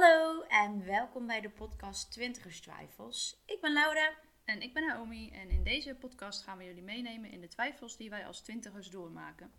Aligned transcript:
Hallo 0.00 0.42
en 0.42 0.84
welkom 0.84 1.26
bij 1.26 1.40
de 1.40 1.50
podcast 1.50 2.12
Twintigers 2.12 2.60
Twijfels. 2.60 3.42
Ik 3.46 3.60
ben 3.60 3.72
Laura. 3.72 4.12
En 4.44 4.60
ik 4.62 4.74
ben 4.74 4.86
Naomi 4.86 5.30
en 5.30 5.50
in 5.50 5.62
deze 5.62 5.94
podcast 5.94 6.42
gaan 6.42 6.58
we 6.58 6.64
jullie 6.64 6.82
meenemen 6.82 7.30
in 7.30 7.40
de 7.40 7.48
twijfels 7.48 7.96
die 7.96 8.10
wij 8.10 8.26
als 8.26 8.40
twintigers 8.40 8.90
doormaken. 8.90 9.52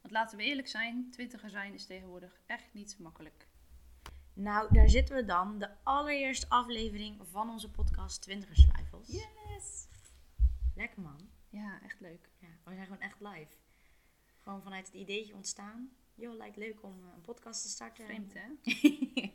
Want 0.00 0.12
laten 0.12 0.38
we 0.38 0.44
eerlijk 0.44 0.68
zijn, 0.68 1.10
twintiger 1.10 1.50
zijn 1.50 1.74
is 1.74 1.86
tegenwoordig 1.86 2.40
echt 2.46 2.74
niet 2.74 2.98
makkelijk. 2.98 3.46
Nou, 4.32 4.72
daar 4.72 4.88
zitten 4.88 5.16
we 5.16 5.24
dan, 5.24 5.58
de 5.58 5.70
allereerste 5.82 6.48
aflevering 6.48 7.20
van 7.30 7.50
onze 7.50 7.70
podcast 7.70 8.22
Twintigers 8.22 8.66
Twijfels. 8.66 9.08
Yes! 9.08 9.86
Lekker 10.74 11.00
man. 11.00 11.30
Ja, 11.48 11.82
echt 11.82 12.00
leuk. 12.00 12.28
Ja, 12.38 12.48
we 12.64 12.74
zijn 12.74 12.86
gewoon 12.86 13.02
echt 13.02 13.20
live. 13.20 13.56
Gewoon 14.42 14.62
vanuit 14.62 14.86
het 14.86 14.94
ideetje 14.94 15.34
ontstaan. 15.34 15.90
Joh, 16.14 16.36
lijkt 16.36 16.56
leuk 16.56 16.82
om 16.82 17.04
eh, 17.04 17.14
een 17.14 17.20
podcast 17.20 17.62
te 17.62 17.68
starten. 17.68 18.04
Vreemd 18.04 18.34
hè? 18.34 18.46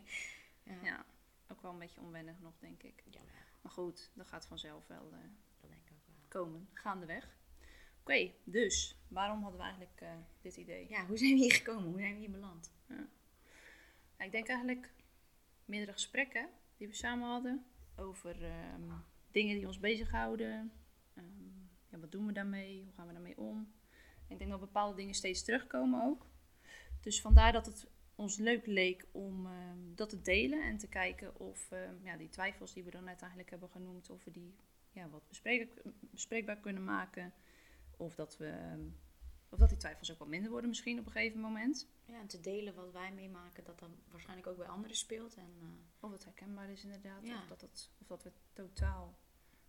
ja. 0.64 0.74
Ja, 0.84 1.06
ook 1.48 1.62
wel 1.62 1.72
een 1.72 1.80
beetje 1.80 2.02
onwennig 2.02 2.40
nog 2.40 2.54
denk 2.60 2.84
ik. 2.84 3.04
Jawel, 3.10 3.30
Maar 3.62 3.72
goed, 3.72 4.12
dat 4.14 4.28
gaat 4.28 4.46
vanzelf 4.46 4.88
wel 4.88 5.12
eh, 5.12 5.18
dat 5.62 5.70
denk 5.70 5.86
ik 5.86 5.92
ook 5.92 6.06
wel. 6.06 6.28
komen, 6.28 6.70
gaandeweg. 6.74 7.38
Oké, 8.00 8.32
dus 8.44 8.98
waarom 9.08 9.42
hadden 9.42 9.60
we 9.60 9.66
eigenlijk 9.66 10.02
eh, 10.02 10.16
dit 10.42 10.58
idee? 10.58 10.90
Ja, 10.90 11.06
hoe 11.06 11.18
zijn 11.18 11.34
we 11.34 11.40
hier 11.40 11.54
gekomen? 11.54 11.90
Hoe 11.90 12.00
zijn 12.00 12.14
we 12.14 12.20
hier 12.20 12.32
beland? 12.32 12.72
Ja, 12.88 13.08
ik 14.26 14.32
denk 14.32 14.48
eigenlijk 14.48 14.94
meerdere 15.66 15.92
gesprekken 15.92 16.50
die 16.78 16.88
we 16.88 16.94
samen 16.94 17.28
hadden 17.28 17.66
over 17.96 18.44
ehm, 18.44 18.92
dingen 19.32 19.56
die 19.56 19.68
ons 19.68 19.80
bezighouden. 19.80 20.72
Ehm 21.14 21.44
ja, 21.94 22.00
wat 22.00 22.12
doen 22.12 22.26
we 22.26 22.32
daarmee? 22.32 22.84
Hoe 22.84 22.94
gaan 22.94 23.08
we 23.08 23.14
daarmee 23.14 23.38
om? 23.38 23.74
En 24.28 24.32
ik 24.34 24.38
denk 24.38 24.50
dat 24.52 24.60
bepaalde 24.60 24.96
dingen 24.96 25.14
steeds 25.14 25.44
terugkomen 25.44 26.04
ook. 26.04 26.28
Dus 27.02 27.22
vandaar 27.22 27.52
dat 27.52 27.66
het 27.66 27.88
ons 28.16 28.38
leuk 28.38 28.66
leek 28.66 29.06
om 29.12 29.46
ehm, 29.46 29.78
dat 29.96 30.10
te 30.10 30.22
delen 30.22 30.64
en 30.64 30.78
te 30.78 30.88
kijken 30.88 31.40
of 31.40 31.72
ehm, 31.72 31.96
ja, 32.04 32.18
die 32.18 32.30
twijfels 32.30 32.74
die 32.74 32.84
we 32.84 32.92
dan 32.92 33.04
net 33.04 33.20
eigenlijk 33.20 33.50
hebben 33.50 33.70
genoemd, 33.70 34.10
of 34.10 34.24
we 34.24 34.32
die 34.32 34.56
ja, 34.92 35.10
wat 35.10 35.28
bespreek- 35.28 35.82
bespreekbaar 36.00 36.58
kunnen 36.60 36.84
maken. 36.84 37.34
Of 37.98 38.16
dat, 38.16 38.38
we, 38.38 38.48
ehm, 38.48 38.82
of 39.50 39.60
dat 39.60 39.70
die 39.70 39.78
twijfels 39.78 40.12
ook 40.12 40.20
wat 40.20 40.28
minder 40.28 40.52
worden 40.52 40.70
misschien 40.70 41.00
op 41.00 41.06
een 41.06 41.12
gegeven 41.12 41.40
moment. 41.40 41.88
Ja, 42.06 42.20
en 42.20 42.28
te 42.28 42.40
delen 42.40 42.74
wat 42.76 42.92
wij 42.92 43.12
meemaken, 43.12 43.64
dat 43.64 43.80
dan 43.80 43.96
waarschijnlijk 44.12 44.48
ook 44.48 44.58
bij 44.58 44.68
anderen 44.68 44.98
speelt. 44.98 45.36
En 45.36 45.54
eh, 45.62 45.68
Of 46.00 46.12
het 46.12 46.24
herkenbaar 46.24 46.70
is 46.70 46.84
inderdaad. 46.84 47.26
Ja. 47.28 47.38
Of, 47.42 47.48
dat 47.48 47.62
het, 47.62 47.90
of 48.02 48.08
dat 48.08 48.24
we 48.24 48.32
totaal 48.54 49.18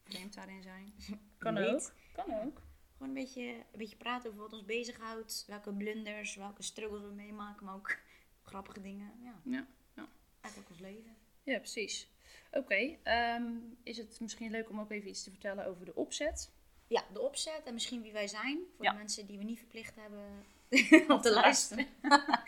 vreemd 0.02 0.34
daarin 0.38 0.62
zijn. 0.62 0.92
Kan 1.38 1.58
ook. 1.58 1.74
ook. 1.74 1.92
Kan 2.12 2.34
ook. 2.34 2.62
Gewoon 2.92 3.08
een 3.08 3.22
beetje, 3.22 3.42
een 3.50 3.78
beetje 3.78 3.96
praten 3.96 4.30
over 4.30 4.42
wat 4.42 4.52
ons 4.52 4.64
bezighoudt. 4.64 5.44
Welke 5.46 5.72
blunders, 5.74 6.34
welke 6.34 6.62
struggles 6.62 7.02
we 7.02 7.12
meemaken. 7.14 7.64
Maar 7.66 7.74
ook 7.74 7.96
grappige 8.44 8.80
dingen. 8.80 9.12
Ja, 9.22 9.40
Ja, 9.44 9.66
ja. 9.94 10.08
eigenlijk 10.40 10.70
ons 10.72 10.80
leven. 10.80 11.16
Ja, 11.42 11.58
precies. 11.58 12.08
Oké, 12.52 12.96
ehm, 13.02 13.52
is 13.82 13.96
het 13.96 14.20
misschien 14.20 14.50
leuk 14.50 14.70
om 14.70 14.80
ook 14.80 14.90
even 14.90 15.08
iets 15.08 15.22
te 15.22 15.30
vertellen 15.30 15.66
over 15.66 15.84
de 15.84 15.94
opzet? 15.94 16.52
Ja, 16.86 17.04
de 17.12 17.20
opzet 17.20 17.62
en 17.64 17.74
misschien 17.74 18.02
wie 18.02 18.12
wij 18.12 18.28
zijn. 18.28 18.58
Voor 18.76 18.84
Ja. 18.84 18.90
de 18.90 18.96
mensen 18.98 19.26
die 19.26 19.38
we 19.38 19.44
niet 19.44 19.58
verplicht 19.58 19.94
hebben 19.96 20.44
om 21.16 21.20
te 21.20 21.32
luisteren. 21.32 21.86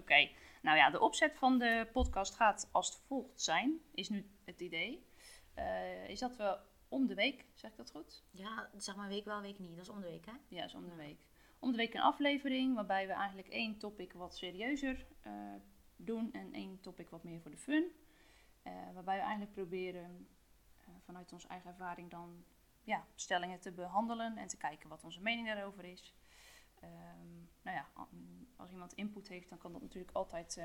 Oké, 0.00 0.28
nou 0.62 0.76
ja, 0.76 0.90
de 0.90 1.00
opzet 1.00 1.32
van 1.34 1.58
de 1.58 1.88
podcast 1.92 2.34
gaat 2.34 2.68
als 2.72 2.98
volgt 3.06 3.40
zijn, 3.42 3.80
is 3.94 4.08
nu 4.08 4.26
het 4.44 4.60
idee. 4.60 5.06
Eh, 5.54 6.08
is 6.08 6.18
dat 6.18 6.36
we 6.36 6.58
om 6.88 7.06
de 7.06 7.14
week, 7.14 7.44
zeg 7.54 7.70
ik 7.70 7.76
dat 7.76 7.90
goed? 7.90 8.22
Ja, 8.30 8.70
zeg 8.76 8.96
maar 8.96 9.08
week 9.08 9.24
wel, 9.24 9.40
week 9.40 9.58
niet. 9.58 9.76
Dat 9.76 9.84
is 9.84 9.88
om 9.92 10.00
de 10.00 10.06
week, 10.06 10.26
hè? 10.26 10.32
Ja, 10.48 10.64
is 10.64 10.74
om 10.74 10.88
de 10.88 10.94
week. 10.94 11.18
Om 11.58 11.70
de 11.70 11.76
week 11.76 11.94
een 11.94 12.00
aflevering 12.00 12.74
waarbij 12.74 13.06
we 13.06 13.12
eigenlijk 13.12 13.48
één 13.48 13.78
topic 13.78 14.12
wat 14.12 14.36
serieuzer 14.36 15.06
eh, 15.20 15.32
doen 15.96 16.32
en 16.32 16.52
één 16.52 16.80
topic 16.80 17.10
wat 17.10 17.24
meer 17.24 17.40
voor 17.40 17.50
de 17.50 17.56
fun. 17.56 17.90
Eh, 18.62 18.72
waarbij 18.94 19.16
we 19.16 19.22
eigenlijk 19.22 19.52
proberen 19.52 20.28
eh, 20.78 20.88
vanuit 21.04 21.32
onze 21.32 21.48
eigen 21.48 21.70
ervaring 21.70 22.10
dan 22.10 22.44
ja, 22.84 23.06
stellingen 23.14 23.60
te 23.60 23.72
behandelen 23.72 24.36
en 24.36 24.48
te 24.48 24.56
kijken 24.56 24.88
wat 24.88 25.04
onze 25.04 25.20
mening 25.20 25.46
daarover 25.46 25.84
is. 25.84 26.14
Ehm, 26.80 27.34
nou 27.62 27.76
ja, 27.76 27.86
als 28.56 28.70
iemand 28.70 28.92
input 28.92 29.28
heeft, 29.28 29.48
dan 29.48 29.58
kan 29.58 29.72
dat 29.72 29.82
natuurlijk 29.82 30.16
altijd 30.16 30.60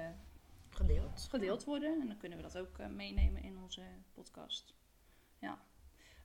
Gedeeld. 0.69 1.28
gedeeld 1.29 1.63
worden. 1.63 2.02
En 2.02 2.08
dan 2.08 2.18
kunnen 2.18 2.38
we 2.38 2.44
dat 2.44 2.58
ook 2.58 2.78
meenemen 2.78 3.44
in 3.44 3.58
onze 3.58 3.84
podcast. 4.13 4.73
Ja. 5.40 5.59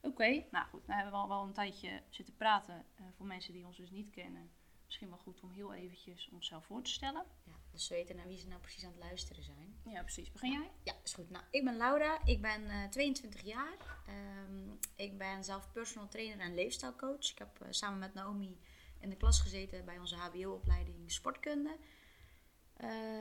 Oké, 0.07 0.45
nou 0.51 0.67
goed. 0.67 0.87
Nou 0.87 1.01
hebben 1.01 1.13
we 1.13 1.19
al 1.19 1.29
wel 1.29 1.43
een 1.43 1.53
tijdje 1.53 2.03
zitten 2.09 2.37
praten. 2.37 2.87
eh, 2.95 3.07
voor 3.17 3.27
mensen 3.27 3.53
die 3.53 3.67
ons 3.67 3.77
dus 3.77 3.91
niet 3.91 4.11
kennen. 4.11 4.51
Misschien 4.85 5.09
wel 5.09 5.19
goed 5.19 5.41
om 5.41 5.51
heel 5.51 5.75
eventjes 5.75 6.29
onszelf 6.33 6.65
voor 6.65 6.83
te 6.83 6.91
stellen. 6.91 7.25
Ja, 7.45 7.53
dus 7.71 7.87
ze 7.87 7.95
weten 7.95 8.17
naar 8.17 8.27
wie 8.27 8.39
ze 8.39 8.49
nou 8.49 8.61
precies 8.61 8.85
aan 8.85 8.91
het 8.91 8.99
luisteren 9.01 9.43
zijn. 9.45 9.81
Ja, 9.85 10.03
precies. 10.03 10.33
Begin 10.33 10.53
jij? 10.53 10.71
Ja, 10.83 10.95
is 11.05 11.13
goed. 11.15 11.31
Nou, 11.31 11.45
ik 11.51 11.65
ben 11.65 11.77
Laura. 11.77 12.25
Ik 12.25 12.41
ben 12.41 12.69
eh, 12.69 12.85
22 12.89 13.43
jaar. 13.43 13.77
Ehm, 14.07 14.71
ik 14.97 15.19
ben 15.19 15.45
zelf 15.45 15.73
personal 15.73 16.09
trainer 16.09 16.41
en 16.41 16.55
leefstijlcoach. 16.55 17.31
Ik 17.31 17.39
heb 17.39 17.61
eh, 17.61 17.67
samen 17.71 17.99
met 17.99 18.15
Naomi 18.15 18.59
in 19.01 19.11
de 19.11 19.17
klas 19.17 19.41
gezeten 19.41 19.85
bij 19.85 19.99
onze 19.99 20.17
HBO-opleiding 20.17 21.13
sportkunde. 21.13 21.77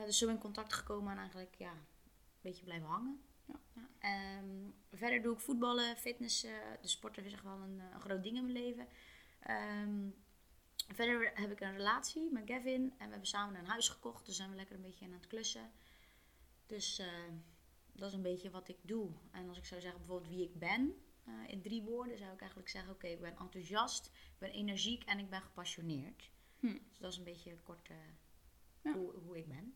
Dus 0.04 0.18
zo 0.18 0.28
in 0.28 0.38
contact 0.38 0.72
gekomen 0.72 1.12
en 1.12 1.18
eigenlijk 1.18 1.54
ja, 1.58 1.70
een 1.70 1.86
beetje 2.40 2.64
blijven 2.64 2.88
hangen. 2.88 3.25
Ja. 3.46 3.60
Ehm, 3.98 4.70
verder 4.92 5.22
doe 5.22 5.32
ik 5.34 5.40
voetballen, 5.40 5.96
fitnessen. 5.96 6.78
De 6.80 6.88
sporten 6.88 7.24
is 7.24 7.32
echt 7.32 7.42
wel 7.42 7.60
een, 7.60 7.78
een 7.78 8.00
groot 8.00 8.22
ding 8.22 8.36
in 8.36 8.42
mijn 8.42 8.58
leven. 8.64 8.88
Ehm, 9.40 10.08
verder 10.94 11.30
heb 11.34 11.50
ik 11.50 11.60
een 11.60 11.76
relatie 11.76 12.30
met 12.32 12.42
Gavin. 12.50 12.82
En 12.82 13.04
we 13.04 13.10
hebben 13.10 13.26
samen 13.26 13.58
een 13.58 13.66
huis 13.66 13.88
gekocht. 13.88 14.26
Dus 14.26 14.36
zijn 14.36 14.50
we 14.50 14.56
lekker 14.56 14.74
een 14.76 14.82
beetje 14.82 15.04
aan 15.04 15.12
het 15.12 15.26
klussen. 15.26 15.70
Dus 16.66 16.98
eh, 16.98 17.06
dat 17.92 18.08
is 18.08 18.14
een 18.14 18.22
beetje 18.22 18.50
wat 18.50 18.68
ik 18.68 18.78
doe. 18.82 19.10
En 19.30 19.48
als 19.48 19.58
ik 19.58 19.64
zou 19.64 19.80
zeggen 19.80 20.00
bijvoorbeeld 20.00 20.30
wie 20.30 20.42
ik 20.44 20.58
ben, 20.58 20.94
eh, 21.24 21.32
in 21.46 21.62
drie 21.62 21.82
woorden, 21.82 22.18
zou 22.18 22.32
ik 22.32 22.40
eigenlijk 22.40 22.70
zeggen: 22.70 22.92
Oké, 22.92 23.06
ik 23.06 23.20
ben 23.20 23.36
enthousiast, 23.38 24.06
ik 24.06 24.38
ben 24.38 24.50
energiek 24.50 25.04
en 25.04 25.18
ik 25.18 25.30
ben 25.30 25.42
gepassioneerd. 25.42 26.30
Hm. 26.58 26.66
Dus 26.66 26.98
dat 26.98 27.12
is 27.12 27.18
een 27.18 27.24
beetje 27.24 27.56
kort 27.62 27.88
eh, 27.88 27.96
Ja. 28.82 28.92
hoe, 28.92 29.12
hoe 29.12 29.36
ik 29.38 29.48
ben. 29.48 29.74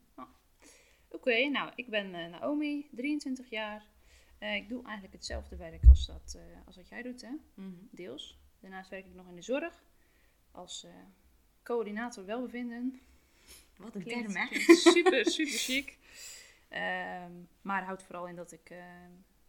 Oké, 1.12 1.48
nou, 1.48 1.72
ik 1.74 1.88
ben 1.88 2.14
eh, 2.14 2.30
Naomi, 2.30 2.88
23 2.92 3.50
jaar. 3.50 3.86
Eh, 4.38 4.54
ik 4.54 4.68
doe 4.68 4.82
eigenlijk 4.84 5.14
hetzelfde 5.14 5.56
werk 5.56 5.82
als, 5.88 6.06
dat, 6.06 6.34
eh, 6.36 6.66
als 6.66 6.76
wat 6.76 6.88
jij 6.88 7.02
doet, 7.02 7.20
hè? 7.20 7.30
Deels. 7.90 8.38
Daarnaast 8.60 8.90
werk 8.90 9.06
ik 9.06 9.14
nog 9.14 9.28
in 9.28 9.34
de 9.34 9.42
zorg. 9.42 9.82
Als 10.50 10.86
coördinator 11.62 12.24
welbevinden. 12.24 13.00
Wat 13.76 13.94
een 13.94 14.04
term, 14.04 14.36
hè? 14.36 14.46
super, 14.74 15.30
super 15.30 15.58
chic. 15.58 15.98
Ehm, 16.68 17.32
maar 17.62 17.84
houdt 17.84 18.02
vooral 18.02 18.28
in 18.28 18.36
dat 18.36 18.52
ik 18.52 18.74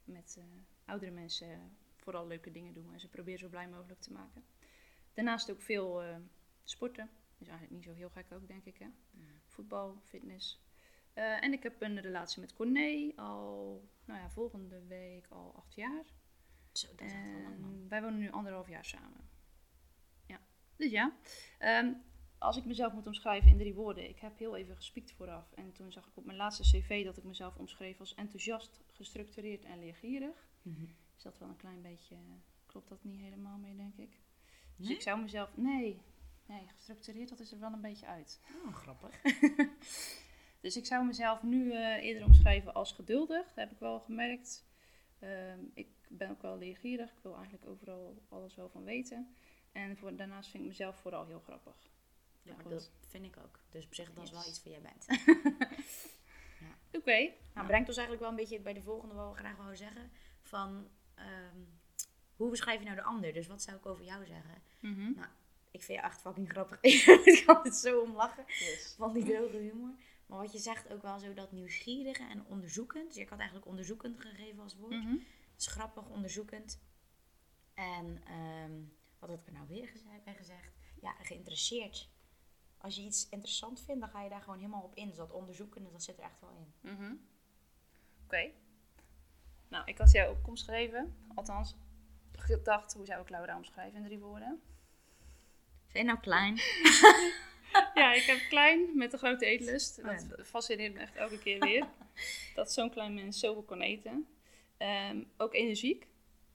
met 0.03 0.39
oudere 0.85 1.11
mensen 1.11 1.77
vooral 1.95 2.27
leuke 2.27 2.51
dingen 2.51 2.73
doe. 2.73 2.93
En 2.93 2.99
ze 2.99 3.09
probeer 3.09 3.37
zo 3.37 3.47
blij 3.47 3.67
mogelijk 3.67 4.01
te 4.01 4.11
maken. 4.11 4.43
Daarnaast 5.13 5.51
ook 5.51 5.61
veel 5.61 6.03
sporten. 6.63 7.09
Is 7.37 7.47
eigenlijk 7.47 7.71
niet 7.71 7.83
zo 7.83 7.93
heel 7.93 8.09
gek 8.09 8.31
ook, 8.31 8.47
denk 8.47 8.65
ik. 8.65 8.77
Hè? 8.77 8.87
Voetbal, 9.45 10.01
fitness. 10.03 10.59
Eh, 11.13 11.43
en 11.43 11.53
ik 11.53 11.63
heb 11.63 11.81
een 11.81 12.01
relatie 12.01 12.41
met 12.41 12.53
Corné 12.53 13.11
al, 13.15 13.83
nou 14.05 14.19
ja, 14.19 14.29
volgende 14.29 14.85
week 14.87 15.27
al 15.29 15.55
acht 15.55 15.73
jaar. 15.75 16.05
Zo, 16.71 16.87
dat 16.95 17.01
is 17.07 17.13
echt 17.13 17.31
wel 17.31 17.41
lang, 17.41 17.59
man. 17.59 17.87
Wij 17.87 18.01
wonen 18.01 18.19
nu 18.19 18.31
anderhalf 18.31 18.67
jaar 18.69 18.85
samen. 18.85 19.29
Ja, 20.25 20.39
dus 20.75 20.91
ja. 20.91 21.13
Ehm, 21.59 21.93
als 22.37 22.57
ik 22.57 22.65
mezelf 22.65 22.93
moet 22.93 23.07
omschrijven 23.07 23.49
in 23.49 23.57
drie 23.57 23.73
woorden. 23.73 24.09
Ik 24.09 24.19
heb 24.19 24.37
heel 24.37 24.55
even 24.55 24.75
gespiekt 24.75 25.11
vooraf. 25.11 25.51
En 25.51 25.71
toen 25.73 25.91
zag 25.91 26.07
ik 26.07 26.17
op 26.17 26.25
mijn 26.25 26.37
laatste 26.37 26.63
cv 26.63 27.05
dat 27.05 27.17
ik 27.17 27.23
mezelf 27.23 27.55
omschreef 27.55 27.99
als 27.99 28.15
enthousiast, 28.15 28.81
gestructureerd 28.87 29.65
en 29.65 29.79
leergierig. 29.79 30.47
Mhm. 30.61 30.85
Is 31.17 31.23
dat 31.23 31.37
wel 31.37 31.49
een 31.49 31.55
klein 31.55 31.81
beetje... 31.81 32.15
Klopt 32.65 32.89
dat 32.89 33.03
niet 33.03 33.19
helemaal 33.19 33.57
mee, 33.57 33.75
denk 33.75 33.95
ik? 33.95 34.19
Dus 34.75 34.87
Nee? 34.87 34.95
ik 34.95 35.01
zou 35.01 35.21
mezelf... 35.21 35.57
Nee, 35.57 36.01
nee, 36.45 36.67
gestructureerd, 36.75 37.29
dat 37.29 37.39
is 37.39 37.51
er 37.51 37.59
wel 37.59 37.73
een 37.73 37.81
beetje 37.81 38.05
uit. 38.05 38.41
Oh, 38.65 38.75
grappig. 38.75 39.21
Dus 40.61 40.77
ik 40.77 40.85
zou 40.85 41.05
mezelf 41.05 41.43
nu 41.43 41.71
eh, 41.71 42.03
eerder 42.03 42.25
omschrijven 42.25 42.73
als 42.73 42.91
geduldig. 42.91 43.47
Dat 43.47 43.55
heb 43.55 43.71
ik 43.71 43.79
wel 43.79 43.99
gemerkt. 43.99 44.65
Ehm, 45.19 45.59
ik 45.73 45.87
ben 46.07 46.29
ook 46.29 46.41
wel 46.41 46.57
leergierig. 46.57 47.09
Ik 47.09 47.19
wil 47.21 47.35
eigenlijk 47.35 47.65
overal 47.65 48.23
alles 48.29 48.55
wel 48.55 48.69
van 48.69 48.83
weten. 48.83 49.35
En 49.71 49.97
voor, 49.97 50.15
daarnaast 50.15 50.49
vind 50.49 50.63
ik 50.63 50.69
mezelf 50.69 50.95
vooral 50.95 51.25
heel 51.25 51.39
grappig. 51.39 51.89
Ja, 52.41 52.55
dat 52.69 52.91
vind 53.07 53.25
ik 53.25 53.37
ook. 53.37 53.59
Dus 53.69 53.85
op 53.85 53.93
zich, 53.93 54.13
dat 54.13 54.23
is 54.23 54.31
wel 54.31 54.47
iets 54.47 54.61
voor 54.61 54.71
jij 54.71 54.81
bent. 54.81 55.05
Oké. 56.97 57.31
Nou, 57.53 57.67
brengt 57.67 57.87
ons 57.87 57.97
eigenlijk 57.97 58.19
wel 58.19 58.29
een 58.29 58.35
beetje 58.35 58.59
bij 58.59 58.73
de 58.73 58.81
volgende 58.81 59.15
wat 59.15 59.31
we 59.31 59.37
graag 59.37 59.55
wouden 59.55 59.77
zeggen. 59.77 60.11
Van, 60.41 60.87
ehm, 61.15 61.57
hoe 62.35 62.49
beschrijf 62.49 62.79
je 62.79 62.85
nou 62.85 62.95
de 62.95 63.03
ander? 63.03 63.33
Dus 63.33 63.47
wat 63.47 63.61
zou 63.61 63.77
ik 63.77 63.85
over 63.85 64.05
jou 64.05 64.25
zeggen? 64.25 64.61
Mhm. 64.79 65.11
Ik 65.71 65.83
vind 65.83 65.99
je 65.99 66.05
echt 66.05 66.21
fucking 66.21 66.49
grappig. 66.49 66.81
ik 67.31 67.43
kan 67.45 67.59
het 67.63 67.75
zo 67.75 68.01
om 68.01 68.15
lachen. 68.15 68.43
Yes. 68.47 68.95
Van 68.97 69.13
die 69.13 69.23
droge 69.23 69.57
humor. 69.57 69.93
Maar 70.31 70.39
wat 70.39 70.51
je 70.51 70.59
zegt 70.59 70.89
ook 70.93 71.01
wel 71.01 71.19
zo 71.19 71.33
dat 71.33 71.51
nieuwsgierige 71.51 72.23
en 72.23 72.45
onderzoekend. 72.45 73.07
Dus 73.07 73.17
ik 73.17 73.29
had 73.29 73.39
eigenlijk 73.39 73.69
onderzoekend 73.69 74.21
gegeven 74.21 74.63
als 74.63 74.75
woord. 74.75 74.93
Mhm. 74.93 75.11
Het 75.51 75.61
is 75.61 75.67
grappig, 75.67 76.09
onderzoekend. 76.09 76.81
En 77.73 78.21
ehm, 78.25 78.71
wat 79.19 79.29
had 79.29 79.39
ik 79.39 79.45
er 79.45 79.53
nou 79.53 79.67
weer 79.67 79.87
gezegd, 79.87 80.23
bij 80.23 80.35
gezegd? 80.35 80.73
Ja, 81.01 81.13
geïnteresseerd. 81.21 82.09
Als 82.77 82.95
je 82.95 83.01
iets 83.01 83.29
interessant 83.29 83.81
vindt, 83.81 84.01
dan 84.01 84.09
ga 84.09 84.21
je 84.21 84.29
daar 84.29 84.41
gewoon 84.41 84.59
helemaal 84.59 84.83
op 84.83 84.95
in. 84.95 85.07
Dus 85.07 85.17
dat 85.17 85.31
onderzoekende, 85.31 85.91
dat 85.91 86.03
zit 86.03 86.17
er 86.17 86.23
echt 86.23 86.39
wel 86.39 86.55
in. 86.55 86.91
Mhm. 86.91 87.15
Oké. 88.23 88.51
Nou, 89.67 89.85
ik 89.85 89.97
had 89.97 90.11
jou 90.11 90.37
ook 90.37 90.47
omschreven. 90.47 91.15
Althans, 91.35 91.75
gedacht, 92.31 92.93
hoe 92.93 93.05
zou 93.05 93.21
ik 93.21 93.29
Laura 93.29 93.57
omschrijven 93.57 93.97
in 93.97 94.05
drie 94.05 94.19
woorden? 94.19 94.61
Zijn 95.87 96.05
nou 96.05 96.19
klein? 96.19 96.55
ja, 98.01 98.13
ik 98.13 98.23
heb 98.23 98.39
klein 98.49 98.97
met 98.97 99.13
een 99.13 99.19
grote 99.19 99.45
eetlust. 99.45 99.99
Oh 99.99 100.05
ja. 100.05 100.23
Dat 100.37 100.47
fascineert 100.47 100.93
me 100.93 100.99
echt 100.99 101.15
elke 101.15 101.39
keer 101.39 101.59
weer. 101.59 101.87
dat 102.55 102.71
zo'n 102.73 102.89
klein 102.89 103.13
mens 103.13 103.39
zoveel 103.39 103.63
kan 103.63 103.81
eten. 103.81 104.27
Ehm, 104.77 105.23
ook 105.37 105.53
energiek 105.53 106.07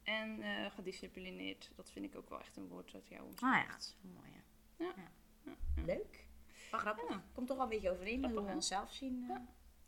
en 0.02 0.42
eh, 0.42 0.70
gedisciplineerd. 0.74 1.70
Dat 1.76 1.90
vind 1.90 2.04
ik 2.04 2.16
ook 2.16 2.28
wel 2.28 2.40
echt 2.40 2.56
een 2.56 2.68
woord 2.68 2.92
dat 2.92 3.08
jou 3.08 3.20
Ah 3.20 3.26
omschrijft. 3.28 3.66
ja, 3.66 3.72
dat 3.72 3.80
is 3.80 3.96
mooi. 4.14 4.30
Ja. 4.78 4.84
Ja. 4.96 5.10
Ja. 5.44 5.82
Leuk. 5.84 6.24
Wel 6.70 6.80
grappig. 6.80 7.20
Komt 7.32 7.46
toch 7.46 7.56
wel 7.56 7.64
een 7.66 7.72
beetje 7.72 7.90
overeen 7.90 8.20
met 8.20 8.30
hoe 8.30 8.44
we 8.44 8.52
onszelf 8.52 8.92
zien. 8.92 9.22
eh. 9.22 9.36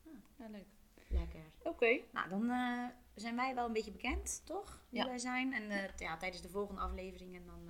Ja. 0.04 0.12
Ja, 0.36 0.48
leuk. 0.50 0.66
Lekker. 1.08 1.42
Oké. 1.62 1.98
Nou, 2.12 2.28
dan 2.28 2.50
eh, 2.50 2.86
zijn 3.14 3.36
wij 3.36 3.54
wel 3.54 3.66
een 3.66 3.72
beetje 3.72 3.90
bekend, 3.92 4.42
toch? 4.44 4.82
Wie 4.88 5.04
wij 5.04 5.19
zijn. 5.19 5.52
En 5.52 5.92
ja, 5.96 6.16
tijdens 6.16 6.42
de 6.42 6.48
volgende 6.48 6.81
afleveringen 6.81 7.46
dan 7.46 7.60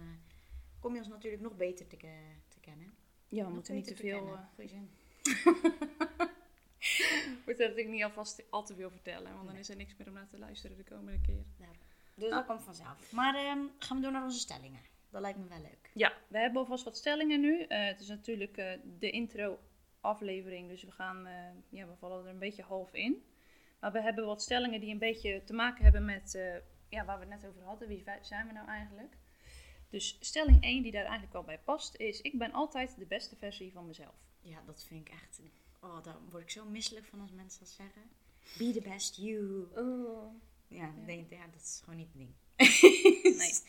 kom 0.81 0.93
je 0.93 0.99
ons 0.99 1.09
natuurlijk 1.09 1.43
nog 1.43 1.57
beter 1.57 1.87
te, 1.87 1.97
te 2.49 2.61
kennen. 2.61 2.95
Ja, 3.29 3.45
we 3.45 3.53
moeten 3.53 3.75
niet 3.75 3.87
te 3.87 3.97
veel... 3.97 4.19
kennen. 4.19 4.49
eh. 4.57 4.89
Moet 7.47 7.59
dat 7.69 7.77
ik 7.77 7.89
niet 7.89 8.05
alvast 8.05 8.43
al 8.51 8.65
te 8.65 8.75
veel 8.75 8.91
vertellen, 8.91 9.35
want 9.35 9.47
dan 9.47 9.57
is 9.57 9.69
er 9.69 9.77
niks 9.77 9.97
meer 9.97 10.09
om 10.09 10.15
naar 10.15 10.29
te 10.29 10.39
luisteren 10.39 10.77
de 10.77 10.85
komende 10.85 11.21
keer. 11.21 11.45
Dus 12.15 12.31
dat 12.31 12.47
komt 12.47 12.63
vanzelf. 12.63 13.13
Maar 13.13 13.35
ehm, 13.35 13.59
gaan 13.79 13.97
we 13.97 14.03
door 14.03 14.13
naar 14.13 14.23
onze 14.23 14.39
stellingen. 14.39 14.81
Dat 15.11 15.21
lijkt 15.21 15.39
me 15.39 15.49
wel 15.49 15.61
leuk. 15.61 15.91
Ja, 15.95 16.13
we 16.29 16.39
hebben 16.39 16.61
alvast 16.61 16.85
wat 16.85 16.97
stellingen 16.97 17.41
nu. 17.41 17.63
Eh, 17.63 17.87
het 17.87 18.01
is 18.01 18.09
natuurlijk 18.09 18.57
eh, 18.57 18.73
de 18.99 19.11
intro-aflevering, 19.11 20.69
dus 20.69 20.83
we 20.83 20.91
gaan, 20.91 21.29
ja, 21.69 21.87
we 21.87 21.97
vallen 21.97 22.25
er 22.25 22.31
een 22.31 22.39
beetje 22.39 22.63
half 22.63 22.95
in. 22.95 23.23
Maar 23.81 23.93
we 23.93 24.03
hebben 24.03 24.27
wat 24.27 24.43
stellingen 24.43 24.81
die 24.81 24.91
een 24.91 24.99
beetje 24.99 25.45
te 25.45 25.53
maken 25.53 25.83
hebben 25.83 26.05
met, 26.05 26.39
ja, 26.89 27.05
waar 27.05 27.19
we 27.19 27.27
het 27.27 27.41
net 27.41 27.51
over 27.51 27.63
hadden. 27.63 27.89
Wie 27.89 28.05
zijn 28.21 28.47
we 28.47 28.53
nou 28.53 28.69
eigenlijk? 28.69 29.17
Dus 29.89 30.17
stelling 30.21 30.63
1, 30.63 30.83
die 30.83 30.93
daar 30.93 31.05
eigenlijk 31.05 31.35
al 31.35 31.43
bij 31.43 31.59
past, 31.59 31.97
is: 31.97 32.21
Ik 32.21 32.39
ben 32.39 32.53
altijd 32.53 32.99
de 32.99 33.07
beste 33.07 33.37
versie 33.37 33.73
van 33.73 33.87
mezelf. 33.87 34.15
Ja, 34.41 34.63
dat 34.67 34.85
vind 34.85 35.09
ik 35.09 35.13
echt... 35.13 35.41
Oh, 35.81 36.03
daar 36.03 36.17
word 36.31 36.43
ik 36.43 36.51
zo 36.51 36.65
misselijk 36.65 37.07
van 37.07 37.21
als 37.21 37.33
mensen 37.33 37.61
dat 37.61 37.69
zeggen. 37.69 38.03
Be 38.59 38.73
the 38.73 38.81
best 38.81 39.17
you. 39.17 39.69
Oh. 39.77 40.35
Ja, 40.69 40.85
Ja. 40.85 40.93
Nee, 41.07 41.27
ja 41.31 41.47
dat 41.47 41.63
is 41.63 41.81
gewoon 41.85 41.99
niet 41.99 42.09
het 42.13 42.17
ding. 42.17 42.35
Nee. 43.39 43.53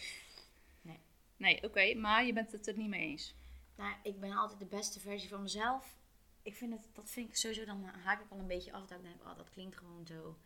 Nee. 0.81 0.99
Nee, 1.37 1.63
oké, 1.63 1.93
maar 1.93 2.25
je 2.25 2.33
bent 2.33 2.51
het 2.51 2.67
er 2.67 2.77
niet 2.77 2.89
mee 2.89 3.01
eens. 3.01 3.33
Nou, 3.75 3.95
ik 4.03 4.19
ben 4.19 4.31
altijd 4.31 4.59
de 4.59 4.65
beste 4.65 4.99
versie 4.99 5.29
van 5.29 5.41
mezelf. 5.41 5.97
Ik 6.41 6.55
vind 6.55 6.73
het, 6.73 6.87
dat 6.93 7.09
vind 7.09 7.29
ik 7.29 7.35
sowieso, 7.35 7.65
dan 7.65 7.83
haak 7.83 8.21
ik 8.21 8.31
al 8.31 8.37
een 8.37 8.47
beetje 8.47 8.71
af. 8.71 8.85
Dat 8.85 8.97
ik 8.97 9.03
denk, 9.03 9.21
oh, 9.23 9.37
dat 9.37 9.49
klinkt 9.49 9.77
gewoon 9.77 10.05
zo. 10.05 10.37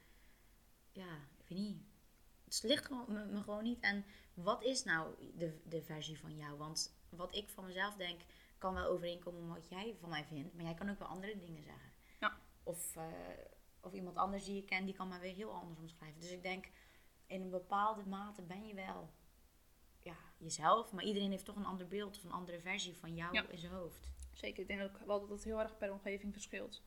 Ja, 0.92 1.16
ik 1.38 1.48
weet 1.48 1.60
niet. 1.60 1.82
Het 2.62 2.70
ligt 2.72 2.86
gewoon, 2.86 3.06
me, 3.08 3.26
me 3.26 3.42
gewoon 3.42 3.64
niet. 3.64 3.80
En 3.80 4.06
wat 4.34 4.64
is 4.64 4.84
nou 4.84 5.16
de, 5.38 5.62
de 5.66 5.82
versie 5.82 6.20
van 6.20 6.36
jou? 6.38 6.58
Want 6.58 6.96
wat 7.10 7.36
ik 7.36 7.50
van 7.50 7.66
mezelf 7.66 7.96
denk, 7.96 8.22
kan 8.58 8.74
wel 8.74 8.86
overeenkomen 8.86 9.48
met 9.48 9.58
wat 9.58 9.70
jij 9.70 9.96
van 10.00 10.10
mij 10.10 10.24
vindt. 10.26 10.54
Maar 10.54 10.64
jij 10.64 10.74
kan 10.74 10.90
ook 10.90 11.00
wel 11.00 11.08
andere 11.08 11.38
dingen 11.38 11.64
zeggen. 11.64 11.92
Ja. 12.20 12.38
Of, 12.64 12.96
eh, 12.96 13.06
of 13.82 13.94
iemand 13.94 14.18
anders 14.18 14.46
die 14.46 14.56
je 14.56 14.64
kent, 14.64 14.86
die 14.86 14.96
kan 14.96 15.08
mij 15.08 15.20
weer 15.20 15.36
heel 15.36 15.52
anders 15.52 15.80
omschrijven. 15.80 16.22
Dus 16.22 16.32
ik 16.32 16.44
denk, 16.44 16.66
in 17.28 17.42
een 17.42 17.50
bepaalde 17.50 18.04
mate 18.06 18.42
ben 18.42 18.68
je 18.68 18.74
wel 18.74 19.10
ja, 20.04 20.16
jezelf. 20.38 20.92
Maar 20.92 21.04
iedereen 21.04 21.32
heeft 21.32 21.46
toch 21.46 21.56
een 21.56 21.66
ander 21.66 21.88
beeld 21.88 22.18
of 22.18 22.24
een 22.24 22.32
andere 22.32 22.60
versie 22.60 22.98
van 22.98 23.16
jou 23.16 23.34
Ja. 23.34 23.48
in 23.50 23.58
zijn 23.58 23.72
hoofd. 23.74 24.12
Zeker, 24.32 24.62
ik 24.62 24.68
denk 24.68 24.82
ook 24.82 24.98
wel 25.06 25.20
dat 25.20 25.30
het 25.30 25.44
heel 25.44 25.60
erg 25.60 25.78
per 25.78 25.92
omgeving 25.92 26.34
verschilt. 26.34 26.82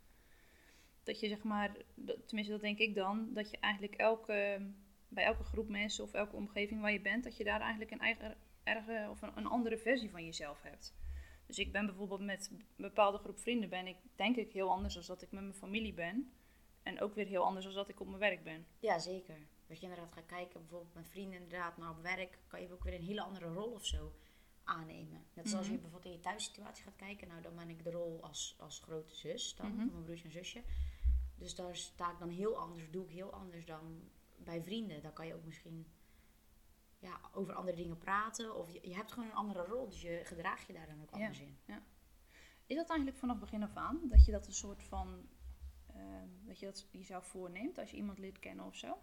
Dat 1.03 1.21
je 1.21 1.29
zeg 1.29 1.43
maar, 1.43 1.77
dat- 1.95 2.27
tenminste 2.27 2.53
dat 2.53 2.63
denk 2.63 2.79
ik 2.79 2.95
dan, 2.95 3.33
dat 3.33 3.51
je 3.51 3.59
eigenlijk 3.61 3.95
elke, 3.95 4.67
bij 5.09 5.25
elke 5.25 5.45
groep 5.45 5.69
mensen 5.69 6.05
of 6.05 6.13
elke 6.13 6.37
omgeving 6.37 6.81
waar 6.81 6.93
je 6.93 7.01
bent, 7.01 7.25
dat 7.25 7.37
je 7.37 7.45
daar 7.45 7.61
eigenlijk 7.61 7.91
een 7.91 8.01
eigen, 8.01 8.37
erge, 8.63 9.07
of 9.11 9.23
een, 9.23 9.37
een 9.37 9.47
andere 9.47 9.79
versie 9.79 10.11
van 10.11 10.25
jezelf 10.25 10.63
hebt. 10.63 10.95
Dus 11.47 11.59
ik 11.59 11.73
ben 11.73 11.87
bijvoorbeeld 11.87 12.21
met 12.21 12.49
een 12.53 12.65
bepaalde 12.77 13.19
groep 13.19 13.39
vrienden 13.39 13.69
ben 13.69 13.87
ik 13.87 13.97
denk 14.17 14.37
ik 14.37 14.53
heel 14.53 14.71
anders 14.71 14.95
dan 14.95 15.03
dat 15.07 15.23
ik 15.23 15.31
met 15.33 15.43
mijn 15.43 15.55
familie 15.55 15.95
ben. 15.95 16.33
En 16.83 17.01
ook 17.01 17.15
weer 17.15 17.27
heel 17.27 17.45
anders 17.45 17.65
dan 17.65 17.75
dat 17.75 17.89
ik 17.89 18.01
op 18.01 18.07
mijn 18.07 18.19
werk 18.19 18.45
ben. 18.45 18.67
Ja, 18.79 18.99
zeker. 18.99 19.37
Dat 19.67 19.77
je 19.81 19.83
inderdaad 19.87 20.13
gaat 20.13 20.27
kijken, 20.27 20.61
bijvoorbeeld 20.61 20.95
met 20.95 21.09
vrienden 21.09 21.41
inderdaad, 21.43 21.77
maar 21.77 21.91
op 21.91 22.03
werk 22.03 22.39
kan 22.47 22.61
je 22.63 22.73
ook 22.73 22.85
weer 22.85 22.95
een 22.95 23.03
hele 23.03 23.23
andere 23.23 23.47
rol 23.47 23.71
of 23.73 23.87
zo 23.87 24.13
aannemen. 24.65 25.25
Net 25.35 25.49
zoals 25.49 25.65
Mhm. 25.67 25.75
je 25.75 25.81
bijvoorbeeld 25.81 26.13
in 26.13 26.19
je 26.19 26.25
thuissituatie 26.25 26.85
gaat 26.85 26.97
kijken, 26.97 27.29
nou 27.29 27.43
dan 27.43 27.55
ben 27.57 27.69
ik 27.71 27.85
de 27.85 27.91
rol 27.91 28.23
als, 28.23 28.57
als 28.59 28.81
grote 28.81 29.15
zus 29.15 29.55
dan, 29.55 29.67
Mhm. 29.67 29.77
van 29.77 29.91
mijn 29.93 30.05
broertje 30.05 30.25
en 30.25 30.31
zusje. 30.33 30.63
Dus 31.39 31.55
daar 31.55 31.77
sta 31.77 32.11
ik 32.13 32.19
dan 32.19 32.29
heel 32.29 32.57
anders, 32.57 32.91
doe 32.91 33.05
ik 33.05 33.11
heel 33.11 33.33
anders 33.33 33.65
dan 33.65 34.11
bij 34.47 34.63
vrienden. 34.63 35.03
Dan 35.03 35.13
kan 35.13 35.27
je 35.27 35.35
ook 35.35 35.45
misschien 35.45 35.87
ja, 36.99 37.21
over 37.33 37.55
andere 37.55 37.77
dingen 37.77 37.99
praten 37.99 38.57
of 38.57 38.71
je, 38.73 38.79
je 38.89 38.95
hebt 38.95 39.13
gewoon 39.13 39.29
een 39.29 39.35
andere 39.35 39.65
rol, 39.65 39.89
dus 39.89 40.03
je 40.03 40.21
gedraag 40.25 40.67
je 40.67 40.73
daar 40.73 40.87
dan 40.87 41.03
ook 41.03 41.11
Ja. 41.11 41.17
anders 41.17 41.41
in. 41.41 41.59
Is 42.67 42.77
dat 42.77 42.89
eigenlijk 42.89 43.19
vanaf 43.19 43.39
begin 43.39 43.63
af 43.63 43.77
aan? 43.77 44.01
Dat 44.09 44.25
je 44.25 44.33
dat 44.33 44.47
een 44.47 44.53
soort 44.53 44.83
van, 44.83 45.29
ehm, 45.87 46.29
dat 46.45 46.59
je 46.59 46.67
dat 46.67 46.87
jezelf 46.91 47.27
voorneemt 47.27 47.79
als 47.79 47.91
je 47.91 47.97
iemand 47.97 48.19
leert 48.19 48.39
kennen 48.39 48.65
of 48.65 48.77
zo? 48.77 48.99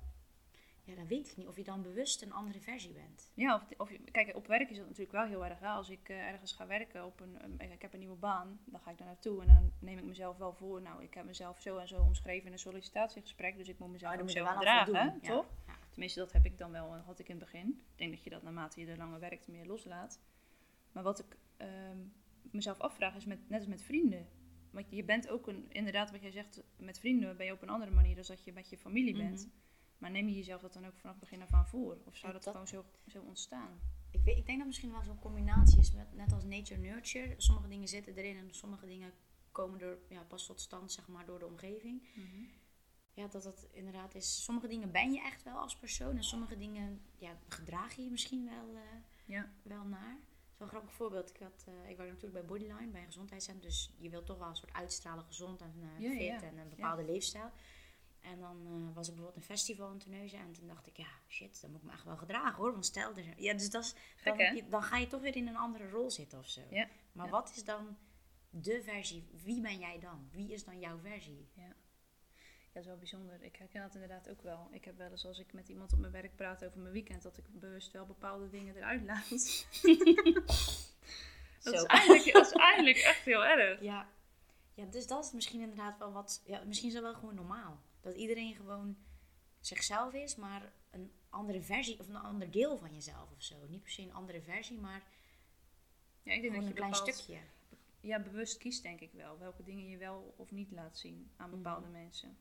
Ja, 0.86 0.96
dan 0.96 1.08
weet 1.08 1.30
ik 1.30 1.38
niet 1.38 1.48
of 1.48 1.56
je 1.56 1.64
dan 1.64 1.82
bewust 1.82 2.22
een 2.22 2.34
andere 2.34 2.60
versie 2.60 2.94
bent. 2.94 3.32
Ja, 3.34 3.68
of, 3.78 3.92
kijk, 4.12 4.36
op 4.36 4.48
werk 4.48 4.70
is 4.70 4.78
dat 4.78 4.86
natuurlijk 4.86 5.12
wel 5.12 5.26
heel 5.26 5.46
erg. 5.46 5.60
Hè? 5.60 5.68
Als 5.68 5.90
ik 5.90 6.10
eh, 6.10 6.28
ergens 6.28 6.54
ga 6.54 6.68
werken, 6.68 7.06
op 7.06 7.20
een, 7.20 7.60
ik 7.60 7.82
heb 7.82 7.94
een 7.94 8.00
nieuwe 8.00 8.16
baan, 8.16 8.60
dan 8.66 8.80
ga 8.80 8.92
ik 8.92 8.98
daar 8.98 9.08
naartoe 9.08 9.42
en 9.42 9.48
dan 9.48 9.72
neem 9.80 9.98
ik 9.98 10.04
mezelf 10.04 10.38
wel 10.38 10.54
voor. 10.54 10.82
Nou, 10.82 11.04
ik 11.04 11.14
heb 11.14 11.26
mezelf 11.26 11.62
zo 11.62 11.78
en 11.78 11.88
zo 11.88 12.02
omschreven 12.02 12.46
in 12.48 12.52
een 12.52 12.60
sollicitatiegesprek, 12.60 13.58
dus 13.58 13.68
ik 13.68 13.80
moet 13.80 13.92
mezelf 13.92 14.16
Oh, 14.16 14.22
ook 14.22 14.30
zo 14.30 14.46
gedragen, 14.46 15.20
ja. 15.22 15.30
toch? 15.30 15.46
Ja. 15.68 15.74
Tenminste, 15.90 16.20
dat 16.20 16.32
heb 16.32 16.46
ik 16.46 16.58
dan 16.58 16.72
wel, 16.72 16.96
had 16.96 17.20
ik 17.20 17.30
in 17.30 17.36
het 17.36 17.44
begin. 17.44 17.68
Ik 17.68 17.98
denk 17.98 18.12
dat 18.12 18.24
je 18.24 18.30
dat 18.30 18.44
naarmate 18.44 18.82
je 18.82 18.88
er 18.88 18.98
langer 18.98 19.20
werkt 19.20 19.48
meer 19.48 19.66
loslaat. 19.66 20.20
Maar 20.92 21.04
wat 21.04 21.20
ik 21.20 21.38
ehm, 21.58 21.98
mezelf 22.52 22.80
afvraag 22.80 23.16
is 23.16 23.26
met, 23.26 23.50
net 23.50 23.60
als 23.60 23.70
met 23.70 23.82
vrienden. 23.82 24.28
Want 24.72 24.86
je 24.90 25.04
bent 25.04 25.30
ook 25.30 25.48
een, 25.48 25.66
inderdaad 25.70 26.12
wat 26.12 26.22
jij 26.22 26.32
zegt, 26.32 26.64
met 26.78 27.00
vrienden 27.00 27.38
ben 27.38 27.46
je 27.46 27.52
op 27.52 27.62
een 27.62 27.70
andere 27.70 27.92
manier 27.92 28.16
dan 28.16 28.24
dat 28.28 28.44
je 28.44 28.54
met 28.54 28.70
je 28.70 28.78
familie 28.78 29.16
bent. 29.18 29.46
Mhm. 29.46 29.62
Maar 30.04 30.12
neem 30.12 30.28
je 30.28 30.36
jezelf 30.36 30.62
dat 30.62 30.74
dan 30.74 30.86
ook 30.86 30.98
vanaf 30.98 31.20
begin 31.20 31.42
af 31.42 31.54
aan 31.54 31.68
voor? 31.68 31.98
Of 32.06 32.16
zou 32.16 32.34
dat, 32.34 32.44
dat- 32.44 32.54
gewoon 32.54 32.68
zo, 32.68 32.86
zo 33.08 33.22
ontstaan? 33.22 33.80
Ik, 34.12 34.24
weet, 34.24 34.38
ik 34.38 34.46
denk 34.46 34.58
dat 34.58 34.68
misschien 34.68 34.92
wel 34.92 35.04
zo'n 35.04 35.20
combinatie 35.20 35.80
is, 35.80 35.92
met, 35.92 36.14
net 36.14 36.34
als 36.34 36.44
nature-nurture. 36.44 37.34
Sommige 37.38 37.68
dingen 37.68 37.88
zitten 37.88 38.16
erin 38.16 38.38
en 38.38 38.54
sommige 38.54 38.86
dingen 38.86 39.14
komen 39.52 39.82
er 39.82 39.98
ja, 40.10 40.22
pas 40.24 40.46
tot 40.46 40.62
stand 40.62 40.92
zeg 40.92 41.08
maar, 41.08 41.26
door 41.26 41.40
de 41.40 41.46
omgeving. 41.46 42.08
Ja, 43.14 43.28
dat 43.28 43.44
dat 43.44 43.68
inderdaad 43.72 44.16
is. 44.16 44.44
Sommige 44.44 44.68
dingen 44.68 44.92
ben 44.92 45.12
je 45.14 45.22
echt 45.22 45.44
wel 45.44 45.58
als 45.58 45.78
persoon 45.78 46.18
en 46.18 46.24
sommige 46.24 46.58
dingen 46.58 47.02
ja, 47.18 47.38
gedraag 47.48 47.96
je 47.96 48.04
je 48.04 48.12
misschien 48.12 48.46
wel, 48.46 48.76
eh, 48.76 48.82
Ja. 49.26 49.52
wel 49.62 49.84
naar. 49.84 50.18
Zo'n 50.58 50.68
grappig 50.68 50.94
voorbeeld. 50.94 51.30
Ik, 51.30 51.38
had, 51.42 51.66
eh, 51.68 51.90
ik 51.90 51.98
werk 51.98 52.10
natuurlijk 52.10 52.34
bij 52.34 52.46
Bodyline, 52.46 52.92
bij 52.92 53.00
een 53.02 53.06
gezondheidscentrum. 53.08 53.70
Dus 53.70 53.94
je 53.98 54.10
wilt 54.10 54.26
toch 54.26 54.38
wel 54.38 54.48
een 54.50 54.56
soort 54.56 54.74
uitstralen, 54.74 55.24
gezond 55.24 55.62
en 55.62 55.74
eh, 55.82 56.00
Ja, 56.00 56.10
fit 56.12 56.42
ja. 56.42 56.42
en 56.48 56.58
een 56.58 56.70
bepaalde 56.70 57.06
leefstijl. 57.06 57.52
En 58.24 58.40
dan 58.40 58.66
eh, 58.66 58.96
was 58.96 59.08
er 59.08 59.14
bijvoorbeeld 59.14 59.36
een 59.44 59.56
festival 59.56 59.92
in 59.92 59.98
Terneuzen. 59.98 60.40
En 60.40 60.52
toen 60.54 60.68
dacht 60.68 60.88
ik, 60.88 60.98
ja, 60.98 61.08
shit, 61.28 61.62
dan 61.62 61.72
moet 61.72 61.80
ik 61.80 61.86
me 61.86 61.92
echt 61.92 62.04
wel 62.04 62.18
gedragen 62.18 62.56
hoor. 62.56 62.72
Want 62.72 62.86
stel, 62.86 63.16
er, 63.16 63.34
ja, 63.42 63.54
dus 63.54 63.70
dat 63.70 63.84
is, 63.84 63.94
dan, 64.24 64.36
Gek, 64.36 64.56
je- 64.56 64.68
dan 64.70 64.84
ga 64.84 64.98
je 64.98 65.08
toch 65.08 65.22
weer 65.22 65.36
in 65.36 65.48
een 65.48 65.56
andere 65.56 65.90
rol 65.90 66.12
zitten 66.12 66.40
of 66.40 66.50
zo. 66.50 66.62
Ja, 66.70 66.88
Maar 67.12 67.26
ja. 67.26 67.32
wat 67.32 67.52
is 67.56 67.64
dan 67.64 67.98
de 68.50 68.82
versie? 68.84 69.28
Wie 69.44 69.62
ben 69.62 69.80
jij 69.80 70.00
dan? 70.00 70.28
Wie 70.32 70.52
is 70.54 70.64
dan 70.64 70.80
jouw 70.80 71.00
versie? 71.00 71.48
Ja, 71.54 71.76
dat 72.72 72.82
is 72.82 72.86
wel 72.88 72.98
bijzonder. 72.98 73.44
Ik 73.44 73.56
herken 73.56 73.82
dat 73.82 73.94
inderdaad 73.94 74.30
ook 74.30 74.42
wel. 74.42 74.68
Ik 74.72 74.86
heb 74.86 74.98
wel 74.98 75.10
eens 75.12 75.26
als 75.26 75.40
ik 75.40 75.54
met 75.54 75.68
iemand 75.70 75.94
op 75.94 76.00
mijn 76.00 76.12
werk 76.12 76.36
praat 76.36 76.66
over 76.66 76.80
mijn 76.80 76.94
weekend, 76.94 77.22
dat 77.22 77.38
ik 77.38 77.46
bewust 77.60 77.92
wel 77.92 78.06
bepaalde 78.06 78.50
dingen 78.50 78.76
eruit 78.76 79.04
laat. 79.04 79.28
dat, 81.64 81.74
is 81.74 81.84
eigenlijk, 81.84 82.34
dat 82.34 82.46
is 82.46 82.52
eigenlijk 82.52 82.98
echt 82.98 83.26
heel 83.26 83.46
erg. 83.46 83.82
Ja. 83.82 84.08
ja, 84.74 84.86
dus 84.86 85.08
dat 85.08 85.26
is 85.26 85.32
misschien 85.32 85.62
inderdaad 85.62 85.98
wel 85.98 86.12
wat. 86.12 86.42
Ja, 86.46 86.64
misschien 86.64 86.88
is 86.88 86.94
dat 86.94 87.04
wel 87.04 87.14
gewoon 87.14 87.36
normaal. 87.36 87.82
Dat 88.04 88.16
iedereen 88.16 88.56
gewoon 88.56 88.98
zichzelf 89.60 90.14
is, 90.14 90.36
maar 90.36 90.74
een 90.92 91.12
andere 91.30 91.62
versie 91.62 92.00
of 92.00 92.08
een 92.08 92.16
ander 92.16 92.52
deel 92.52 92.78
van 92.78 92.94
jezelf 92.94 93.32
of 93.32 93.44
zo. 93.44 93.56
Niet 93.68 93.82
per 93.82 93.92
se 93.92 94.02
een 94.02 94.14
andere 94.14 94.42
versie, 94.42 94.80
maar 94.80 95.04
Ja, 96.24 96.34
ik 96.34 96.42
denk 96.42 96.54
gewoon 96.54 96.54
dat 96.54 96.62
een 96.64 96.68
je 96.68 96.74
klein 96.74 96.92
bepaald- 96.92 97.14
stukje. 97.16 97.42
Ja, 98.00 98.20
bewust 98.20 98.58
kiest 98.58 98.84
denk 98.84 99.00
ik 99.00 99.12
wel. 99.14 99.38
Welke 99.38 99.64
dingen 99.64 99.88
je 99.90 99.98
wel 99.98 100.34
of 100.38 100.52
niet 100.52 100.72
laat 100.72 100.98
zien 100.98 101.32
aan 101.36 101.50
bepaalde 101.50 101.88
Mhm. 101.88 101.92
mensen. 101.92 102.38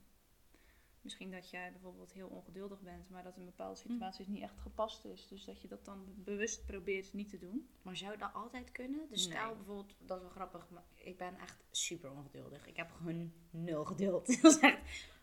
Misschien 1.01 1.31
dat 1.31 1.51
jij 1.51 1.73
bijvoorbeeld 1.73 2.13
heel 2.13 2.29
ongeduldig 2.29 2.81
bent, 2.81 3.11
maar 3.11 3.23
dat 3.23 3.37
in 3.37 3.45
bepaalde 3.45 3.81
Mhm. 3.81 3.93
situaties 3.93 4.27
niet 4.27 4.43
echt 4.43 4.59
gepast 4.59 5.05
is. 5.05 5.29
Dus 5.29 5.45
dat 5.45 5.61
je 5.63 5.69
dat 5.69 5.85
dan 5.85 6.15
bewust 6.17 6.67
probeert 6.67 7.13
niet 7.13 7.29
te 7.29 7.39
doen. 7.39 7.69
Maar 7.83 7.97
zou 7.97 8.17
dat 8.19 8.33
altijd 8.33 8.73
kunnen? 8.73 9.09
Dus 9.09 9.23
stel 9.23 9.57
bijvoorbeeld, 9.57 9.95
dat 9.99 10.17
is 10.17 10.23
wel 10.23 10.33
grappig, 10.33 10.69
maar 10.71 10.85
ik 10.95 11.17
ben 11.19 11.39
echt 11.39 11.65
super 11.71 12.11
ongeduldig. 12.11 12.67
Ik 12.67 12.77
heb 12.77 12.91
gewoon 12.91 13.33
nul 13.51 13.85
geduld. 13.85 14.27
dat 14.43 14.53
is 14.53 14.59
echt, 14.61 14.79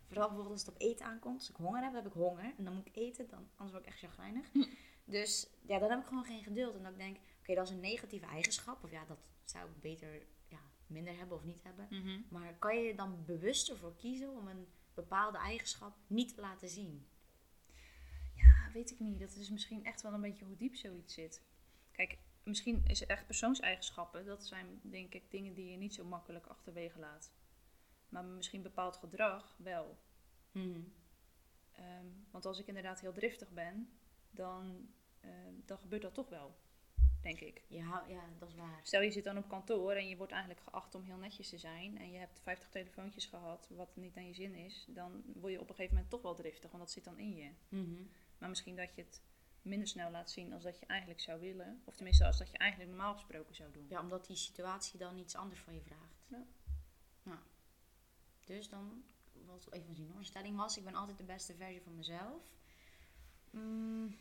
vooral 0.09 0.27
bijvoorbeeld 0.27 0.57
als 0.57 0.65
het 0.65 0.75
op 0.75 0.81
eten 0.81 1.05
aankomt. 1.05 1.39
Als 1.39 1.49
ik 1.49 1.55
honger 1.55 1.83
heb, 1.83 1.93
heb 1.93 2.05
ik 2.05 2.13
honger. 2.13 2.53
En 2.57 2.63
dan 2.63 2.75
moet 2.75 2.85
ik 2.85 2.95
eten, 2.95 3.27
dan, 3.29 3.47
anders 3.55 3.71
word 3.71 3.85
ik 3.85 3.91
echt 3.91 3.99
chagrijnig. 3.99 4.51
Hm. 4.51 4.63
Dus 5.05 5.49
ja, 5.61 5.79
dan 5.79 5.89
heb 5.89 5.99
ik 5.99 6.05
gewoon 6.05 6.25
geen 6.25 6.43
geduld. 6.43 6.75
En 6.75 6.83
dan 6.83 6.97
denk 6.97 7.15
ik, 7.15 7.21
oké, 7.39 7.55
dat 7.55 7.67
is 7.67 7.73
een 7.73 7.79
negatieve 7.79 8.25
eigenschap. 8.25 8.83
Of 8.83 8.91
ja, 8.91 9.05
dat 9.05 9.17
zou 9.43 9.69
ik 9.69 9.81
beter 9.81 10.25
ja, 10.47 10.59
minder 10.87 11.17
hebben 11.17 11.37
of 11.37 11.43
niet 11.43 11.63
hebben. 11.63 11.87
Maar 12.29 12.53
kan 12.59 12.77
je 12.77 12.95
dan 12.95 13.23
bewust 13.25 13.69
ervoor 13.69 13.95
kiezen 13.95 14.29
om 14.29 14.47
een 14.47 14.67
bepaalde 14.93 15.37
eigenschap 15.37 15.97
niet 16.07 16.35
te 16.35 16.41
laten 16.41 16.69
zien? 16.69 17.07
Ja, 18.35 18.71
weet 18.73 18.91
ik 18.91 18.99
niet. 18.99 19.19
Dat 19.19 19.35
is 19.35 19.49
misschien 19.49 19.85
echt 19.85 20.01
wel 20.01 20.13
een 20.13 20.21
beetje 20.21 20.45
hoe 20.45 20.55
diep 20.55 20.75
zoiets 20.75 21.13
zit. 21.13 21.41
Kijk, 21.91 22.17
misschien 22.43 22.83
is 22.85 22.99
het 22.99 23.09
echt 23.09 23.25
persoonseigenschappen. 23.25 24.25
Dat 24.25 24.45
zijn 24.45 24.79
denk 24.81 25.13
ik 25.13 25.31
dingen 25.31 25.53
die 25.53 25.71
je 25.71 25.77
niet 25.77 25.93
zo 25.93 26.05
makkelijk 26.05 26.45
achterwege 26.45 26.99
laat. 26.99 27.31
Maar 28.09 28.23
misschien 28.23 28.61
bepaald 28.61 28.95
gedrag 28.97 29.55
wel. 29.57 29.97
Mhm. 30.51 30.81
Ehm, 31.71 32.05
want 32.31 32.45
als 32.45 32.59
ik 32.59 32.67
inderdaad 32.67 32.99
heel 32.99 33.13
driftig 33.13 33.51
ben, 33.51 33.89
dan, 34.29 34.89
ehm, 35.19 35.53
dan 35.65 35.77
gebeurt 35.77 36.01
dat 36.01 36.13
toch 36.13 36.29
wel, 36.29 36.57
denk 37.21 37.39
ik. 37.39 37.63
Ja, 37.67 38.05
ja, 38.07 38.23
dat 38.39 38.49
is 38.49 38.55
waar. 38.55 38.79
Stel 38.83 39.01
je 39.01 39.11
zit 39.11 39.23
dan 39.23 39.37
op 39.37 39.49
kantoor 39.49 39.91
en 39.91 40.07
je 40.07 40.17
wordt 40.17 40.31
eigenlijk 40.31 40.61
geacht 40.61 40.95
om 40.95 41.03
heel 41.03 41.17
netjes 41.17 41.49
te 41.49 41.57
zijn 41.57 41.97
en 41.97 42.11
je 42.11 42.17
hebt 42.17 42.39
50 42.39 42.69
telefoontjes 42.69 43.25
gehad 43.25 43.67
wat 43.69 43.95
niet 43.95 44.17
aan 44.17 44.27
je 44.27 44.33
zin 44.33 44.55
is, 44.55 44.85
dan 44.89 45.23
word 45.25 45.53
je 45.53 45.61
op 45.61 45.69
een 45.69 45.75
gegeven 45.75 45.93
moment 45.93 46.11
toch 46.11 46.21
wel 46.21 46.35
driftig, 46.35 46.71
want 46.71 46.83
dat 46.83 46.91
zit 46.91 47.03
dan 47.03 47.19
in 47.19 47.35
je. 47.35 47.51
Mhm. 47.69 48.03
Maar 48.37 48.49
misschien 48.49 48.75
dat 48.75 48.95
je 48.95 49.01
het 49.01 49.21
minder 49.61 49.87
snel 49.87 50.11
laat 50.11 50.31
zien 50.31 50.53
als 50.53 50.63
dat 50.63 50.79
je 50.79 50.85
eigenlijk 50.85 51.21
zou 51.21 51.39
willen, 51.39 51.81
of 51.85 51.95
tenminste 51.95 52.25
als 52.25 52.37
dat 52.37 52.51
je 52.51 52.57
eigenlijk 52.57 52.91
normaal 52.91 53.13
gesproken 53.13 53.55
zou 53.55 53.71
doen. 53.71 53.85
Ja, 53.89 54.01
omdat 54.01 54.27
die 54.27 54.35
situatie 54.35 54.99
dan 54.99 55.17
iets 55.17 55.35
anders 55.35 55.59
van 55.59 55.73
je 55.73 55.81
vraagt. 55.81 56.25
Ja. 56.27 56.45
Dus 58.49 58.69
dan, 58.69 59.03
wat 59.45 59.67
even 59.71 59.95
zien 59.95 60.09
hoor. 60.09 60.19
De 60.19 60.25
stelling 60.25 60.57
was, 60.57 60.77
ik 60.77 60.83
ben 60.83 60.95
altijd 60.95 61.17
de 61.17 61.23
beste 61.23 61.55
versie 61.55 61.81
van 61.81 61.95
mezelf. 61.95 62.43
Mm, 63.49 64.15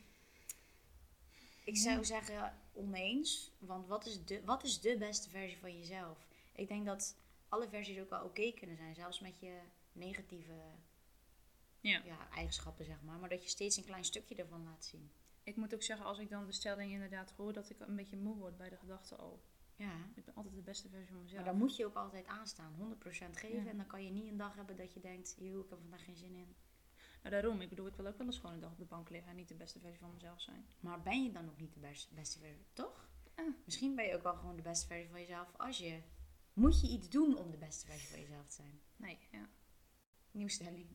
ik 1.65 1.77
zou 1.77 2.05
zeggen 2.05 2.55
oneens, 2.73 3.51
want 3.59 3.87
wat 3.87 4.07
is, 4.07 4.25
de, 4.25 4.45
wat 4.45 4.65
is 4.65 4.81
de 4.81 4.97
beste 4.99 5.31
versie 5.31 5.59
van 5.59 5.79
jezelf? 5.79 6.27
Ik 6.53 6.69
denk 6.69 6.87
dat 6.87 7.17
alle 7.49 7.69
versies 7.69 7.99
ook 8.01 8.11
wel 8.11 8.25
oké 8.25 8.53
kunnen 8.53 8.77
zijn, 8.77 8.95
zelfs 8.95 9.21
met 9.21 9.41
je 9.41 9.59
negatieve 9.93 10.61
Ja. 11.81 12.03
ja, 12.05 12.29
eigenschappen, 12.31 12.85
zeg 12.85 13.03
maar. 13.03 13.19
Maar 13.19 13.29
dat 13.29 13.43
je 13.43 13.49
steeds 13.49 13.77
een 13.77 13.85
klein 13.85 14.05
stukje 14.05 14.35
ervan 14.35 14.65
laat 14.65 14.85
zien. 14.85 15.11
Ik 15.43 15.57
moet 15.57 15.75
ook 15.75 15.83
zeggen, 15.83 16.07
als 16.07 16.19
ik 16.19 16.31
dan 16.31 16.47
de 16.47 16.53
stelling 16.53 16.93
inderdaad 16.93 17.31
hoor, 17.31 17.53
dat 17.53 17.71
ik 17.71 17.81
een 17.81 17.97
beetje 17.97 18.17
moe 18.17 18.37
word 18.37 18.57
bij 18.57 18.69
de 18.69 18.77
gedachte 18.77 19.17
al. 19.17 19.41
Ja, 19.79 19.93
Ik 20.15 20.25
ben 20.25 20.35
altijd 20.35 20.55
de 20.55 20.63
beste 20.63 20.89
versie 20.89 21.13
van 21.13 21.23
mezelf. 21.23 21.41
maar 21.43 21.51
dan 21.51 21.59
moet 21.61 21.77
je 21.77 21.87
ook 21.87 21.95
altijd 21.95 22.27
aanstaan, 22.27 22.73
100% 22.79 23.37
geven. 23.39 23.65
Ja. 23.65 23.71
En 23.71 23.77
dan 23.77 23.87
kan 23.87 24.05
je 24.05 24.11
niet 24.11 24.29
een 24.31 24.37
dag 24.37 24.55
hebben 24.55 24.77
dat 24.77 24.93
je 24.95 25.01
denkt, 25.01 25.35
joh, 25.39 25.65
ik 25.65 25.71
heb 25.71 25.79
vandaag 25.81 26.05
geen 26.05 26.17
zin 26.17 26.35
in. 26.35 26.55
Nou, 27.23 27.31
daarom. 27.31 27.61
Ik 27.61 27.69
bedoel, 27.69 27.87
ik 27.87 27.95
wil 27.95 28.07
ook 28.07 28.19
wel 28.19 28.27
eens 28.27 28.39
gewoon 28.39 28.55
een 28.55 28.61
dag 28.61 28.71
op 28.71 28.79
de 28.79 28.85
bank 28.85 29.11
liggen 29.11 29.31
en 29.31 29.37
niet 29.37 29.49
de 29.49 29.55
beste 29.55 29.79
versie 29.81 29.99
van 30.01 30.13
mezelf 30.13 30.41
zijn. 30.41 30.67
Maar 30.81 31.03
ben 31.03 31.25
je 31.25 31.33
dan 31.33 31.45
nog 31.45 31.57
niet 31.57 31.75
de 31.75 31.81
best- 31.81 32.13
beste 32.15 32.39
versie, 32.39 32.67
toch? 32.73 33.09
Ah. 33.35 33.45
Misschien 33.65 33.95
ben 33.95 34.05
je 34.07 34.15
ook 34.17 34.23
wel 34.23 34.35
gewoon 34.37 34.57
de 34.57 34.63
beste 34.63 34.87
versie 34.87 35.09
van 35.11 35.21
jezelf 35.21 35.49
als 35.57 35.79
je... 35.79 36.01
Moet 36.53 36.81
je 36.81 36.89
iets 36.89 37.09
doen 37.09 37.37
om 37.37 37.51
de 37.51 37.57
beste 37.57 37.87
versie 37.87 38.09
van 38.09 38.21
jezelf 38.21 38.47
te 38.47 38.55
zijn? 38.55 38.81
Nee, 38.97 39.19
ja. 39.31 39.49
Nieuwe 40.31 40.51
stelling. 40.51 40.87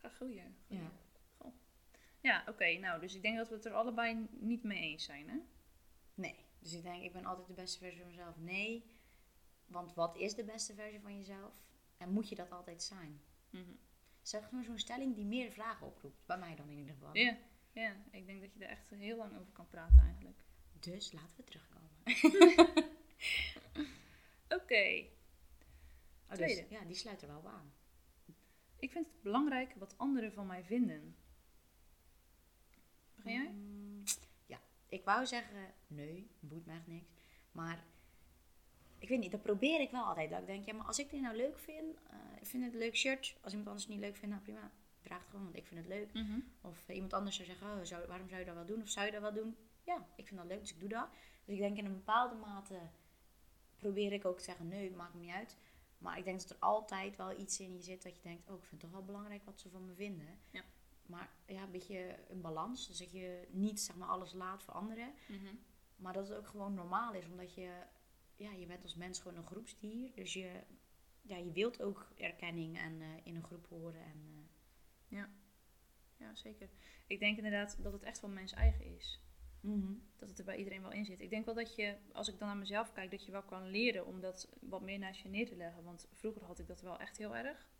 Ga 0.00 0.08
goeie. 0.18 0.42
goeie. 0.42 0.42
Ja. 0.66 0.92
Ja, 2.20 2.44
oké. 2.48 2.72
nou, 2.78 3.00
dus 3.00 3.14
ik 3.14 3.22
denk 3.22 3.36
dat 3.36 3.48
we 3.48 3.54
het 3.54 3.64
er 3.64 3.72
allebei 3.72 4.26
niet 4.30 4.62
mee 4.62 4.80
eens 4.82 5.04
zijn, 5.04 5.28
hè? 5.28 5.36
Nee. 6.14 6.44
Dus 6.58 6.72
ik 6.72 6.82
denk, 6.82 7.02
ik 7.02 7.12
ben 7.12 7.24
altijd 7.24 7.46
de 7.46 7.52
beste 7.52 7.78
versie 7.78 8.00
van 8.00 8.08
mezelf. 8.08 8.38
Nee. 8.38 8.84
Want 9.66 9.94
wat 9.94 10.16
is 10.16 10.34
de 10.34 10.44
beste 10.44 10.74
versie 10.74 11.00
van 11.00 11.16
jezelf? 11.16 11.54
En 11.96 12.12
moet 12.12 12.28
je 12.28 12.34
dat 12.34 12.50
altijd 12.50 12.82
zijn? 12.82 13.20
Mhm. 13.50 13.72
Zeg 14.22 14.50
maar 14.50 14.64
zo'n 14.64 14.78
stelling 14.78 15.14
die 15.14 15.24
meer 15.24 15.50
vragen 15.50 15.86
oproept. 15.86 16.26
Bij 16.26 16.38
mij 16.38 16.54
dan 16.54 16.68
in 16.68 16.78
ieder 16.78 16.94
geval. 16.94 17.16
Ja, 17.16 17.36
ja. 17.72 17.96
Ik 18.10 18.26
denk 18.26 18.40
dat 18.40 18.54
je 18.54 18.64
er 18.64 18.70
echt 18.70 18.90
heel 18.90 19.16
lang 19.16 19.38
over 19.38 19.52
kan 19.52 19.68
praten 19.68 19.98
eigenlijk. 19.98 20.38
Dus 20.80 21.12
laten 21.12 21.36
we 21.36 21.44
terugkomen. 21.44 21.90
Oké. 24.60 25.04
Oh, 26.28 26.34
Tweede. 26.34 26.60
dus, 26.60 26.78
ja, 26.78 26.84
die 26.84 26.96
sluit 26.96 27.22
er 27.22 27.28
wel 27.28 27.38
op 27.38 27.46
aan. 27.46 27.72
Ik 28.76 28.90
vind 28.90 29.06
het 29.06 29.22
belangrijk 29.22 29.74
wat 29.74 29.98
anderen 29.98 30.32
van 30.32 30.46
mij 30.46 30.64
vinden. 30.64 31.16
Begin 33.14 33.32
jij? 33.32 33.50
Mm, 33.50 33.91
ik 34.92 35.04
wou 35.04 35.26
zeggen, 35.26 35.74
nee, 35.86 36.30
boeit 36.40 36.66
me 36.66 36.72
echt 36.72 36.86
niks. 36.86 37.10
Maar 37.52 37.84
ik 38.98 39.08
weet 39.08 39.18
niet, 39.18 39.30
dat 39.30 39.42
probeer 39.42 39.80
ik 39.80 39.90
wel 39.90 40.04
altijd. 40.04 40.30
Dat 40.30 40.40
ik 40.40 40.46
denk, 40.46 40.64
ja, 40.64 40.74
maar 40.74 40.86
als 40.86 40.98
ik 40.98 41.10
dit 41.10 41.20
nou 41.20 41.36
leuk 41.36 41.58
vind, 41.58 41.96
eh, 42.10 42.16
ik 42.40 42.46
vind 42.46 42.64
het 42.64 42.72
een 42.72 42.78
leuk 42.78 42.96
shirt. 42.96 43.36
Als 43.40 43.52
iemand 43.52 43.68
anders 43.68 43.86
het 43.86 43.94
niet 43.94 44.04
leuk 44.04 44.16
vindt, 44.16 44.34
nou 44.34 44.42
prima, 44.42 44.70
draag 45.02 45.18
het 45.18 45.28
gewoon, 45.28 45.44
want 45.44 45.56
ik 45.56 45.66
vind 45.66 45.80
het 45.80 45.88
leuk. 45.88 46.12
Mhm. 46.12 46.40
Of 46.60 46.88
eh, 46.88 46.94
iemand 46.94 47.12
anders 47.12 47.36
zou 47.36 47.48
zeggen, 47.48 47.66
oh, 47.66 47.82
zou, 47.82 48.06
waarom 48.06 48.28
zou 48.28 48.40
je 48.40 48.46
dat 48.46 48.54
wel 48.54 48.66
doen? 48.66 48.82
Of 48.82 48.88
zou 48.88 49.06
je 49.06 49.12
dat 49.12 49.20
wel 49.20 49.32
doen? 49.32 49.56
Ja, 49.84 50.06
ik 50.16 50.26
vind 50.26 50.40
dat 50.40 50.48
leuk, 50.48 50.60
dus 50.60 50.72
ik 50.72 50.80
doe 50.80 50.88
dat. 50.88 51.08
Dus 51.44 51.54
ik 51.54 51.60
denk 51.60 51.76
in 51.76 51.84
een 51.84 51.92
bepaalde 51.92 52.34
mate 52.34 52.78
probeer 53.76 54.12
ik 54.12 54.24
ook 54.24 54.38
te 54.38 54.44
zeggen, 54.44 54.68
nee, 54.68 54.90
maakt 54.90 55.14
me 55.14 55.20
niet 55.20 55.34
uit. 55.34 55.56
Maar 55.98 56.18
ik 56.18 56.24
denk 56.24 56.40
dat 56.40 56.50
er 56.50 56.56
altijd 56.58 57.16
wel 57.16 57.38
iets 57.38 57.60
in 57.60 57.72
je 57.72 57.82
zit 57.82 58.02
dat 58.02 58.16
je 58.16 58.22
denkt, 58.22 58.48
oh, 58.48 58.56
ik 58.56 58.64
vind 58.64 58.70
het 58.70 58.80
toch 58.80 58.90
wel 58.90 59.04
belangrijk 59.04 59.44
wat 59.44 59.60
ze 59.60 59.70
van 59.70 59.86
me 59.86 59.94
vinden. 59.94 60.38
Ja. 60.50 60.62
Maar 61.06 61.30
ja, 61.46 61.62
een 61.62 61.70
beetje 61.70 62.18
een 62.28 62.40
balans. 62.40 62.86
Dus 62.88 62.98
dat 62.98 63.10
je 63.10 63.48
niet 63.50 63.80
zeg 63.80 63.96
maar 63.96 64.08
alles 64.08 64.32
laat 64.32 64.62
voor 64.62 64.74
anderen. 64.74 65.12
Mhm. 65.28 65.54
Maar 65.96 66.12
dat 66.12 66.28
het 66.28 66.36
ook 66.38 66.46
gewoon 66.46 66.74
normaal 66.74 67.14
is, 67.14 67.26
omdat 67.26 67.54
je, 67.54 67.82
ja, 68.36 68.50
je 68.52 68.66
bent 68.66 68.82
als 68.82 68.94
mens 68.94 69.20
gewoon 69.20 69.36
een 69.36 69.46
groepsdier. 69.46 70.14
Dus 70.14 70.32
je, 70.32 70.60
ja, 71.22 71.36
je 71.36 71.52
wilt 71.52 71.82
ook 71.82 72.12
erkenning 72.16 72.78
en 72.78 73.00
eh, 73.02 73.08
in 73.22 73.34
een 73.36 73.42
groep 73.44 73.66
horen. 73.66 74.02
En, 74.04 74.48
eh, 75.08 75.16
Ja, 76.18 76.34
zeker. 76.34 76.68
Ik 77.06 77.18
denk 77.18 77.36
inderdaad 77.36 77.82
dat 77.82 77.92
het 77.92 78.02
echt 78.02 78.20
wel 78.20 78.30
mens 78.30 78.52
eigen 78.52 78.84
is. 78.96 79.20
mhm. 79.60 79.92
dat 80.16 80.28
het 80.28 80.38
er 80.38 80.44
bij 80.44 80.56
iedereen 80.56 80.82
wel 80.82 80.92
in 80.92 81.04
zit. 81.04 81.20
Ik 81.20 81.30
denk 81.30 81.44
wel 81.44 81.54
dat 81.54 81.74
je, 81.74 81.96
als 82.12 82.28
ik 82.28 82.38
dan 82.38 82.48
naar 82.48 82.56
mezelf 82.56 82.92
kijk, 82.92 83.10
dat 83.10 83.24
je 83.24 83.32
wel 83.32 83.42
kan 83.42 83.66
leren 83.70 84.06
om 84.06 84.20
dat 84.20 84.48
wat 84.60 84.80
meer 84.82 84.98
naast 84.98 85.20
je 85.20 85.28
neer 85.28 85.46
te 85.46 85.56
leggen. 85.56 85.82
Want 85.84 86.08
vroeger 86.12 86.44
had 86.44 86.58
ik 86.58 86.66
dat 86.66 86.80
wel 86.80 86.98
echt 86.98 87.16
heel 87.16 87.36
erg. 87.36 87.70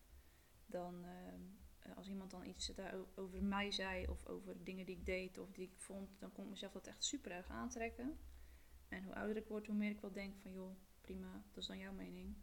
Dan, 0.66 1.04
ehm, 1.04 1.40
als 1.96 2.08
iemand 2.08 2.30
dan 2.30 2.46
iets 2.46 2.72
over 3.14 3.42
mij 3.42 3.70
zei, 3.70 4.06
of 4.06 4.26
over 4.26 4.64
dingen 4.64 4.86
die 4.86 4.96
ik 4.96 5.06
deed, 5.06 5.38
of 5.38 5.52
die 5.52 5.64
ik 5.64 5.74
vond, 5.76 6.20
dan 6.20 6.32
kon 6.32 6.44
ik 6.44 6.50
mezelf 6.50 6.72
dat 6.72 6.86
echt 6.86 7.04
super 7.04 7.32
erg 7.32 7.48
aantrekken. 7.48 8.18
En 8.88 9.04
hoe 9.04 9.14
ouder 9.14 9.36
ik 9.36 9.46
word, 9.46 9.66
hoe 9.66 9.76
meer 9.76 9.90
ik 9.90 10.00
wel 10.00 10.12
denk 10.12 10.36
van, 10.36 10.52
joh, 10.52 10.76
prima, 11.00 11.44
dat 11.48 11.62
is 11.62 11.66
dan 11.66 11.78
jouw 11.78 11.92
mening. 11.92 12.36